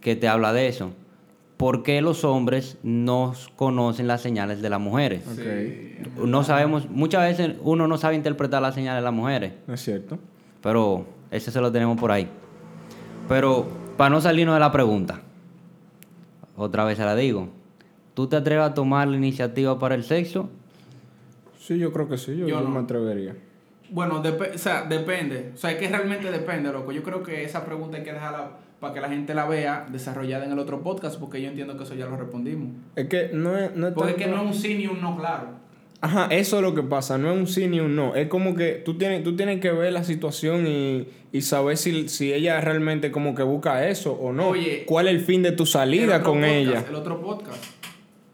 que 0.00 0.14
te 0.14 0.28
habla 0.28 0.52
de 0.52 0.68
eso. 0.68 0.90
¿Por 1.58 1.82
qué 1.82 2.00
los 2.00 2.24
hombres 2.24 2.78
no 2.82 3.34
conocen 3.56 4.06
las 4.06 4.22
señales 4.22 4.62
de 4.62 4.70
las 4.70 4.80
mujeres? 4.80 5.24
Ok, 5.26 6.24
No 6.24 6.44
sabemos, 6.44 6.88
muchas 6.88 7.22
veces 7.22 7.56
uno 7.62 7.86
no 7.88 7.98
sabe 7.98 8.14
interpretar 8.14 8.62
las 8.62 8.74
señales 8.76 9.00
de 9.02 9.04
las 9.04 9.12
mujeres, 9.12 9.52
es 9.66 9.80
cierto. 9.82 10.18
pero 10.62 11.04
ese 11.32 11.50
se 11.50 11.60
lo 11.60 11.70
tenemos 11.72 11.98
por 11.98 12.12
ahí. 12.12 12.28
Pero 13.28 13.66
para 13.96 14.08
no 14.08 14.20
salirnos 14.20 14.54
de 14.54 14.60
la 14.60 14.70
pregunta, 14.72 15.20
otra 16.56 16.84
vez 16.84 16.96
se 16.96 17.04
la 17.04 17.16
digo. 17.16 17.48
¿Tú 18.14 18.28
te 18.28 18.36
atreves 18.36 18.64
a 18.64 18.74
tomar 18.74 19.08
la 19.08 19.16
iniciativa 19.16 19.78
para 19.78 19.96
el 19.96 20.04
sexo? 20.04 20.48
Sí, 21.58 21.76
yo 21.78 21.92
creo 21.92 22.08
que 22.08 22.18
sí, 22.18 22.36
yo, 22.36 22.60
no. 22.60 22.68
me 22.70 22.78
atrevería. 22.80 23.36
Bueno, 23.90 24.22
o 24.22 24.58
sea, 24.58 24.82
depende. 24.82 25.52
O 25.54 25.56
sea, 25.56 25.72
es 25.72 25.78
que 25.78 25.88
realmente 25.88 26.30
depende, 26.30 26.72
loco. 26.72 26.92
Yo 26.92 27.02
creo 27.02 27.22
que 27.22 27.44
esa 27.44 27.64
pregunta 27.64 27.96
hay 27.96 28.04
que 28.04 28.12
dejarla 28.12 28.52
para 28.80 28.94
que 28.94 29.00
la 29.00 29.08
gente 29.08 29.34
la 29.34 29.46
vea 29.46 29.86
desarrollada 29.90 30.44
en 30.44 30.52
el 30.52 30.58
otro 30.58 30.82
podcast, 30.82 31.18
porque 31.18 31.42
yo 31.42 31.48
entiendo 31.48 31.76
que 31.76 31.84
eso 31.84 31.94
ya 31.94 32.06
lo 32.06 32.16
respondimos. 32.16 32.70
Es 32.96 33.08
que 33.08 33.30
no 33.32 33.56
es, 33.58 33.74
no 33.74 33.88
es 33.88 33.94
Porque 33.94 34.12
es 34.12 34.16
que 34.16 34.26
no 34.26 34.36
es 34.36 34.42
un 34.42 34.54
sí 34.54 34.74
ni 34.74 34.86
un 34.86 35.00
no 35.00 35.16
claro. 35.16 35.68
Ajá, 36.00 36.28
eso 36.30 36.58
es 36.58 36.62
lo 36.62 36.74
que 36.76 36.84
pasa, 36.84 37.18
no 37.18 37.32
es 37.32 37.36
un 37.36 37.48
sí 37.48 37.66
ni 37.66 37.80
un 37.80 37.96
no. 37.96 38.14
Es 38.14 38.28
como 38.28 38.54
que 38.54 38.82
tú 38.84 38.96
tienes, 38.96 39.24
tú 39.24 39.34
tienes 39.34 39.60
que 39.60 39.72
ver 39.72 39.92
la 39.92 40.04
situación 40.04 40.68
y, 40.68 41.08
y 41.32 41.42
saber 41.42 41.76
si, 41.76 42.08
si 42.08 42.32
ella 42.32 42.60
realmente 42.60 43.10
como 43.10 43.34
que 43.34 43.42
busca 43.42 43.88
eso 43.88 44.12
o 44.12 44.32
no. 44.32 44.50
Oye, 44.50 44.84
¿Cuál 44.86 45.08
es 45.08 45.14
el 45.14 45.20
fin 45.20 45.42
de 45.42 45.50
tu 45.50 45.64
El 45.64 45.68
salida 45.68 46.18
otro 46.18 46.30
con 46.30 46.40
podcast, 46.40 46.54
ella? 46.54 46.84
El 46.88 46.94
otro 46.94 47.20
podcast. 47.20 47.77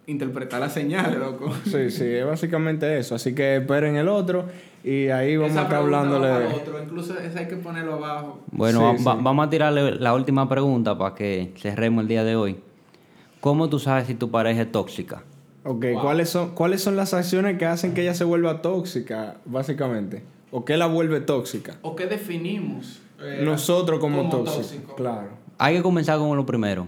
Interpretar 0.06 0.60
las 0.60 0.72
señales, 0.74 1.18
loco. 1.18 1.52
Sí, 1.64 1.90
sí, 1.90 2.04
es 2.04 2.26
básicamente 2.26 2.98
eso. 2.98 3.14
Así 3.14 3.34
que 3.34 3.56
esperen 3.56 3.96
el 3.96 4.08
otro 4.08 4.44
y 4.82 5.08
ahí 5.08 5.36
vamos 5.36 5.52
Esa 5.52 5.60
a 5.60 5.64
estar 5.64 5.78
hablándole 5.80 6.30
otro. 6.54 6.82
Incluso 6.82 7.18
esa 7.18 7.38
hay 7.40 7.48
que 7.48 7.56
ponerlo 7.56 7.94
abajo. 7.94 8.40
Bueno, 8.50 8.80
Sí, 8.80 8.84
va- 8.84 8.98
sí. 8.98 9.04
va- 9.04 9.14
vamos 9.22 9.46
a 9.46 9.50
tirarle 9.50 9.92
la 9.96 10.14
última 10.14 10.48
pregunta 10.48 10.96
para 10.98 11.14
que 11.14 11.52
cerremos 11.56 12.02
el 12.02 12.08
día 12.08 12.22
de 12.24 12.36
hoy. 12.36 12.56
¿Cómo 13.40 13.68
tú 13.68 13.78
sabes 13.78 14.06
si 14.06 14.14
tu 14.14 14.30
pareja 14.30 14.62
es 14.62 14.72
tóxica? 14.72 15.22
Ok, 15.64 15.84
Wow. 15.94 16.02
¿cuáles, 16.02 16.28
son, 16.28 16.50
¿cuáles 16.54 16.82
son 16.82 16.96
las 16.96 17.14
acciones 17.14 17.56
que 17.58 17.64
hacen 17.64 17.94
que 17.94 18.02
ella 18.02 18.14
se 18.14 18.24
vuelva 18.24 18.60
tóxica, 18.60 19.36
básicamente? 19.46 20.22
¿O 20.50 20.64
qué 20.64 20.76
la 20.76 20.86
vuelve 20.86 21.20
tóxica? 21.22 21.76
¿O 21.82 21.96
qué 21.96 22.06
definimos? 22.06 23.00
eh, 23.22 23.40
Nosotros 23.42 23.98
como, 24.00 24.18
como 24.18 24.28
tóxicos. 24.30 24.66
tóxico? 24.70 24.94
Claro. 24.96 25.28
Hay 25.56 25.76
que 25.76 25.82
comenzar 25.82 26.18
con 26.18 26.36
lo 26.36 26.44
primero. 26.44 26.86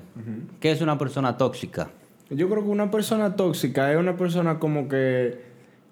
¿Qué 0.60 0.70
es 0.72 0.82
una 0.82 0.98
persona 0.98 1.36
tóxica? 1.38 1.88
Yo 2.30 2.48
creo 2.48 2.64
que 2.64 2.70
una 2.70 2.90
persona 2.90 3.36
tóxica 3.36 3.92
es 3.92 3.98
una 3.98 4.16
persona 4.16 4.58
como 4.58 4.88
que 4.88 5.38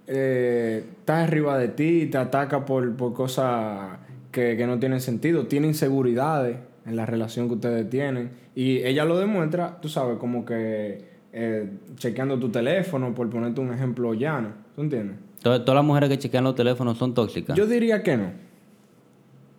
eh, 0.06 0.84
está 0.98 1.22
arriba 1.22 1.58
de 1.58 1.68
ti, 1.68 2.06
te 2.06 2.18
ataca 2.18 2.64
por, 2.64 2.96
por 2.96 3.14
cosas 3.14 3.98
que, 4.32 4.56
que 4.56 4.66
no 4.66 4.78
tienen 4.78 5.00
sentido, 5.00 5.46
tiene 5.46 5.68
inseguridades 5.68 6.56
en 6.86 6.96
la 6.96 7.06
relación 7.06 7.48
que 7.48 7.54
ustedes 7.54 7.88
tienen. 7.88 8.30
Y 8.54 8.78
ella 8.78 9.04
lo 9.04 9.18
demuestra, 9.18 9.80
tú 9.80 9.88
sabes, 9.88 10.18
como 10.18 10.44
que 10.44 11.04
eh, 11.32 11.68
chequeando 11.96 12.38
tu 12.38 12.48
teléfono, 12.50 13.14
por 13.14 13.28
ponerte 13.30 13.60
un 13.60 13.72
ejemplo 13.72 14.14
llano. 14.14 14.50
¿Tú 14.74 14.82
entiendes? 14.82 15.16
Todas, 15.42 15.60
todas 15.64 15.76
las 15.76 15.84
mujeres 15.84 16.08
que 16.08 16.18
chequean 16.18 16.44
los 16.44 16.54
teléfonos 16.54 16.98
son 16.98 17.14
tóxicas. 17.14 17.56
Yo 17.56 17.66
diría 17.66 18.02
que 18.02 18.16
no. 18.16 18.32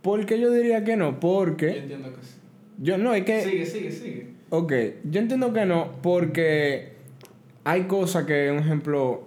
¿Por 0.02 0.26
qué 0.26 0.40
yo 0.40 0.52
diría 0.52 0.84
que 0.84 0.96
no? 0.96 1.12
Yo 1.12 1.20
Porque 1.20 1.80
entiendo 1.80 2.14
que 2.14 2.22
sí. 2.22 2.36
yo 2.80 2.98
no, 2.98 3.14
es 3.14 3.24
que... 3.26 3.42
Sigue, 3.42 3.66
sigue, 3.66 3.92
sigue. 3.92 4.35
Ok, 4.50 4.74
yo 5.10 5.20
entiendo 5.20 5.54
que 5.54 5.66
no, 5.66 5.94
porque 6.02 6.94
hay 7.64 7.84
cosas 7.84 8.26
que, 8.26 8.52
un 8.52 8.60
ejemplo, 8.60 9.24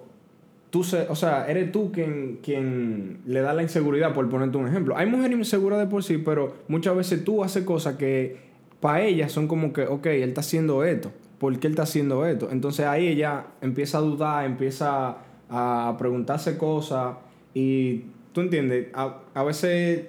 tú 0.70 0.84
se, 0.84 1.02
o 1.08 1.16
sea, 1.16 1.48
eres 1.48 1.72
tú 1.72 1.90
quien, 1.90 2.38
quien 2.42 3.20
le 3.26 3.40
da 3.40 3.52
la 3.52 3.62
inseguridad, 3.62 4.14
por 4.14 4.28
ponerte 4.28 4.56
un 4.58 4.68
ejemplo. 4.68 4.96
Hay 4.96 5.06
mujeres 5.06 5.36
inseguras 5.36 5.80
de 5.80 5.86
por 5.86 6.04
sí, 6.04 6.18
pero 6.18 6.54
muchas 6.68 6.96
veces 6.96 7.24
tú 7.24 7.42
haces 7.42 7.64
cosas 7.64 7.96
que 7.96 8.36
para 8.80 9.02
ellas 9.02 9.32
son 9.32 9.48
como 9.48 9.72
que, 9.72 9.82
ok, 9.82 10.06
él 10.06 10.28
está 10.28 10.40
haciendo 10.40 10.84
esto, 10.84 11.10
¿por 11.38 11.58
qué 11.58 11.66
él 11.66 11.72
está 11.72 11.82
haciendo 11.82 12.24
esto? 12.24 12.48
Entonces 12.52 12.86
ahí 12.86 13.08
ella 13.08 13.46
empieza 13.60 13.98
a 13.98 14.02
dudar, 14.02 14.46
empieza 14.46 15.16
a 15.50 15.96
preguntarse 15.98 16.56
cosas 16.56 17.16
y 17.54 18.04
tú 18.32 18.42
entiendes, 18.42 18.88
a, 18.94 19.22
a 19.34 19.42
veces 19.42 20.06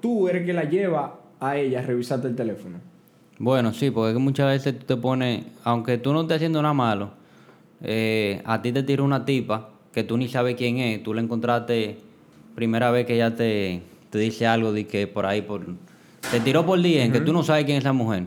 tú 0.00 0.28
eres 0.28 0.44
que 0.44 0.52
la 0.52 0.64
lleva 0.64 1.20
a 1.40 1.56
ella 1.56 1.78
a 1.78 1.82
revisarte 1.82 2.28
el 2.28 2.36
teléfono. 2.36 2.89
Bueno, 3.40 3.72
sí, 3.72 3.90
porque 3.90 4.10
es 4.10 4.16
que 4.16 4.22
muchas 4.22 4.48
veces 4.48 4.78
tú 4.78 4.84
te 4.84 4.96
pones, 4.98 5.46
aunque 5.64 5.96
tú 5.96 6.12
no 6.12 6.20
estés 6.20 6.36
haciendo 6.36 6.60
nada 6.60 6.74
malo, 6.74 7.12
eh, 7.80 8.42
a 8.44 8.60
ti 8.60 8.70
te 8.70 8.82
tira 8.82 9.02
una 9.02 9.24
tipa 9.24 9.70
que 9.94 10.04
tú 10.04 10.18
ni 10.18 10.28
sabes 10.28 10.56
quién 10.56 10.76
es, 10.76 11.02
tú 11.02 11.14
la 11.14 11.22
encontraste 11.22 12.00
primera 12.54 12.90
vez 12.90 13.06
que 13.06 13.14
ella 13.14 13.34
te, 13.34 13.82
te 14.10 14.18
dice 14.18 14.46
algo 14.46 14.74
de 14.74 14.86
que 14.86 15.06
por 15.06 15.24
ahí, 15.24 15.40
por 15.40 15.64
te 16.30 16.40
tiró 16.40 16.66
por 16.66 16.82
día 16.82 17.02
en 17.02 17.12
que 17.12 17.20
tú 17.22 17.32
no 17.32 17.42
sabes 17.42 17.64
quién 17.64 17.78
es 17.78 17.84
esa 17.84 17.94
mujer. 17.94 18.26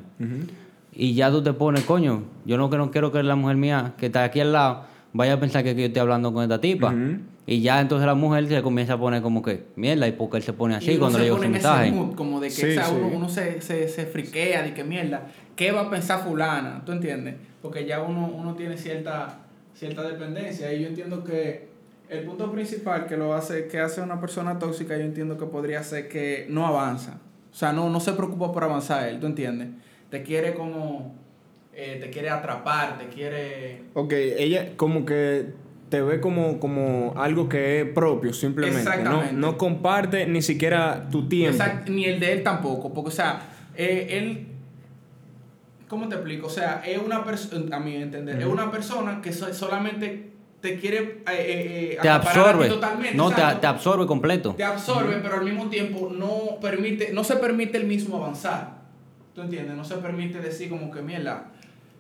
Y 0.92 1.14
ya 1.14 1.30
tú 1.30 1.44
te 1.44 1.54
pones, 1.54 1.84
coño, 1.84 2.24
yo 2.46 2.58
no, 2.58 2.72
que 2.72 2.78
no 2.78 2.90
quiero 2.90 3.12
que 3.12 3.22
la 3.22 3.36
mujer 3.36 3.58
mía 3.58 3.94
que 4.00 4.08
está 4.08 4.24
aquí 4.24 4.40
al 4.40 4.52
lado 4.52 4.86
vaya 5.14 5.34
a 5.34 5.40
pensar 5.40 5.64
que 5.64 5.74
yo 5.76 5.86
estoy 5.86 6.00
hablando 6.02 6.34
con 6.34 6.44
esta 6.44 6.60
tipa. 6.60 6.94
Y 7.46 7.62
ya 7.62 7.82
entonces 7.82 8.06
la 8.06 8.16
mujer 8.16 8.48
se 8.48 8.62
comienza 8.62 8.94
a 8.94 8.98
poner 8.98 9.22
como 9.22 9.42
que, 9.42 9.66
mierda, 9.76 10.08
¿y 10.08 10.14
por 10.14 10.30
qué 10.30 10.38
él 10.38 10.44
se 10.44 10.54
pone 10.54 10.76
así 10.76 10.98
cuando 10.98 11.20
le 11.20 11.28
en 11.28 11.34
ese 11.36 11.48
mensaje? 11.50 11.92
mood, 11.92 12.16
como 12.16 12.40
de 12.40 12.48
que 12.48 12.54
Sí, 12.54 12.72
sí. 12.72 12.80
uno, 12.96 13.08
uno 13.08 13.30
se, 13.30 13.60
se, 13.62 13.90
se 13.90 14.06
friquea 14.06 14.64
de 14.64 14.74
que 14.74 14.84
mierda, 14.86 15.28
¿qué 15.58 15.72
va 15.74 15.82
a 15.82 15.90
pensar 15.90 16.24
fulana? 16.24 16.84
¿Tú 16.86 16.94
entiendes? 16.94 17.36
Porque 17.62 17.86
ya 17.86 18.02
uno, 18.02 18.32
uno 18.34 18.56
tiene 18.56 18.78
cierta, 18.78 19.40
cierta 19.76 20.04
dependencia 20.04 20.74
y 20.74 20.82
yo 20.84 20.88
entiendo 20.88 21.24
que 21.26 21.68
el 22.10 22.24
punto 22.24 22.50
principal 22.52 23.08
que 23.08 23.18
lo 23.18 23.34
hace, 23.34 23.68
que 23.68 23.80
hace 23.80 24.00
una 24.00 24.22
persona 24.22 24.58
tóxica, 24.58 24.96
yo 24.96 25.04
entiendo 25.04 25.38
que 25.38 25.46
podría 25.46 25.84
ser 25.84 26.08
que 26.08 26.46
no 26.50 26.66
avanza. 26.66 27.20
O 27.52 27.56
sea, 27.56 27.74
no, 27.74 27.90
no 27.90 28.00
se 28.00 28.14
preocupa 28.14 28.54
por 28.54 28.64
avanzar 28.64 29.08
él, 29.10 29.20
¿tú 29.20 29.28
entiendes? 29.28 29.68
Te 30.10 30.24
quiere 30.24 30.54
como, 30.54 31.14
eh, 31.76 31.98
te 32.02 32.10
quiere 32.10 32.30
atrapar, 32.30 32.98
te 32.98 33.08
quiere... 33.08 33.84
Ok, 33.94 34.14
ella 34.14 34.70
como 34.78 35.06
que 35.06 35.48
te 35.90 36.02
ve 36.02 36.20
como, 36.20 36.60
como 36.60 37.14
algo 37.18 37.48
que 37.50 37.82
es 37.82 37.88
propio, 37.90 38.34
simplemente. 38.34 38.84
No, 38.84 38.92
Exactamente. 38.96 39.34
no 39.34 39.58
comparte 39.58 40.26
ni 40.28 40.42
siquiera 40.42 41.08
tu 41.12 41.28
tiempo. 41.28 41.58
Exact- 41.64 41.88
ni 41.90 42.06
el 42.06 42.20
de 42.20 42.34
él 42.34 42.44
tampoco, 42.44 42.92
porque, 42.94 43.10
o 43.10 43.12
sea, 43.12 43.42
eh, 43.76 44.08
él, 44.12 44.48
¿cómo 45.88 46.08
te 46.10 46.16
explico? 46.16 46.48
O 46.48 46.50
sea, 46.50 46.82
es 46.86 46.98
una 46.98 47.24
persona, 47.24 47.78
a 47.78 47.80
mi 47.80 47.96
entender, 47.96 48.40
es 48.40 48.46
una 48.48 48.72
persona 48.72 49.22
que 49.22 49.32
so- 49.34 49.54
solamente 49.54 50.32
te 50.62 50.80
quiere 50.80 51.22
eh, 51.30 51.98
Te 52.02 52.10
absorbe. 52.10 52.70
totalmente, 52.70 53.18
No, 53.18 53.30
te 53.32 53.68
absorbe 53.68 54.06
completo. 54.08 54.54
Te 54.56 54.64
absorbe, 54.64 55.20
pero 55.22 55.36
al 55.36 55.44
mismo 55.44 55.68
tiempo 55.70 56.10
no 56.16 56.60
permite, 56.62 57.12
no 57.14 57.24
se 57.24 57.36
permite 57.36 57.78
el 57.78 57.86
mismo 57.86 58.18
avanzar. 58.18 58.82
¿Tú 59.36 59.42
entiendes? 59.42 59.76
No 59.76 59.84
se 59.84 59.96
permite 59.98 60.40
decir 60.40 60.70
como 60.70 60.90
que, 60.92 61.02
mierda, 61.02 61.52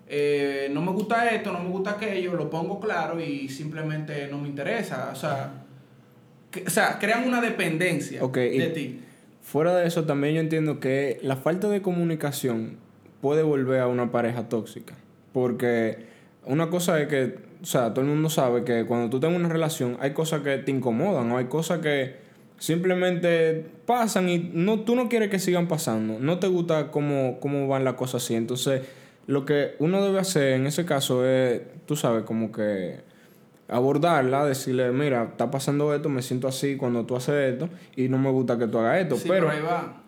eh, 0.08 0.70
no 0.72 0.82
me 0.82 0.92
gusta 0.92 1.30
esto, 1.30 1.52
no 1.52 1.60
me 1.60 1.70
gusta 1.70 1.92
aquello, 1.92 2.34
lo 2.34 2.50
pongo 2.50 2.80
claro 2.80 3.20
y 3.20 3.50
simplemente 3.50 4.28
no 4.30 4.38
me 4.38 4.48
interesa. 4.50 5.10
O 5.12 5.16
sea, 5.16 5.63
que- 6.52 6.63
o 6.68 6.70
sea 6.70 7.00
crean 7.00 7.28
una 7.28 7.42
dependencia 7.42 8.24
Ok, 8.24 8.38
y- 8.38 8.58
de 8.60 8.68
ti. 8.68 9.00
Fuera 9.42 9.76
de 9.76 9.88
eso, 9.88 10.06
también 10.06 10.36
yo 10.36 10.39
entiendo 10.42 10.80
que 10.80 11.20
la 11.22 11.36
falta 11.36 11.68
de 11.70 11.82
comunicación 11.82 12.78
puede 13.22 13.44
volver 13.44 13.82
a 13.82 13.88
una 13.88 14.12
pareja 14.12 14.48
tóxica. 14.50 14.96
Porque 15.34 15.98
una 16.46 16.70
cosa 16.70 17.02
es 17.02 17.08
que, 17.08 17.36
o 17.62 17.66
sea, 17.66 17.94
todo 17.94 18.06
el 18.06 18.12
mundo 18.12 18.30
sabe 18.30 18.63
que 18.63 18.86
cuando 18.86 19.10
tú 19.10 19.20
tengas 19.20 19.38
una 19.39 19.50
relación 19.50 19.98
hay 20.00 20.12
cosas 20.13 20.42
que 20.44 20.58
te 20.60 20.72
incomodan 20.72 21.30
o 21.32 21.38
hay 21.38 21.46
cosas 21.46 21.80
que 21.80 22.16
simplemente 22.58 23.66
pasan 23.86 24.30
y 24.30 24.38
no, 24.54 24.82
tú 24.82 24.96
no 24.96 25.10
quieres 25.10 25.30
que 25.30 25.39
sigan 25.39 25.68
pasando. 25.68 26.20
No 26.20 26.39
te 26.39 26.48
gusta 26.48 26.92
cómo, 26.92 27.39
cómo 27.39 27.68
van 27.68 27.84
las 27.84 27.94
cosas 27.96 28.24
así. 28.24 28.36
Entonces, 28.36 28.82
lo 29.27 29.45
que 29.45 29.75
uno 29.79 30.03
debe 30.03 30.19
hacer 30.19 30.53
en 30.53 30.67
ese 30.67 30.86
caso 30.86 31.25
es, 31.25 31.62
tú 31.86 31.95
sabes, 31.95 32.23
como 32.23 32.51
que 32.51 33.01
abordarla, 33.67 34.45
decirle, 34.45 34.91
mira, 34.91 35.23
está 35.31 35.49
pasando 35.49 35.93
esto, 35.93 36.09
me 36.09 36.21
siento 36.21 36.47
así 36.47 36.75
cuando 36.75 37.05
tú 37.05 37.15
haces 37.15 37.53
esto 37.53 37.69
y 37.95 38.09
no 38.09 38.17
me 38.17 38.29
gusta 38.29 38.57
que 38.57 38.67
tú 38.67 38.77
hagas 38.79 39.01
esto. 39.01 39.15
Sí, 39.17 39.27
pero, 39.27 39.49
ahí 39.49 39.62
va. 39.62 40.01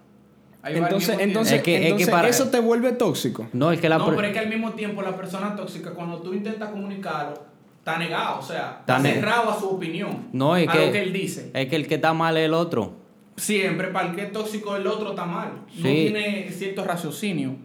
Ahí 0.61 0.73
va 0.79 0.87
al 0.87 0.93
entonces, 0.93 1.17
entonces, 1.19 1.53
Es 1.57 1.63
que- 1.63 1.75
es 1.75 1.79
que 1.81 1.85
entonces 1.87 2.09
para- 2.09 2.27
eso 2.27 2.49
te 2.49 2.59
vuelve 2.59 2.91
tóxico. 2.93 3.47
No, 3.53 3.71
es 3.71 3.79
que 3.79 3.87
la... 3.87 3.97
No, 3.97 4.07
per- 4.07 4.15
pero 4.15 4.27
es 4.27 4.33
que 4.33 4.39
al 4.39 4.49
mismo 4.49 4.71
tiempo 4.71 5.01
la 5.01 5.15
persona 5.15 5.55
tóxica, 5.55 5.91
cuando 5.91 6.17
tú 6.21 6.33
intentas 6.33 6.69
comunicarlo, 6.69 7.39
está 7.79 7.97
negado, 7.99 8.39
o 8.39 8.41
sea, 8.41 8.77
Está 8.81 8.97
está 8.97 9.09
cerrado 9.09 9.51
a 9.51 9.59
su 9.59 9.69
opinión, 9.69 10.27
No, 10.33 10.55
es 10.57 10.67
a 10.67 10.71
que, 10.71 10.85
lo 10.87 10.91
que 10.91 11.01
él 11.03 11.13
dice. 11.13 11.51
es 11.53 11.67
que 11.67 11.75
el 11.75 11.87
que 11.87 11.95
está 11.95 12.13
mal 12.13 12.35
es 12.37 12.45
el 12.45 12.53
otro. 12.53 12.93
Siempre, 13.37 13.89
para 13.89 14.09
el 14.09 14.15
que 14.15 14.23
es 14.23 14.31
tóxico, 14.31 14.75
el 14.75 14.87
otro 14.87 15.11
está 15.11 15.25
mal. 15.25 15.49
No 15.77 15.83
tiene 15.83 16.49
cierto 16.51 16.83
raciocinio 16.83 17.55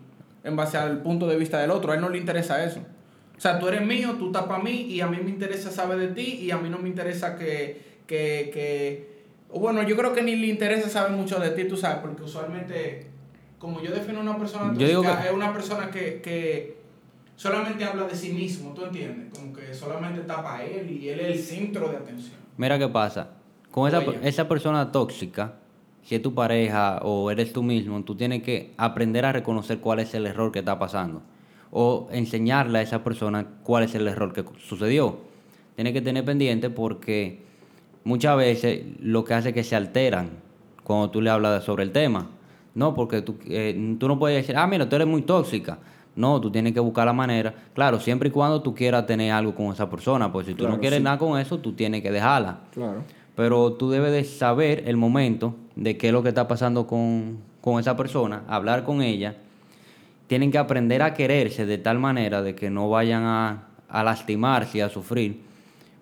en 0.45 0.57
base 0.57 0.77
al 0.79 1.03
punto 1.03 1.27
de 1.27 1.37
vista 1.37 1.59
del 1.61 1.71
otro. 1.71 1.93
A 1.93 1.95
él 1.97 2.01
no 2.01 2.09
le 2.09 2.19
interesa 2.19 2.65
eso. 2.65 2.81
O 3.37 3.41
sea, 3.41 3.59
tú 3.59 3.69
eres 3.69 3.83
mío, 3.87 4.17
tú 4.19 4.27
estás 4.27 4.45
para 4.45 4.63
mí 4.63 4.71
y 4.89 5.01
a 5.01 5.07
mí 5.07 5.19
me 5.23 5.31
interesa 5.31 5.71
saber 5.71 5.99
de 5.99 6.09
ti 6.09 6.41
y 6.43 6.51
a 6.51 6.59
mí 6.59 6.69
no 6.69 6.79
me 6.79 6.89
interesa 6.89 7.37
que, 7.37 7.81
que, 8.07 8.51
que... 8.53 9.11
Bueno, 9.55 9.83
yo 9.83 9.97
creo 9.97 10.13
que 10.13 10.23
ni 10.23 10.37
le 10.37 10.47
interesa 10.49 10.89
saber 10.89 11.13
mucho 11.13 11.39
de 11.41 11.51
ti, 11.51 11.65
tú 11.65 11.77
sabes, 11.77 11.99
porque 12.03 12.23
usualmente, 12.23 13.07
como 13.59 13.81
yo 13.83 13.91
defino 13.93 14.19
a 14.19 14.23
una 14.23 14.37
persona 14.39 14.73
tóxica, 14.97 15.23
que- 15.23 15.29
es 15.29 15.35
una 15.35 15.53
persona 15.53 15.91
que, 15.91 16.21
que 16.21 16.77
solamente 17.35 17.83
habla 17.85 18.05
de 18.07 18.15
sí 18.15 18.31
mismo, 18.33 18.73
¿tú 18.75 18.85
entiendes? 18.85 19.33
Como 19.35 19.53
que 19.55 19.73
solamente 19.75 20.21
está 20.21 20.43
para 20.43 20.63
él 20.65 20.91
y 20.91 21.09
él 21.09 21.21
es 21.21 21.37
el 21.37 21.39
centro 21.43 21.89
de 21.89 21.97
atención. 21.97 22.35
Mira 22.59 22.79
qué 22.79 22.89
pasa. 22.89 23.29
Con 23.71 23.89
esa, 23.89 24.03
esa 24.23 24.47
persona 24.49 24.93
tóxica, 24.93 25.55
si 26.03 26.15
es 26.15 26.23
tu 26.23 26.35
pareja 26.35 26.99
o 27.03 27.31
eres 27.31 27.53
tú 27.53 27.63
mismo, 27.63 28.03
tú 28.03 28.15
tienes 28.15 28.43
que 28.43 28.73
aprender 28.77 29.25
a 29.27 29.33
reconocer 29.33 29.79
cuál 29.81 30.01
es 30.01 30.15
el 30.15 30.27
error 30.27 30.51
que 30.53 30.61
está 30.61 30.79
pasando. 30.79 31.23
O 31.71 32.09
enseñarle 32.11 32.79
a 32.79 32.83
esa 32.83 33.05
persona 33.05 33.47
cuál 33.63 33.85
es 33.85 33.95
el 33.95 34.09
error 34.09 34.33
que 34.33 34.45
sucedió. 34.59 35.19
Tienes 35.77 35.93
que 35.93 36.01
tener 36.01 36.25
pendiente 36.25 36.69
porque 36.69 37.43
muchas 38.05 38.37
veces 38.37 38.83
lo 39.01 39.25
que 39.25 39.35
hace 39.35 39.51
es 39.51 39.55
que 39.55 39.65
se 39.65 39.77
alteran 39.77 40.31
cuando 40.85 41.11
tú 41.11 41.21
le 41.21 41.31
hablas 41.31 41.63
sobre 41.65 41.85
el 41.85 41.93
tema. 41.93 42.29
No, 42.75 42.95
porque 42.95 43.23
tú, 43.23 43.37
eh, 43.47 43.97
tú 43.99 44.09
no 44.09 44.19
puedes 44.19 44.37
decir, 44.39 44.57
ah, 44.57 44.67
mira, 44.67 44.89
tú 44.89 44.97
eres 44.97 45.07
muy 45.09 45.23
tóxica. 45.23 45.79
No, 46.17 46.41
tú 46.41 46.51
tienes 46.51 46.73
que 46.73 46.81
buscar 46.81 47.07
la 47.07 47.13
manera. 47.13 47.55
Claro, 47.73 48.01
siempre 48.01 48.29
y 48.29 48.33
cuando 48.33 48.61
tú 48.63 48.75
quieras 48.75 49.07
tener 49.07 49.31
algo 49.33 49.55
con 49.55 49.67
esa 49.73 49.89
persona. 49.89 50.31
Pues 50.33 50.47
si 50.47 50.53
tú 50.55 50.59
Claro, 50.65 50.75
no 50.75 50.81
quieres 50.81 50.99
sí. 50.99 51.05
nada 51.05 51.19
con 51.19 51.39
eso, 51.39 51.59
tú 51.59 51.73
tienes 51.73 52.03
que 52.03 52.11
dejarla. 52.11 52.59
Claro. 52.73 53.03
Pero 53.37 53.73
tú 53.75 53.91
debes 53.91 54.13
de 54.13 54.25
saber 54.25 54.85
el 54.87 54.97
momento 54.97 55.55
de 55.77 55.97
qué 55.97 56.09
es 56.09 56.13
lo 56.13 56.23
que 56.23 56.29
está 56.31 56.47
pasando 56.49 56.87
con, 56.87 57.39
con 57.61 57.81
esa 57.81 57.97
persona, 57.97 58.43
hablar 58.49 58.85
con 58.85 59.03
ella. 59.03 59.37
Tienen 60.27 60.51
que 60.51 60.59
aprender 60.59 61.03
a 61.03 61.15
quererse 61.15 61.67
de 61.67 61.79
tal 61.79 61.99
manera 61.99 62.43
de 62.43 62.55
que 62.55 62.71
no 62.71 62.89
vayan 62.89 63.25
a, 63.25 63.69
a 63.89 64.05
lastimarse 64.05 64.79
y 64.79 64.81
a 64.81 64.89
sufrir. 64.89 65.41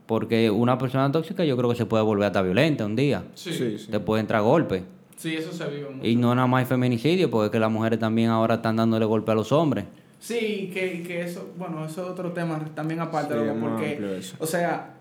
Porque 0.06 0.50
una 0.50 0.78
persona 0.78 1.10
tóxica 1.12 1.44
yo 1.44 1.56
creo 1.56 1.70
que 1.70 1.76
se 1.76 1.86
puede 1.86 2.02
volver 2.02 2.26
hasta 2.26 2.42
violenta 2.42 2.84
un 2.86 2.96
día. 2.96 3.24
Sí, 3.34 3.52
Sí, 3.52 3.58
sí, 3.58 3.78
sí. 3.78 3.90
Te 3.90 4.00
puede 4.00 4.20
entrar 4.20 4.42
golpe. 4.42 4.82
eso 5.22 5.52
se 5.52 5.68
vive 5.68 5.90
mucho. 5.90 6.06
Y 6.06 6.16
no 6.16 6.34
nada 6.34 6.46
más 6.46 6.60
hay 6.60 6.66
feminicidio, 6.66 7.30
porque 7.30 7.46
es 7.46 7.52
que 7.52 7.58
las 7.60 7.70
mujeres 7.70 7.98
también 7.98 8.30
ahora 8.30 8.56
están 8.56 8.76
dándole 8.76 9.04
golpe 9.04 9.32
a 9.32 9.34
los 9.34 9.52
hombres. 9.52 9.84
Sí, 10.18 10.70
que, 10.74 11.02
que 11.06 11.22
eso, 11.22 11.50
bueno, 11.56 11.84
eso 11.84 12.02
es 12.02 12.08
otro 12.10 12.32
tema 12.32 12.58
también 12.74 13.00
aparte, 13.00 13.34
Sí, 13.34 13.46
loco, 13.46 13.60
porque, 13.60 14.20
o 14.38 14.46
sea, 14.46 14.94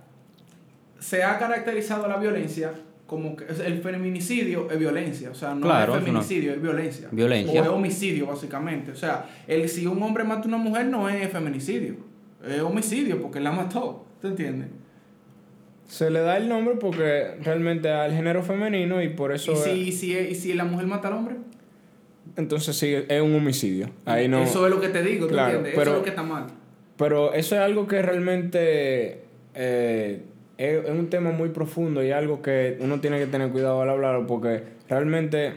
se 1.00 1.24
ha 1.24 1.38
caracterizado 1.38 2.08
la 2.08 2.18
violencia 2.18 2.72
como 3.06 3.36
que 3.38 3.46
el 3.46 3.82
feminicidio 3.82 4.70
es 4.70 4.78
violencia, 4.78 5.30
o 5.32 5.34
sea, 5.36 5.56
no 5.56 5.62
Claro, 5.62 5.94
es 5.96 6.00
no. 6.02 6.06
feminicidio, 6.06 6.52
es 6.54 6.62
violencia. 6.62 7.08
Violencia. 7.12 7.62
O 7.62 7.64
es 7.64 7.70
homicidio, 7.70 8.26
básicamente. 8.28 8.92
O 8.92 8.96
sea, 8.96 9.26
el, 9.48 9.70
si 9.70 9.88
un 9.88 10.02
hombre 10.04 10.26
mata 10.26 10.44
a 10.44 10.48
una 10.48 10.58
mujer 10.58 10.88
no 10.88 11.08
es 11.10 11.30
feminicidio. 11.32 11.96
Es 12.46 12.60
homicidio 12.62 13.22
porque 13.22 13.38
él 13.38 13.46
la 13.46 13.52
mató. 13.54 14.06
¿Te 14.22 14.28
entiendes? 14.28 14.68
Se 15.88 16.10
le 16.10 16.20
da 16.20 16.36
el 16.36 16.50
nombre 16.50 16.76
porque 16.76 17.36
realmente 17.42 17.90
al 17.90 18.12
género 18.14 18.44
femenino 18.44 19.02
y 19.02 19.08
por 19.10 19.32
eso... 19.32 19.54
¿Y 19.54 19.56
si, 19.56 19.70
es- 19.70 19.78
y 19.78 19.92
si, 19.94 20.18
y 20.18 20.36
si 20.36 20.54
la 20.54 20.66
mujer 20.66 20.86
mata 20.88 21.08
al 21.08 21.14
hombre? 21.14 21.36
Entonces 22.36 22.76
sí, 22.76 22.94
es 23.08 23.22
un 23.22 23.34
homicidio. 23.36 23.90
Ahí 24.04 24.28
no... 24.28 24.44
Eso 24.44 24.66
es 24.68 24.74
lo 24.74 24.82
que 24.82 24.90
te 24.90 25.02
digo, 25.02 25.28
¿tú 25.28 25.34
Claro, 25.34 25.60
entiendes? 25.60 25.74
pero- 25.76 25.84
Eso 25.84 25.92
es 25.92 25.98
lo 26.00 26.04
que 26.04 26.10
está 26.10 26.24
mal. 26.24 26.48
Pero 26.98 27.34
eso 27.34 27.56
es 27.56 27.62
algo 27.62 27.88
que 27.88 28.02
realmente 28.02 29.22
eh, 29.54 30.24
es, 30.58 30.86
es 30.86 30.90
un 30.92 31.10
tema 31.10 31.32
muy 31.32 31.50
profundo 31.50 32.04
y 32.04 32.12
algo 32.12 32.42
que 32.42 32.78
uno 32.82 33.00
tiene 33.00 33.20
que 33.20 33.28
tener 33.28 33.50
cuidado 33.52 33.82
al 33.82 33.90
hablarlo 33.90 34.26
porque 34.28 34.64
realmente 34.90 35.54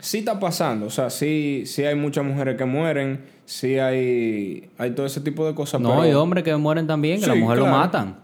sí 0.00 0.18
está 0.18 0.40
pasando. 0.40 0.86
O 0.86 0.90
sea, 0.90 1.10
sí, 1.10 1.64
sí 1.66 1.84
hay 1.84 1.94
muchas 1.94 2.24
mujeres 2.24 2.56
que 2.56 2.64
mueren, 2.64 3.20
sí 3.44 3.78
hay, 3.78 4.70
hay 4.78 4.90
todo 4.92 5.06
ese 5.06 5.20
tipo 5.20 5.46
de 5.46 5.54
cosas. 5.54 5.80
No, 5.80 5.90
pero- 5.90 6.02
hay 6.02 6.12
hombres 6.14 6.44
que 6.44 6.54
mueren 6.56 6.86
también, 6.86 7.20
que 7.20 7.26
la 7.26 7.34
Sí, 7.34 7.40
mujer 7.40 7.58
lo 7.58 7.64
claro. 7.64 7.78
matan. 7.78 8.16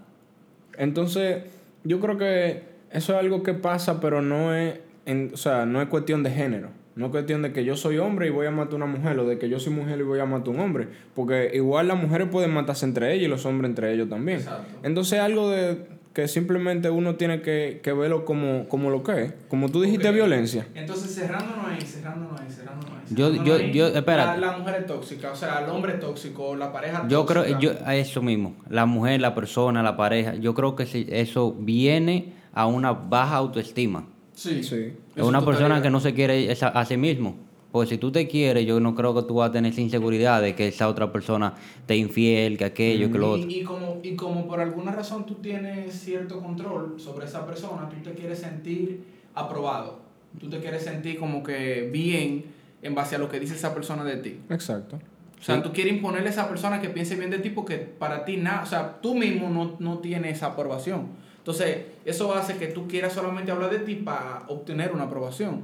Entonces, 0.76 1.42
yo 1.84 2.00
creo 2.00 2.16
que 2.18 2.62
eso 2.92 3.12
es 3.12 3.18
algo 3.18 3.42
que 3.42 3.54
pasa, 3.54 4.00
pero 4.00 4.22
no 4.22 4.54
es, 4.54 4.78
en- 5.06 5.30
o 5.34 5.36
sea, 5.36 5.66
no 5.66 5.80
es 5.82 5.88
cuestión 5.88 6.22
de 6.22 6.30
género. 6.30 6.68
No 6.96 7.06
es 7.06 7.10
cuestión 7.12 7.42
de 7.42 7.52
que 7.52 7.64
yo 7.64 7.76
soy 7.76 7.98
hombre 7.98 8.26
y 8.26 8.30
voy 8.30 8.46
a 8.46 8.50
matar 8.50 8.72
a 8.72 8.76
una 8.76 8.86
mujer, 8.86 9.18
o 9.20 9.24
de 9.24 9.38
que 9.38 9.48
yo 9.48 9.60
soy 9.60 9.72
mujer 9.72 10.00
y 10.00 10.02
voy 10.02 10.18
a 10.18 10.24
matar 10.24 10.48
a 10.48 10.50
un 10.50 10.60
hombre. 10.60 10.88
Porque 11.14 11.50
igual 11.54 11.86
las 11.86 12.00
mujeres 12.00 12.26
pueden 12.28 12.50
matarse 12.52 12.86
entre 12.86 13.12
ellas 13.14 13.26
y 13.26 13.28
los 13.28 13.46
hombres 13.46 13.68
entre 13.68 13.92
ellos 13.92 14.08
también. 14.08 14.38
Exacto. 14.38 14.78
Entonces 14.82 15.12
es 15.14 15.20
algo 15.24 15.48
de 15.48 15.78
que 16.18 16.26
simplemente 16.26 16.90
uno 16.90 17.14
tiene 17.14 17.42
que, 17.42 17.78
que 17.80 17.92
verlo 17.92 18.24
como, 18.24 18.68
como 18.68 18.90
lo 18.90 19.04
que 19.04 19.22
es. 19.22 19.34
Como 19.48 19.68
tú 19.68 19.82
dijiste, 19.82 20.10
violencia. 20.10 20.66
Entonces, 20.74 21.14
cerrándonos 21.14 21.64
ahí, 21.64 21.80
cerrándonos 21.80 22.40
ahí, 22.40 22.48
cerrándonos 22.50 22.90
ahí. 22.90 23.02
Yo- 23.10 23.26
cerrándonos 23.30 23.46
yo- 23.46 23.54
ahí, 23.66 23.72
yo- 23.72 23.86
espérate. 23.86 24.40
La, 24.40 24.46
la 24.50 24.58
mujer 24.58 24.74
es 24.80 24.86
tóxica, 24.86 25.30
o 25.30 25.36
sea, 25.36 25.60
el 25.62 25.70
hombre 25.70 25.92
es 25.92 26.00
tóxico, 26.00 26.56
la 26.56 26.72
pareja 26.72 27.06
Yo 27.06 27.24
creo, 27.24 27.42
tóxica. 27.44 27.60
yo, 27.60 27.70
a 27.86 27.94
eso 27.94 28.20
mismo, 28.20 28.56
la 28.68 28.84
mujer, 28.84 29.20
la 29.20 29.36
persona, 29.36 29.80
la 29.84 29.96
pareja, 29.96 30.34
yo 30.34 30.54
creo 30.54 30.74
que 30.74 30.86
sí, 30.86 31.06
eso 31.08 31.54
viene 31.56 32.32
a 32.52 32.66
una 32.66 32.90
baja 32.90 33.36
autoestima. 33.36 34.08
Sí. 34.34 34.64
Sí. 34.64 34.94
Es 35.14 35.22
una 35.22 35.44
persona 35.44 35.80
que 35.82 35.90
no 35.90 36.00
se 36.00 36.14
quiere 36.14 36.50
esa- 36.50 36.66
a 36.66 36.84
sí 36.84 36.96
mismo. 36.96 37.36
Pues 37.72 37.90
si 37.90 37.98
tú 37.98 38.10
te 38.10 38.26
quieres, 38.26 38.64
yo 38.66 38.80
no 38.80 38.94
creo 38.94 39.14
que 39.14 39.22
tú 39.22 39.34
vas 39.34 39.50
a 39.50 39.52
tener 39.52 39.72
esa 39.72 39.82
inseguridad 39.82 40.40
de 40.40 40.54
que 40.54 40.68
esa 40.68 40.88
otra 40.88 41.12
persona 41.12 41.54
te 41.86 41.96
infiel, 41.96 42.56
que 42.56 42.64
aquello, 42.64 43.10
que 43.10 43.18
lo 43.18 43.30
otro. 43.32 43.50
Y, 43.50 43.60
y 43.60 43.62
como, 43.62 44.00
y 44.02 44.16
como 44.16 44.46
por 44.46 44.60
alguna 44.60 44.92
razón 44.92 45.26
tú 45.26 45.34
tienes 45.34 45.94
cierto 46.00 46.40
control 46.40 46.98
sobre 46.98 47.26
esa 47.26 47.44
persona, 47.46 47.88
tú 47.88 47.96
te 48.02 48.14
quieres 48.14 48.38
sentir 48.38 49.04
aprobado. 49.34 50.00
Tú 50.38 50.48
te 50.48 50.58
quieres 50.60 50.82
sentir 50.82 51.18
como 51.18 51.42
que 51.42 51.88
bien 51.92 52.46
en 52.82 52.94
base 52.94 53.16
a 53.16 53.18
lo 53.18 53.28
que 53.28 53.40
dice 53.40 53.54
esa 53.54 53.74
persona 53.74 54.04
de 54.04 54.16
ti. 54.16 54.40
Exacto. 54.48 54.98
O 55.40 55.42
sea, 55.42 55.62
tú 55.62 55.72
quieres 55.72 55.94
imponerle 55.94 56.28
a 56.28 56.32
esa 56.32 56.48
persona 56.48 56.80
que 56.80 56.88
piense 56.88 57.14
bien 57.14 57.30
de 57.30 57.38
ti 57.38 57.50
porque 57.50 57.76
para 57.76 58.24
ti 58.24 58.36
nada, 58.36 58.62
o 58.62 58.66
sea, 58.66 59.00
tú 59.00 59.14
mismo 59.14 59.48
no, 59.48 59.76
no 59.78 59.98
tienes 59.98 60.38
esa 60.38 60.48
aprobación. 60.48 61.08
Entonces, 61.38 61.78
eso 62.04 62.34
hace 62.34 62.56
que 62.56 62.66
tú 62.66 62.88
quieras 62.88 63.12
solamente 63.12 63.52
hablar 63.52 63.70
de 63.70 63.78
ti 63.78 63.94
para 63.94 64.44
obtener 64.48 64.92
una 64.92 65.04
aprobación, 65.04 65.62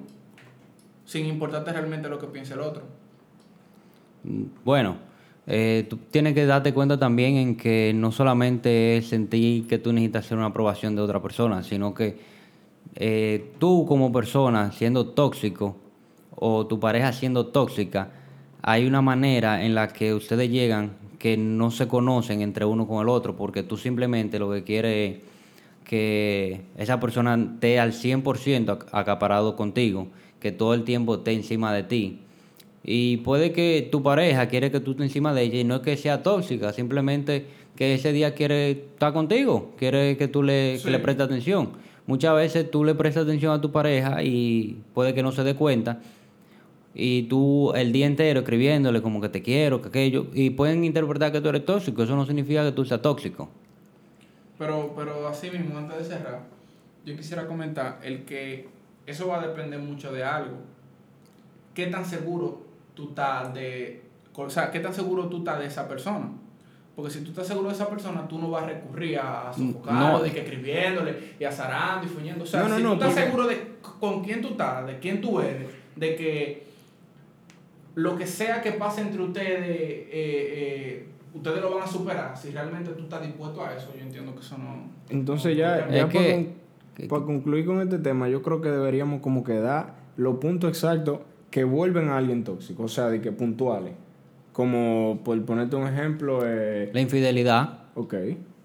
sin 1.05 1.27
importarte 1.27 1.73
realmente 1.73 2.09
lo 2.09 2.19
que 2.19 2.27
piense 2.27 2.55
el 2.55 2.61
otro. 2.61 2.83
Bueno, 4.65 4.97
eh, 5.47 5.87
tú 5.89 5.99
tienes 6.11 6.35
que 6.35 6.47
darte 6.47 6.73
cuenta 6.73 6.99
también 6.99 7.37
en 7.37 7.57
que 7.57 7.93
no 7.95 8.11
solamente 8.11 8.97
es 8.97 9.09
sentir 9.09 9.67
que 9.67 9.79
tú 9.79 9.93
necesitas 9.93 10.25
hacer 10.27 10.39
una 10.39 10.47
aprobación 10.47 10.97
de 10.97 11.03
otra 11.03 11.21
persona, 11.21 11.63
sino 11.63 11.93
que 11.95 12.17
eh, 12.97 13.53
tú 13.59 13.85
como 13.87 14.13
persona 14.13 14.73
siendo 14.73 15.09
tóxico 15.09 15.77
o 16.37 16.67
tu 16.67 16.81
pareja 16.81 17.13
siendo 17.13 17.47
tóxica, 17.47 18.11
hay 18.63 18.87
una 18.87 19.03
manera 19.03 19.65
en 19.65 19.75
la 19.75 19.89
que 19.89 20.15
ustedes 20.15 20.51
llegan 20.51 20.93
que 21.19 21.37
no 21.37 21.71
se 21.71 21.87
conocen 21.87 22.41
entre 22.41 22.65
uno 22.65 22.87
con 22.87 23.03
el 23.03 23.09
otro, 23.09 23.37
porque 23.37 23.63
tú 23.63 23.77
simplemente 23.77 24.39
lo 24.39 24.51
que 24.51 24.63
quieres 24.63 25.17
es 25.19 25.23
que 25.85 26.63
esa 26.79 26.99
persona 26.99 27.35
esté 27.55 27.79
al 27.79 27.93
100% 27.93 28.79
ac- 28.79 28.87
acaparado 28.93 29.55
contigo, 29.55 30.09
que 30.45 30.53
todo 30.53 30.75
el 30.75 30.85
tiempo 30.85 31.15
esté 31.15 31.33
encima 31.33 31.73
de 31.73 31.85
ti. 31.85 32.19
Y 32.85 33.17
puede 33.19 33.53
que 33.53 33.89
tu 33.91 34.03
pareja 34.03 34.47
quiere 34.49 34.71
que 34.71 34.79
tú 34.79 34.91
estés 34.91 35.07
encima 35.07 35.33
de 35.33 35.41
ella 35.41 35.61
y 35.61 35.65
no 35.65 35.77
es 35.77 35.81
que 35.81 35.97
sea 35.97 36.23
tóxica, 36.23 36.71
simplemente 36.75 37.47
que 37.77 37.95
ese 37.95 38.13
día 38.13 38.35
quiere 38.35 38.73
estar 38.73 39.15
contigo, 39.15 39.73
quiere 39.79 40.19
que 40.19 40.29
tú 40.29 40.43
le, 40.43 40.77
Sí. 40.77 40.85
que 40.85 40.91
le 40.91 40.99
prestes 40.99 41.25
atención. 41.25 41.71
Muchas 42.07 42.37
veces 42.37 42.71
tú 42.71 42.85
le 42.85 42.95
prestas 42.95 43.23
atención 43.25 43.55
a 43.55 43.61
tu 43.63 43.73
pareja 43.73 44.23
y 44.23 44.77
puede 44.93 45.15
que 45.15 45.23
no 45.23 45.33
se 45.33 45.45
dé 45.45 45.55
cuenta 45.55 46.03
y 46.95 47.23
tú 47.23 47.73
el 47.75 47.91
día 47.91 48.05
entero 48.05 48.41
escribiéndole 48.41 49.01
como 49.01 49.23
que 49.23 49.31
te 49.31 49.41
quiero, 49.41 49.81
que 49.81 49.89
aquello, 49.89 50.27
y 50.35 50.51
pueden 50.51 50.85
interpretar 50.85 51.33
que 51.33 51.41
tú 51.41 51.49
eres 51.49 51.65
tóxico, 51.65 52.03
eso 52.03 52.15
no 52.15 52.27
significa 52.27 52.63
que 52.67 52.73
tú 52.73 52.85
seas 52.85 53.01
tóxico. 53.01 53.49
Pero, 54.59 54.93
pero 54.95 55.27
así 55.27 55.51
mismo, 55.51 55.79
antes 55.79 55.97
de 56.01 56.05
cerrar, 56.05 56.41
yo 57.07 57.17
quisiera 57.17 57.47
comentar 57.47 57.99
el 58.05 58.25
que 58.25 58.69
eso 59.07 59.29
va 59.29 59.41
a 59.41 59.47
depender 59.47 59.79
mucho 59.81 60.13
de 60.13 60.25
algo. 60.25 60.57
¿Qué 61.75 61.87
tan 61.89 62.05
seguro 62.05 62.63
tú 62.95 63.09
estás 63.09 63.53
de, 63.55 64.03
o 64.35 64.49
sea, 64.51 64.71
qué 64.71 64.81
tan 64.81 64.95
seguro 64.95 65.27
tú 65.29 65.39
estás 65.39 65.59
de 65.59 65.67
esa 65.67 65.89
persona? 65.89 66.29
Porque 66.95 67.11
si 67.11 67.21
tú 67.23 67.31
estás 67.31 67.47
seguro 67.49 67.69
de 67.69 67.75
esa 67.75 67.89
persona, 67.89 68.29
tú 68.29 68.39
no 68.39 68.51
vas 68.51 68.63
a 68.63 68.67
recurrir 68.67 69.19
a 69.19 69.53
sofocarlo, 69.53 70.19
No. 70.19 70.23
de 70.23 70.31
que 70.31 70.41
escribiéndole 70.43 71.35
y 71.41 71.45
azarando 71.45 72.07
y 72.07 72.09
fuñendo. 72.09 72.45
O 72.45 72.47
sea, 72.47 72.63
No, 72.63 72.69
no, 72.69 72.77
si 72.77 72.83
no, 72.85 72.89
tú 72.91 72.95
estás 72.95 73.09
porque- 73.11 73.25
seguro 73.25 73.47
de 73.49 73.75
con 73.99 74.23
quién 74.23 74.41
tú 74.41 74.49
estás, 74.51 74.87
de 74.87 74.99
quién 75.01 75.21
tú 75.21 75.41
eres, 75.41 75.69
de 75.97 76.15
que 76.17 76.67
lo 77.97 78.17
que 78.17 78.27
sea 78.27 78.63
que 78.63 78.73
pase 78.73 79.01
entre 79.03 79.23
ustedes, 79.23 79.61
eh, 79.61 80.09
eh, 80.13 81.09
ustedes 81.35 81.61
lo 81.61 81.75
van 81.75 81.83
a 81.83 81.87
superar. 81.87 82.37
Si 82.37 82.51
realmente 82.51 82.91
tú 82.93 83.03
estás 83.05 83.23
dispuesto 83.23 83.65
a 83.65 83.75
eso, 83.75 83.93
yo 83.97 84.03
entiendo 84.03 84.33
que 84.35 84.41
eso 84.41 84.57
no. 84.59 84.89
Entonces 85.09 85.57
ya, 85.57 85.79
Es 85.81 85.95
ya 85.95 86.09
que- 86.09 86.19
para, 86.19 86.33
con- 86.35 86.55
que- 86.95 87.07
para 87.09 87.25
concluir 87.25 87.67
con 87.67 87.81
este 87.81 87.99
tema, 87.99 88.29
yo 88.29 88.43
creo 88.43 88.61
que 88.61 88.69
deberíamos 88.71 89.21
como 89.21 89.43
que 89.45 89.55
dar 89.61 89.95
los 90.17 90.37
puntos 90.39 90.71
exactos 90.71 91.21
que 91.51 91.65
vuelven 91.65 92.09
a 92.09 92.17
alguien 92.19 92.45
tóxico, 92.45 92.85
o 92.85 92.89
sea, 92.89 93.09
de 93.09 93.21
que 93.21 93.33
puntuales. 93.33 93.93
Como 94.53 95.21
por 95.25 95.41
ponerte 95.45 95.75
un 95.77 95.87
ejemplo, 95.89 96.41
eh, 96.45 96.91
La 96.93 97.01
infidelidad, 97.01 97.79
ok. 97.95 98.15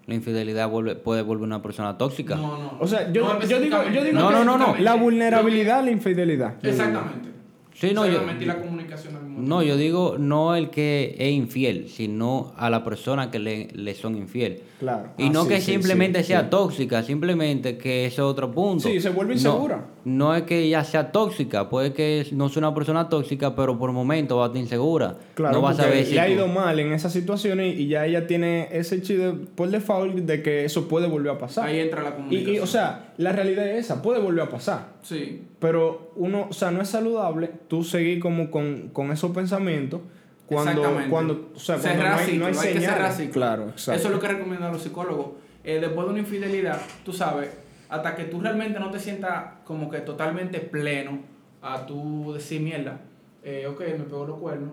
la 0.06 0.14
infidelidad 0.14 0.68
vuelve- 0.70 0.94
puede 0.96 1.22
volver 1.22 1.44
una 1.44 1.62
persona 1.62 1.98
tóxica. 1.98 2.36
No, 2.36 2.58
no. 2.58 2.76
O 2.80 2.86
sea, 2.86 3.12
yo, 3.12 3.22
No 3.34 3.40
yo 3.40 3.60
digo, 3.60 3.76
yo 3.92 4.04
digo 4.04 4.18
No, 4.20 4.28
que 4.28 4.34
no, 4.34 4.44
no, 4.44 4.58
no. 4.58 4.76
la 4.78 4.94
vulnerabilidad, 4.94 5.84
la 5.84 5.90
infidelidad. 5.90 6.54
Exactamente. 6.64 7.30
Sí, 7.74 7.92
no, 7.94 8.02
yo- 8.04 8.12
Exactamente, 8.12 8.44
y 8.44 8.46
la 8.46 8.56
comunicación 8.60 9.16
al 9.16 9.22
mismo 9.22 9.26
tiempo. 9.28 9.29
No, 9.48 9.62
yo 9.62 9.76
digo 9.76 10.16
no 10.18 10.54
el 10.56 10.70
que 10.70 11.14
es 11.18 11.32
infiel, 11.32 11.88
sino 11.88 12.52
a 12.56 12.70
la 12.70 12.84
persona 12.84 13.30
que 13.30 13.38
le, 13.38 13.68
le 13.74 13.94
son 13.94 14.16
infiel. 14.16 14.62
Claro. 14.78 15.10
Y 15.18 15.24
Ah, 15.26 15.30
no 15.30 15.42
sí, 15.42 15.48
que 15.50 15.60
sí, 15.60 15.72
simplemente 15.72 16.20
sí, 16.22 16.28
sea 16.28 16.42
sí. 16.42 16.46
tóxica, 16.50 17.02
simplemente 17.02 17.76
que 17.76 18.06
ese 18.06 18.14
es 18.14 18.20
otro 18.20 18.50
punto. 18.50 18.88
Sí, 18.88 18.98
se 19.00 19.10
vuelve 19.10 19.34
insegura. 19.34 19.84
No, 20.04 20.34
es 20.34 20.44
que 20.44 20.60
ella 20.62 20.82
sea 20.84 21.12
tóxica, 21.12 21.68
puede 21.68 21.92
que 21.92 22.26
no 22.32 22.48
sea 22.48 22.60
una 22.60 22.74
persona 22.74 23.08
tóxica, 23.10 23.54
pero 23.54 23.78
por 23.78 23.92
momento 23.92 24.38
va 24.38 24.44
a 24.44 24.46
estar 24.46 24.60
insegura. 24.62 25.18
Claro, 25.34 25.54
no 25.56 25.62
va 25.62 25.70
a 25.70 25.74
saber 25.74 26.06
si 26.06 26.14
le 26.14 26.20
ha 26.20 26.26
tú- 26.26 26.32
ido 26.32 26.48
mal 26.48 26.78
en 26.80 26.92
esas 26.92 27.12
situaciones 27.12 27.78
y 27.78 27.88
ya 27.88 28.06
ella 28.06 28.26
tiene 28.26 28.68
ese 28.72 29.02
chiste 29.02 29.32
por 29.54 29.68
default 29.68 30.14
de 30.16 30.42
que 30.42 30.64
eso 30.64 30.88
puede 30.88 31.06
volver 31.08 31.32
a 31.32 31.38
pasar. 31.38 31.66
Ahí 31.68 31.78
entra 31.80 32.02
la 32.02 32.10
y, 32.10 32.12
comunicación. 32.14 32.54
y, 32.54 32.58
o 32.60 32.66
sea, 32.66 33.09
la 33.20 33.32
realidad 33.32 33.68
es 33.68 33.84
esa, 33.84 34.00
puede 34.00 34.18
volver 34.18 34.44
a 34.44 34.48
pasar. 34.48 34.94
Sí. 35.02 35.46
Pero 35.58 36.12
uno, 36.16 36.46
o 36.48 36.52
sea, 36.54 36.70
no 36.70 36.80
es 36.80 36.88
saludable 36.88 37.50
tú 37.68 37.84
seguir 37.84 38.18
como 38.18 38.50
con, 38.50 38.88
con 38.94 39.12
esos 39.12 39.30
pensamientos 39.32 40.00
cuando, 40.46 40.82
cuando, 41.10 41.50
o 41.54 41.58
sea, 41.58 41.76
cuando 41.76 42.02
no 42.02 42.14
hay, 42.14 42.38
no 42.38 42.46
hay 42.46 42.54
hay 42.56 42.72
que 42.72 42.80
cerrar 42.80 42.96
señales. 42.96 43.16
ciclo. 43.16 43.32
Claro, 43.32 43.68
exacto. 43.68 44.00
Eso 44.00 44.08
es 44.08 44.14
lo 44.14 44.20
que 44.20 44.28
recomiendan 44.28 44.72
los 44.72 44.82
psicólogos. 44.82 45.32
Eh, 45.62 45.78
después 45.80 46.06
de 46.06 46.12
una 46.12 46.18
infidelidad, 46.20 46.80
tú 47.04 47.12
sabes, 47.12 47.50
hasta 47.90 48.16
que 48.16 48.24
tú 48.24 48.40
realmente 48.40 48.80
no 48.80 48.90
te 48.90 48.98
sientas 48.98 49.44
como 49.64 49.90
que 49.90 49.98
totalmente 49.98 50.58
pleno 50.60 51.20
a 51.60 51.84
tu 51.84 52.32
decir 52.32 52.62
mierda, 52.62 53.02
eh, 53.42 53.66
ok, 53.66 53.80
me 53.98 54.04
pegó 54.04 54.26
los 54.26 54.38
cuernos. 54.38 54.72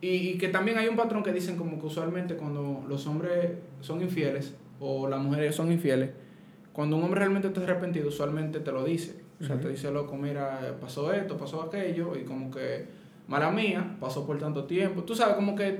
Y, 0.00 0.08
y 0.08 0.38
que 0.38 0.48
también 0.48 0.78
hay 0.78 0.86
un 0.86 0.94
patrón 0.94 1.24
que 1.24 1.32
dicen 1.32 1.56
como 1.56 1.80
que 1.80 1.86
usualmente 1.86 2.36
cuando 2.36 2.84
los 2.88 3.04
hombres 3.08 3.50
son 3.80 4.00
infieles 4.00 4.54
o 4.78 5.08
las 5.08 5.20
mujeres 5.20 5.56
son 5.56 5.72
infieles, 5.72 6.10
cuando 6.78 6.94
un 6.96 7.02
hombre 7.02 7.18
realmente 7.18 7.48
está 7.48 7.60
arrepentido, 7.62 8.06
usualmente 8.06 8.60
te 8.60 8.70
lo 8.70 8.84
dice. 8.84 9.16
O 9.40 9.44
sea, 9.44 9.58
te 9.58 9.68
dice, 9.68 9.90
loco, 9.90 10.14
mira, 10.16 10.76
pasó 10.80 11.12
esto, 11.12 11.36
pasó 11.36 11.60
aquello, 11.62 12.14
y 12.16 12.22
como 12.22 12.52
que, 12.52 12.84
mala 13.26 13.50
mía, 13.50 13.96
pasó 13.98 14.24
por 14.24 14.38
tanto 14.38 14.62
tiempo. 14.62 15.02
Tú 15.02 15.12
sabes, 15.16 15.34
como 15.34 15.56
que 15.56 15.76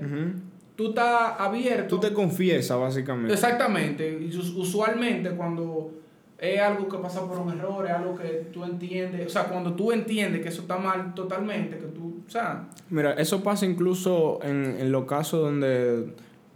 tú 0.74 0.88
estás 0.88 1.34
abierto. 1.38 1.94
Tú 1.94 2.00
te 2.00 2.12
confiesas, 2.12 2.76
básicamente. 2.80 3.32
Exactamente. 3.32 4.18
Y 4.20 4.36
us- 4.36 4.50
usualmente 4.56 5.30
cuando 5.30 5.92
es 6.36 6.60
algo 6.60 6.88
que 6.88 6.98
pasa 6.98 7.24
por 7.28 7.38
un 7.38 7.50
error, 7.52 7.86
es 7.86 7.92
algo 7.92 8.16
que 8.16 8.48
tú 8.52 8.64
entiendes, 8.64 9.24
o 9.24 9.30
sea, 9.30 9.44
cuando 9.44 9.74
tú 9.74 9.92
entiendes 9.92 10.42
que 10.42 10.48
eso 10.48 10.62
está 10.62 10.78
mal 10.78 11.14
totalmente, 11.14 11.78
que 11.78 11.86
tú, 11.86 12.22
o 12.26 12.30
sea, 12.30 12.68
Mira, 12.90 13.12
eso 13.12 13.40
pasa 13.44 13.66
incluso 13.66 14.40
en, 14.42 14.76
en 14.80 14.90
los 14.90 15.04
casos 15.04 15.42
donde, 15.42 16.12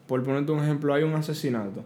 por 0.09 0.20
ponerte 0.24 0.51
un 0.51 0.59
ejemplo, 0.64 0.95
hay 0.95 1.05
un 1.05 1.14
asesinato. 1.14 1.84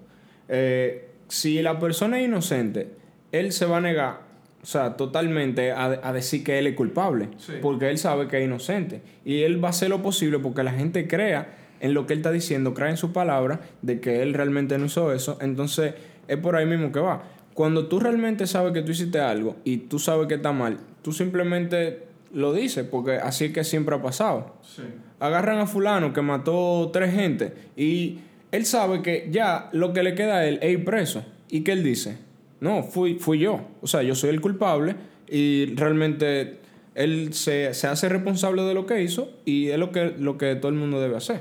Eh, 0.49 1.06
si 1.29 1.61
la 1.63 1.79
persona 1.79 2.19
es 2.21 2.27
inocente, 2.27 2.91
él 3.33 3.53
se 3.53 3.67
va 3.67 3.79
a 3.79 3.81
negar, 3.81 4.21
o 4.63 4.67
sea, 4.67 4.97
totalmente 4.97 5.73
a, 5.73 5.85
a 6.03 6.13
decir 6.13 6.43
que 6.45 6.59
él 6.59 6.67
es 6.67 6.75
culpable, 6.77 7.29
Sí. 7.39 7.53
porque 7.63 7.91
él 7.91 7.99
sabe 7.99 8.29
que 8.29 8.39
es 8.39 8.45
inocente. 8.45 9.01
Y 9.25 9.43
él 9.43 9.63
va 9.63 9.69
a 9.69 9.71
hacer 9.71 9.91
lo 9.91 10.03
posible 10.03 10.39
porque 10.39 10.63
la 10.63 10.73
gente 10.73 11.07
crea 11.09 11.55
en 11.81 11.93
lo 11.95 12.07
que 12.07 12.15
él 12.15 12.21
está 12.21 12.33
diciendo, 12.33 12.73
creen 12.75 12.93
en 12.93 12.97
su 12.97 13.13
palabra 13.13 13.61
de 13.83 14.01
que 14.01 14.23
él 14.23 14.33
realmente 14.35 14.79
no 14.79 14.87
hizo 14.87 15.13
eso. 15.13 15.37
Entonces, 15.41 15.95
es 16.27 16.37
por 16.39 16.57
ahí 16.57 16.67
mismo 16.67 16.91
que 16.93 17.01
va. 17.01 17.23
Cuando 17.55 17.87
tú 17.87 18.01
realmente 18.01 18.47
sabes 18.47 18.73
que 18.73 18.83
tú 18.83 18.93
hiciste 18.93 19.19
algo 19.21 19.57
y 19.65 19.77
tú 19.79 19.99
sabes 19.99 20.27
que 20.27 20.35
está 20.35 20.53
mal, 20.53 20.79
tú 21.03 21.13
simplemente 21.13 22.05
lo 22.33 22.53
dices, 22.53 22.87
porque 22.91 23.17
así 23.17 23.47
es 23.47 23.53
que 23.53 23.65
siempre 23.65 23.95
ha 23.95 24.03
pasado. 24.03 24.57
Sí. 24.63 24.83
Agarran 25.21 25.59
a 25.59 25.67
fulano 25.67 26.13
que 26.13 26.21
mató 26.23 26.91
tres 26.93 27.15
gente 27.15 27.53
y 27.77 28.19
él 28.53 28.67
sabe 28.67 29.03
que 29.03 29.29
ya 29.31 29.69
lo 29.73 29.93
que 29.93 30.03
le 30.03 30.15
queda 30.15 30.39
a 30.39 30.47
él 30.47 30.59
es 30.63 30.73
ir 30.73 30.85
preso. 30.85 31.25
¿Y 31.51 31.61
qué 31.61 31.73
él 31.73 31.85
dice? 31.85 32.19
No, 32.61 32.83
fui, 32.83 33.15
fui 33.15 33.39
yo. 33.39 33.61
O 33.83 33.87
sea, 33.87 34.03
yo 34.03 34.15
soy 34.15 34.31
el 34.31 34.41
culpable 34.41 34.97
y 35.29 35.75
realmente 35.75 36.59
él 36.95 37.35
se, 37.35 37.75
se 37.75 37.87
hace 37.87 38.09
responsable 38.09 38.63
de 38.63 38.75
lo 38.75 38.87
que 38.87 39.03
hizo 39.03 39.31
y 39.45 39.69
es 39.69 39.79
lo 39.79 39.93
que, 39.93 40.15
lo 40.19 40.39
que 40.39 40.57
todo 40.57 40.71
el 40.71 40.79
mundo 40.79 41.01
debe 41.01 41.17
hacer. 41.17 41.41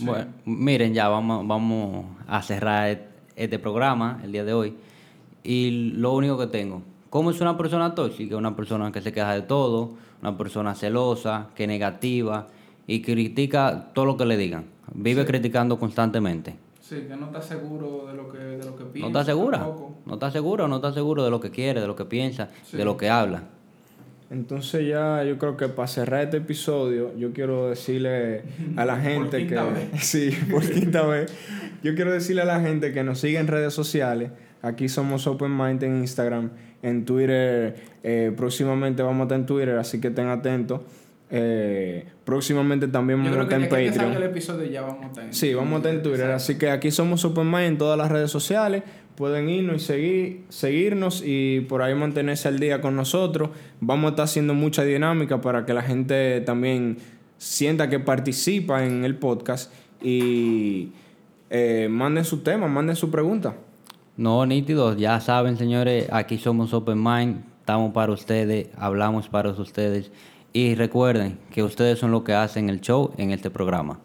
Bueno, 0.00 0.26
miren, 0.44 0.94
ya 0.94 1.08
vamos, 1.08 1.46
vamos 1.46 2.06
a 2.26 2.42
cerrar 2.42 3.06
este 3.36 3.58
programa 3.58 4.20
el 4.22 4.32
día 4.32 4.44
de 4.44 4.52
hoy. 4.52 4.74
Y 5.42 5.92
lo 5.94 6.12
único 6.12 6.38
que 6.38 6.46
tengo, 6.46 6.82
¿cómo 7.10 7.30
es 7.30 7.40
una 7.40 7.56
persona 7.56 7.94
tóxica? 7.94 8.36
Una 8.36 8.54
persona 8.54 8.92
que 8.92 9.00
se 9.00 9.12
queja 9.12 9.34
de 9.34 9.42
todo, 9.42 9.94
una 10.20 10.36
persona 10.36 10.74
celosa, 10.74 11.48
que 11.54 11.66
negativa 11.66 12.48
y 12.86 13.02
critica 13.02 13.90
todo 13.94 14.04
lo 14.04 14.16
que 14.16 14.26
le 14.26 14.36
digan. 14.36 14.77
Vive 14.94 15.24
criticando 15.26 15.78
constantemente. 15.78 16.56
Sí, 16.80 17.04
que 17.08 17.16
no 17.16 17.26
está 17.26 17.42
seguro 17.42 18.06
de 18.06 18.14
lo 18.14 18.30
que, 18.30 18.38
de 18.38 18.64
lo 18.64 18.74
que 18.76 18.84
piensa. 18.84 19.10
No 19.10 19.18
está 19.18 19.24
segura. 19.30 19.58
tampoco. 19.58 19.94
No 20.06 20.14
está 20.14 20.30
seguro, 20.30 20.68
no 20.68 20.76
está 20.76 20.92
seguro 20.92 21.22
de 21.24 21.30
lo 21.30 21.38
que 21.40 21.50
quiere, 21.50 21.80
de 21.80 21.86
lo 21.86 21.94
que 21.96 22.04
piensa, 22.06 22.48
Sí. 22.64 22.76
de 22.78 22.84
lo 22.84 22.96
que 22.96 23.10
habla. 23.10 23.42
Entonces 24.30 24.86
ya 24.86 25.24
yo 25.24 25.38
creo 25.38 25.56
que 25.56 25.68
para 25.68 25.88
cerrar 25.88 26.22
este 26.24 26.36
episodio, 26.38 27.16
yo 27.16 27.32
quiero 27.32 27.70
decirle 27.70 28.42
a 28.76 28.84
la 28.84 28.94
Por 28.96 29.02
gente 29.02 29.46
que... 29.46 29.54
vez. 29.54 29.88
Sí, 30.02 30.30
por 30.50 30.68
quinta 30.70 31.02
vez. 31.06 31.32
Yo 31.82 31.94
quiero 31.94 32.12
decirle 32.12 32.42
a 32.42 32.46
la 32.46 32.60
gente 32.60 32.92
que 32.92 33.02
nos 33.04 33.20
sigue 33.20 33.38
en 33.38 33.46
redes 33.46 33.72
sociales. 33.72 34.30
Aquí 34.60 34.88
somos 34.88 35.26
Open 35.26 35.56
Mind 35.56 35.82
en 35.84 35.98
Instagram, 36.00 36.50
en 36.82 37.04
Twitter. 37.04 37.76
eh, 38.02 38.32
próximamente 38.36 39.02
vamos 39.02 39.20
a 39.20 39.22
estar 39.24 39.38
en 39.38 39.46
Twitter, 39.46 39.78
así 39.78 40.00
que 40.00 40.08
estén 40.08 40.28
atentos. 40.28 40.80
Eh, 41.30 42.06
próximamente 42.24 42.88
también 42.88 43.22
vamos 43.22 43.36
a 43.36 43.42
estar 43.42 43.60
en 43.60 43.68
salga 43.68 43.82
el 43.82 43.92
Patreon. 43.92 44.22
episodio 44.22 44.70
ya 44.70 44.80
vamos 44.82 45.04
a 45.04 45.06
estar 45.08 45.24
en 45.24 45.34
Sí, 45.34 45.52
vamos 45.52 45.74
a 45.74 45.76
estar 45.76 45.94
en 45.94 46.02
Twitter. 46.02 46.30
Así 46.30 46.56
que 46.56 46.70
aquí 46.70 46.90
somos 46.90 47.24
Open 47.24 47.50
Mind 47.50 47.66
en 47.66 47.78
todas 47.78 47.98
las 47.98 48.10
redes 48.10 48.30
sociales. 48.30 48.82
Pueden 49.14 49.48
irnos 49.48 49.76
y 49.76 49.80
seguir, 49.80 50.44
seguirnos 50.48 51.22
y 51.24 51.60
por 51.68 51.82
ahí 51.82 51.94
mantenerse 51.94 52.48
al 52.48 52.58
día 52.58 52.80
con 52.80 52.96
nosotros. 52.96 53.50
Vamos 53.80 54.06
a 54.06 54.10
estar 54.10 54.24
haciendo 54.24 54.54
mucha 54.54 54.84
dinámica 54.84 55.40
para 55.40 55.66
que 55.66 55.74
la 55.74 55.82
gente 55.82 56.40
también 56.42 56.98
sienta 57.36 57.88
que 57.88 58.00
participa 58.00 58.84
en 58.84 59.04
el 59.04 59.16
podcast 59.16 59.72
y 60.02 60.92
eh, 61.50 61.88
manden 61.90 62.24
su 62.24 62.38
tema, 62.38 62.68
manden 62.68 62.96
su 62.96 63.10
pregunta. 63.10 63.56
No, 64.16 64.44
nítidos, 64.46 64.96
ya 64.96 65.20
saben, 65.20 65.56
señores, 65.56 66.08
aquí 66.10 66.38
somos 66.38 66.72
Open 66.74 67.02
Mind, 67.02 67.44
estamos 67.60 67.92
para 67.92 68.12
ustedes, 68.12 68.68
hablamos 68.76 69.28
para 69.28 69.50
ustedes 69.50 70.10
y 70.52 70.74
recuerden 70.74 71.38
que 71.50 71.62
ustedes 71.62 71.98
son 71.98 72.10
lo 72.10 72.24
que 72.24 72.34
hacen 72.34 72.68
el 72.70 72.80
show 72.80 73.12
en 73.16 73.30
este 73.30 73.50
programa. 73.50 74.00